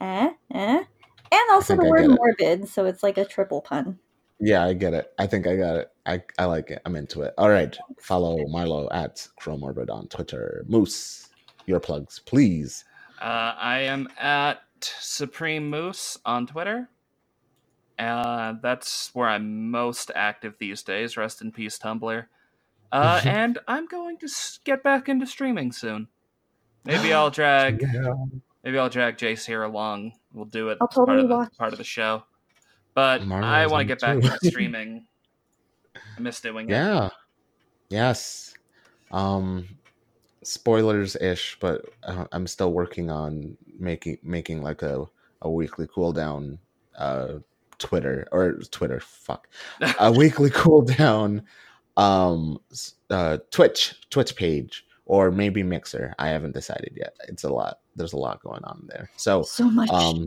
eh, 0.00 0.30
eh, 0.54 0.84
and 1.32 1.50
also 1.50 1.76
the 1.76 1.84
I 1.84 1.90
word 1.90 2.00
get 2.02 2.10
it. 2.10 2.18
morbid 2.18 2.68
so 2.68 2.86
it's 2.86 3.02
like 3.02 3.18
a 3.18 3.24
triple 3.26 3.60
pun 3.60 3.98
Yeah, 4.40 4.64
I 4.64 4.72
get 4.72 4.94
it. 4.94 5.12
I 5.18 5.26
think 5.26 5.46
I 5.46 5.56
got 5.56 5.76
it. 5.76 5.90
I, 6.06 6.22
I 6.38 6.46
like 6.46 6.70
it. 6.70 6.80
I'm 6.84 6.96
into 6.96 7.22
it. 7.22 7.34
All 7.38 7.48
right. 7.50 7.76
Follow 8.00 8.36
Marlow 8.48 8.88
at 8.90 9.26
Chromorbid 9.40 9.90
on 9.90 10.08
Twitter. 10.08 10.64
Moose, 10.68 11.28
your 11.66 11.78
plugs, 11.80 12.18
please. 12.20 12.84
Uh, 13.20 13.54
I 13.56 13.80
am 13.80 14.08
at 14.18 14.60
Supreme 14.80 15.70
Moose 15.70 16.18
on 16.24 16.46
Twitter. 16.46 16.88
Uh, 17.98 18.54
that's 18.62 19.10
where 19.14 19.28
I'm 19.28 19.70
most 19.70 20.10
active 20.14 20.54
these 20.58 20.82
days. 20.82 21.16
Rest 21.16 21.42
in 21.42 21.52
peace, 21.52 21.78
Tumblr. 21.78 22.26
Uh, 22.92 23.20
and 23.24 23.58
I'm 23.68 23.86
going 23.86 24.18
to 24.18 24.28
get 24.64 24.82
back 24.82 25.08
into 25.08 25.26
streaming 25.26 25.72
soon. 25.72 26.08
Maybe 26.84 27.12
I'll 27.14 27.30
drag 27.30 27.84
maybe 28.62 28.78
I'll 28.78 28.88
drag 28.88 29.16
Jace 29.16 29.46
here 29.46 29.62
along. 29.62 30.12
We'll 30.32 30.44
do 30.44 30.70
it 30.70 30.78
I'll 30.80 30.88
as 30.90 30.94
part 30.94 31.08
totally 31.08 31.22
of 31.22 31.28
the, 31.28 31.36
watch. 31.36 31.56
part 31.56 31.72
of 31.72 31.78
the 31.78 31.84
show. 31.84 32.24
But 32.94 33.26
Marlow's 33.26 33.46
I 33.46 33.66
want 33.66 33.80
to 33.80 33.84
get 33.86 34.00
back 34.00 34.20
to 34.20 34.38
streaming. 34.48 35.06
I 36.16 36.20
miss 36.20 36.40
doing 36.40 36.68
it. 36.68 36.72
Yeah. 36.72 37.10
Yes. 37.88 38.54
Um 39.10 39.68
spoilers 40.46 41.16
ish, 41.16 41.56
but 41.60 41.84
uh, 42.02 42.26
I'm 42.32 42.46
still 42.46 42.72
working 42.72 43.10
on 43.10 43.56
making 43.78 44.18
making 44.22 44.62
like 44.62 44.82
a 44.82 45.06
a 45.42 45.50
weekly 45.50 45.86
cooldown 45.86 46.58
uh 46.96 47.34
Twitter 47.78 48.26
or 48.32 48.54
Twitter, 48.70 49.00
fuck. 49.00 49.48
a 49.98 50.10
weekly 50.22 50.50
cooldown 50.50 51.42
um 51.96 52.58
uh 53.10 53.38
Twitch 53.50 53.94
Twitch 54.10 54.36
page 54.36 54.86
or 55.06 55.30
maybe 55.30 55.62
Mixer. 55.62 56.14
I 56.18 56.28
haven't 56.28 56.54
decided 56.54 56.92
yet. 56.96 57.16
It's 57.28 57.44
a 57.44 57.50
lot. 57.50 57.80
There's 57.96 58.14
a 58.14 58.18
lot 58.18 58.42
going 58.42 58.64
on 58.64 58.86
there. 58.88 59.10
So 59.16 59.42
so 59.42 59.70
much 59.70 59.90
um 59.90 60.26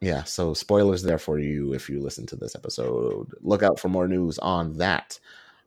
yeah 0.00 0.22
so 0.24 0.52
spoilers 0.52 1.02
there 1.02 1.18
for 1.18 1.38
you 1.38 1.72
if 1.72 1.88
you 1.88 2.00
listen 2.00 2.26
to 2.26 2.36
this 2.36 2.54
episode 2.54 3.32
look 3.40 3.62
out 3.62 3.80
for 3.80 3.88
more 3.88 4.06
news 4.06 4.38
on 4.38 4.76
that 4.76 5.18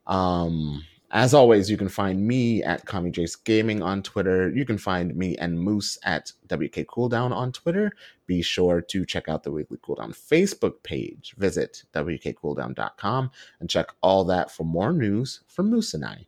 um 0.08 0.84
as 1.12 1.34
always 1.34 1.70
you 1.70 1.78
can 1.78 1.90
find 1.90 2.26
me 2.26 2.64
at 2.64 2.86
Kamijace 2.86 3.44
Gaming 3.44 3.82
on 3.82 4.04
Twitter. 4.04 4.50
You 4.50 4.66
can 4.66 4.78
find 4.78 5.16
me 5.16 5.36
and 5.38 5.60
Moose 5.60 5.98
at 6.04 6.32
WK 6.48 6.86
Cooldown 6.88 7.32
on 7.32 7.52
Twitter. 7.52 7.92
Be 8.28 8.42
sure 8.42 8.82
to 8.82 9.06
check 9.06 9.28
out 9.28 9.44
the 9.44 9.52
Weekly 9.52 9.78
Cooldown 9.78 10.16
Facebook 10.16 10.84
page. 10.84 11.34
Visit 11.38 11.84
WKCooldown.com 11.94 13.32
and 13.60 13.70
check 13.70 13.88
all 14.02 14.24
that 14.26 14.52
for 14.52 14.64
more 14.64 14.94
news 14.94 15.42
from 15.48 15.70
Moose 15.70 15.94
and 15.94 16.06
I. 16.06 16.26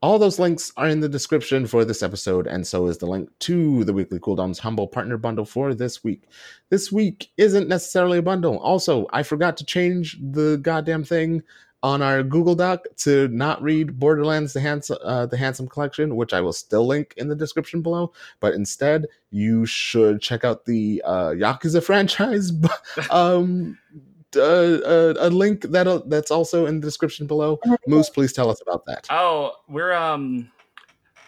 All 0.00 0.20
those 0.20 0.38
links 0.38 0.72
are 0.76 0.86
in 0.86 1.00
the 1.00 1.08
description 1.08 1.66
for 1.66 1.84
this 1.84 2.04
episode, 2.04 2.46
and 2.46 2.64
so 2.64 2.86
is 2.86 2.98
the 2.98 3.06
link 3.06 3.30
to 3.40 3.82
the 3.82 3.92
Weekly 3.92 4.20
Cooldown's 4.20 4.60
Humble 4.60 4.86
Partner 4.86 5.16
Bundle 5.16 5.44
for 5.44 5.74
this 5.74 6.04
week. 6.04 6.28
This 6.70 6.92
week 6.92 7.30
isn't 7.36 7.68
necessarily 7.68 8.18
a 8.18 8.22
bundle. 8.22 8.58
Also, 8.60 9.08
I 9.12 9.24
forgot 9.24 9.56
to 9.56 9.64
change 9.64 10.16
the 10.20 10.58
goddamn 10.58 11.02
thing 11.02 11.42
on 11.82 12.02
our 12.02 12.22
Google 12.22 12.54
Doc 12.54 12.84
to 12.98 13.28
not 13.28 13.62
read 13.62 13.98
Borderlands: 13.98 14.52
The 14.52 14.60
Handsome, 14.60 14.98
uh, 15.04 15.26
the 15.26 15.36
Handsome 15.36 15.68
Collection, 15.68 16.16
which 16.16 16.32
I 16.32 16.40
will 16.40 16.52
still 16.52 16.86
link 16.86 17.14
in 17.16 17.28
the 17.28 17.36
description 17.36 17.82
below. 17.82 18.12
But 18.40 18.54
instead, 18.54 19.06
you 19.30 19.66
should 19.66 20.20
check 20.20 20.44
out 20.44 20.64
the 20.64 21.02
uh, 21.04 21.30
Yakuza 21.30 21.82
franchise 21.84 22.52
um, 23.10 23.78
uh, 24.36 24.40
uh, 24.40 25.14
a 25.18 25.30
link 25.30 25.62
that 25.62 26.02
that's 26.08 26.30
also 26.30 26.66
in 26.66 26.80
the 26.80 26.86
description 26.86 27.26
below. 27.26 27.58
And 27.64 27.74
I 27.74 27.76
think 27.76 27.88
Moose, 27.88 28.10
please 28.10 28.32
tell 28.32 28.50
us 28.50 28.60
about 28.60 28.84
that. 28.86 29.06
Oh, 29.10 29.52
we're 29.68 29.92
um 29.92 30.50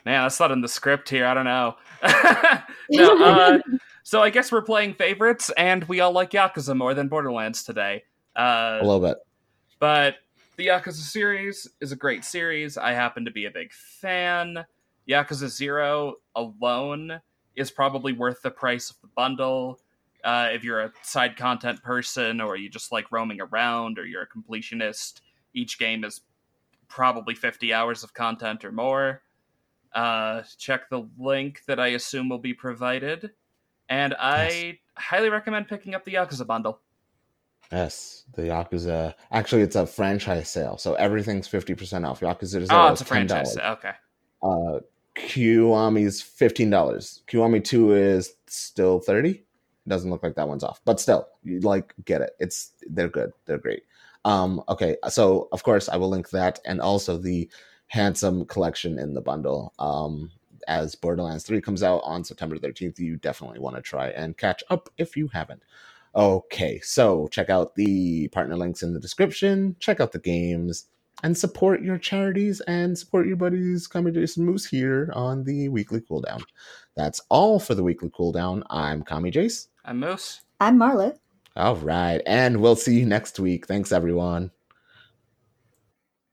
man, 0.05 0.23
that's 0.25 0.41
not 0.41 0.51
in 0.51 0.61
the 0.61 0.69
script 0.69 1.09
here. 1.09 1.27
I 1.27 1.35
don't 1.35 1.45
know. 1.45 1.77
no, 2.91 3.25
uh, 3.25 3.59
so 4.03 4.23
I 4.23 4.31
guess 4.31 4.51
we're 4.51 4.63
playing 4.63 4.95
favorites, 4.95 5.51
and 5.57 5.85
we 5.85 6.01
all 6.01 6.13
like 6.13 6.31
Yakuza 6.31 6.77
more 6.77 6.95
than 6.95 7.09
Borderlands 7.09 7.63
today. 7.63 8.05
Uh, 8.37 8.79
A 8.81 8.85
little 8.85 9.01
bit. 9.01 9.19
but 9.79 10.17
the 10.61 10.67
Yakuza 10.67 10.93
series 10.93 11.67
is 11.81 11.91
a 11.91 11.97
great 11.97 12.23
series. 12.23 12.77
I 12.77 12.93
happen 12.93 13.25
to 13.25 13.31
be 13.31 13.47
a 13.47 13.51
big 13.51 13.73
fan. 13.73 14.63
Yakuza 15.09 15.49
Zero 15.49 16.17
alone 16.37 17.19
is 17.57 17.71
probably 17.71 18.13
worth 18.13 18.43
the 18.43 18.51
price 18.51 18.91
of 18.91 18.97
the 19.01 19.09
bundle. 19.17 19.81
Uh, 20.23 20.51
if 20.53 20.63
you're 20.63 20.83
a 20.83 20.93
side 21.01 21.35
content 21.35 21.83
person, 21.83 22.43
or 22.43 22.57
you 22.57 22.69
just 22.69 22.93
like 22.93 23.11
roaming 23.11 23.41
around, 23.41 23.99
or 23.99 24.05
you're 24.05 24.21
a 24.21 24.29
completionist, 24.29 25.23
each 25.55 25.79
game 25.79 26.05
is 26.05 26.21
probably 26.89 27.35
50 27.35 27.73
hours 27.73 28.05
of 28.05 28.13
content 28.13 28.63
or 28.63 28.71
more. 28.71 29.23
Uh, 29.95 30.43
check 30.59 30.91
the 30.91 31.09
link 31.19 31.63
that 31.69 31.81
I 31.81 31.87
assume 31.87 32.29
will 32.29 32.39
be 32.39 32.53
provided. 32.53 33.31
And 33.89 34.15
I 34.19 34.79
highly 34.93 35.31
recommend 35.31 35.69
picking 35.69 35.95
up 35.95 36.05
the 36.05 36.13
Yakuza 36.13 36.47
bundle. 36.47 36.83
Yes, 37.73 38.25
the 38.35 38.43
Yakuza. 38.43 39.15
Actually, 39.31 39.63
it's 39.63 39.77
a 39.77 39.87
franchise 39.87 40.49
sale, 40.49 40.77
so 40.79 40.95
everything's 40.95 41.47
fifty 41.49 41.75
percent 41.75 42.05
off. 42.05 42.21
Yakuza 42.21 42.67
Oh, 42.71 42.87
is 42.87 42.93
it's 42.93 43.01
a 43.01 43.05
franchise. 43.05 43.55
dollars. 43.55 43.79
Okay. 43.79 43.93
Uh, 44.43 44.81
Kiwami's 45.17 46.21
fifteen 46.21 46.71
dollars. 46.71 47.23
Kiwami 47.29 47.63
Two 47.63 47.93
is 47.95 48.35
still 48.47 48.99
thirty. 49.01 49.45
Doesn't 49.89 50.11
look 50.11 50.23
like 50.23 50.35
that 50.35 50.49
one's 50.49 50.65
off, 50.65 50.81
but 50.85 51.01
still, 51.01 51.29
you 51.43 51.61
like 51.61 51.95
get 52.05 52.21
it. 52.21 52.33
It's 52.41 52.73
they're 52.89 53.09
good. 53.09 53.33
They're 53.47 53.59
great. 53.59 53.83
Um, 54.25 54.63
okay, 54.69 54.97
so 55.09 55.49
of 55.53 55.63
course 55.63 55.89
I 55.89 55.97
will 55.97 56.11
link 56.11 56.31
that 56.31 56.59
and 56.67 56.81
also 56.81 57.17
the 57.17 57.49
handsome 57.87 58.45
collection 58.47 58.99
in 58.99 59.15
the 59.15 59.21
bundle. 59.23 59.73
Um, 59.79 60.31
as 60.69 60.95
Borderlands 60.95 61.45
3 61.45 61.63
comes 61.63 61.83
out 61.83 62.03
on 62.05 62.23
September 62.23 62.57
13th, 62.59 62.99
you 62.99 63.17
definitely 63.17 63.59
want 63.61 63.77
to 63.77 63.83
try 63.83 64.09
and 64.11 64.37
catch 64.37 64.63
up 64.69 64.91
if 64.99 65.17
you 65.17 65.29
haven't. 65.29 65.63
Okay, 66.15 66.81
so 66.81 67.29
check 67.29 67.51
out 67.51 67.77
the 67.77 68.29
partner 68.29 68.57
links 68.57 68.83
in 68.83 68.93
the 68.93 69.01
description, 69.01 69.77
check 69.79 70.01
out 70.01 70.11
the 70.13 70.19
games, 70.19 70.87
and 71.23 71.37
support 71.37 71.83
your 71.83 71.99
charities 71.99 72.61
and 72.63 72.99
support 72.99 73.27
your 73.27 73.37
buddies 73.37 73.87
coming 73.87 74.13
to 74.15 74.27
some 74.27 74.45
moose 74.45 74.67
here 74.67 75.13
on 75.15 75.45
the 75.45 75.69
weekly 75.69 76.01
cooldown. 76.01 76.43
That's 76.97 77.21
all 77.29 77.61
for 77.61 77.75
the 77.75 77.83
weekly 77.83 78.11
cooldown. 78.11 78.63
I'm 78.71 79.05
Kamijace. 79.05 79.69
I'm 79.85 80.01
Moose. 80.01 80.41
I'm 80.61 80.79
Marla. 80.79 81.17
All 81.57 81.77
right, 81.77 82.21
and 82.27 82.61
we'll 82.61 82.77
see 82.77 82.99
you 82.99 83.07
next 83.07 83.39
week. 83.39 83.67
Thanks, 83.67 83.93
everyone. 83.93 84.51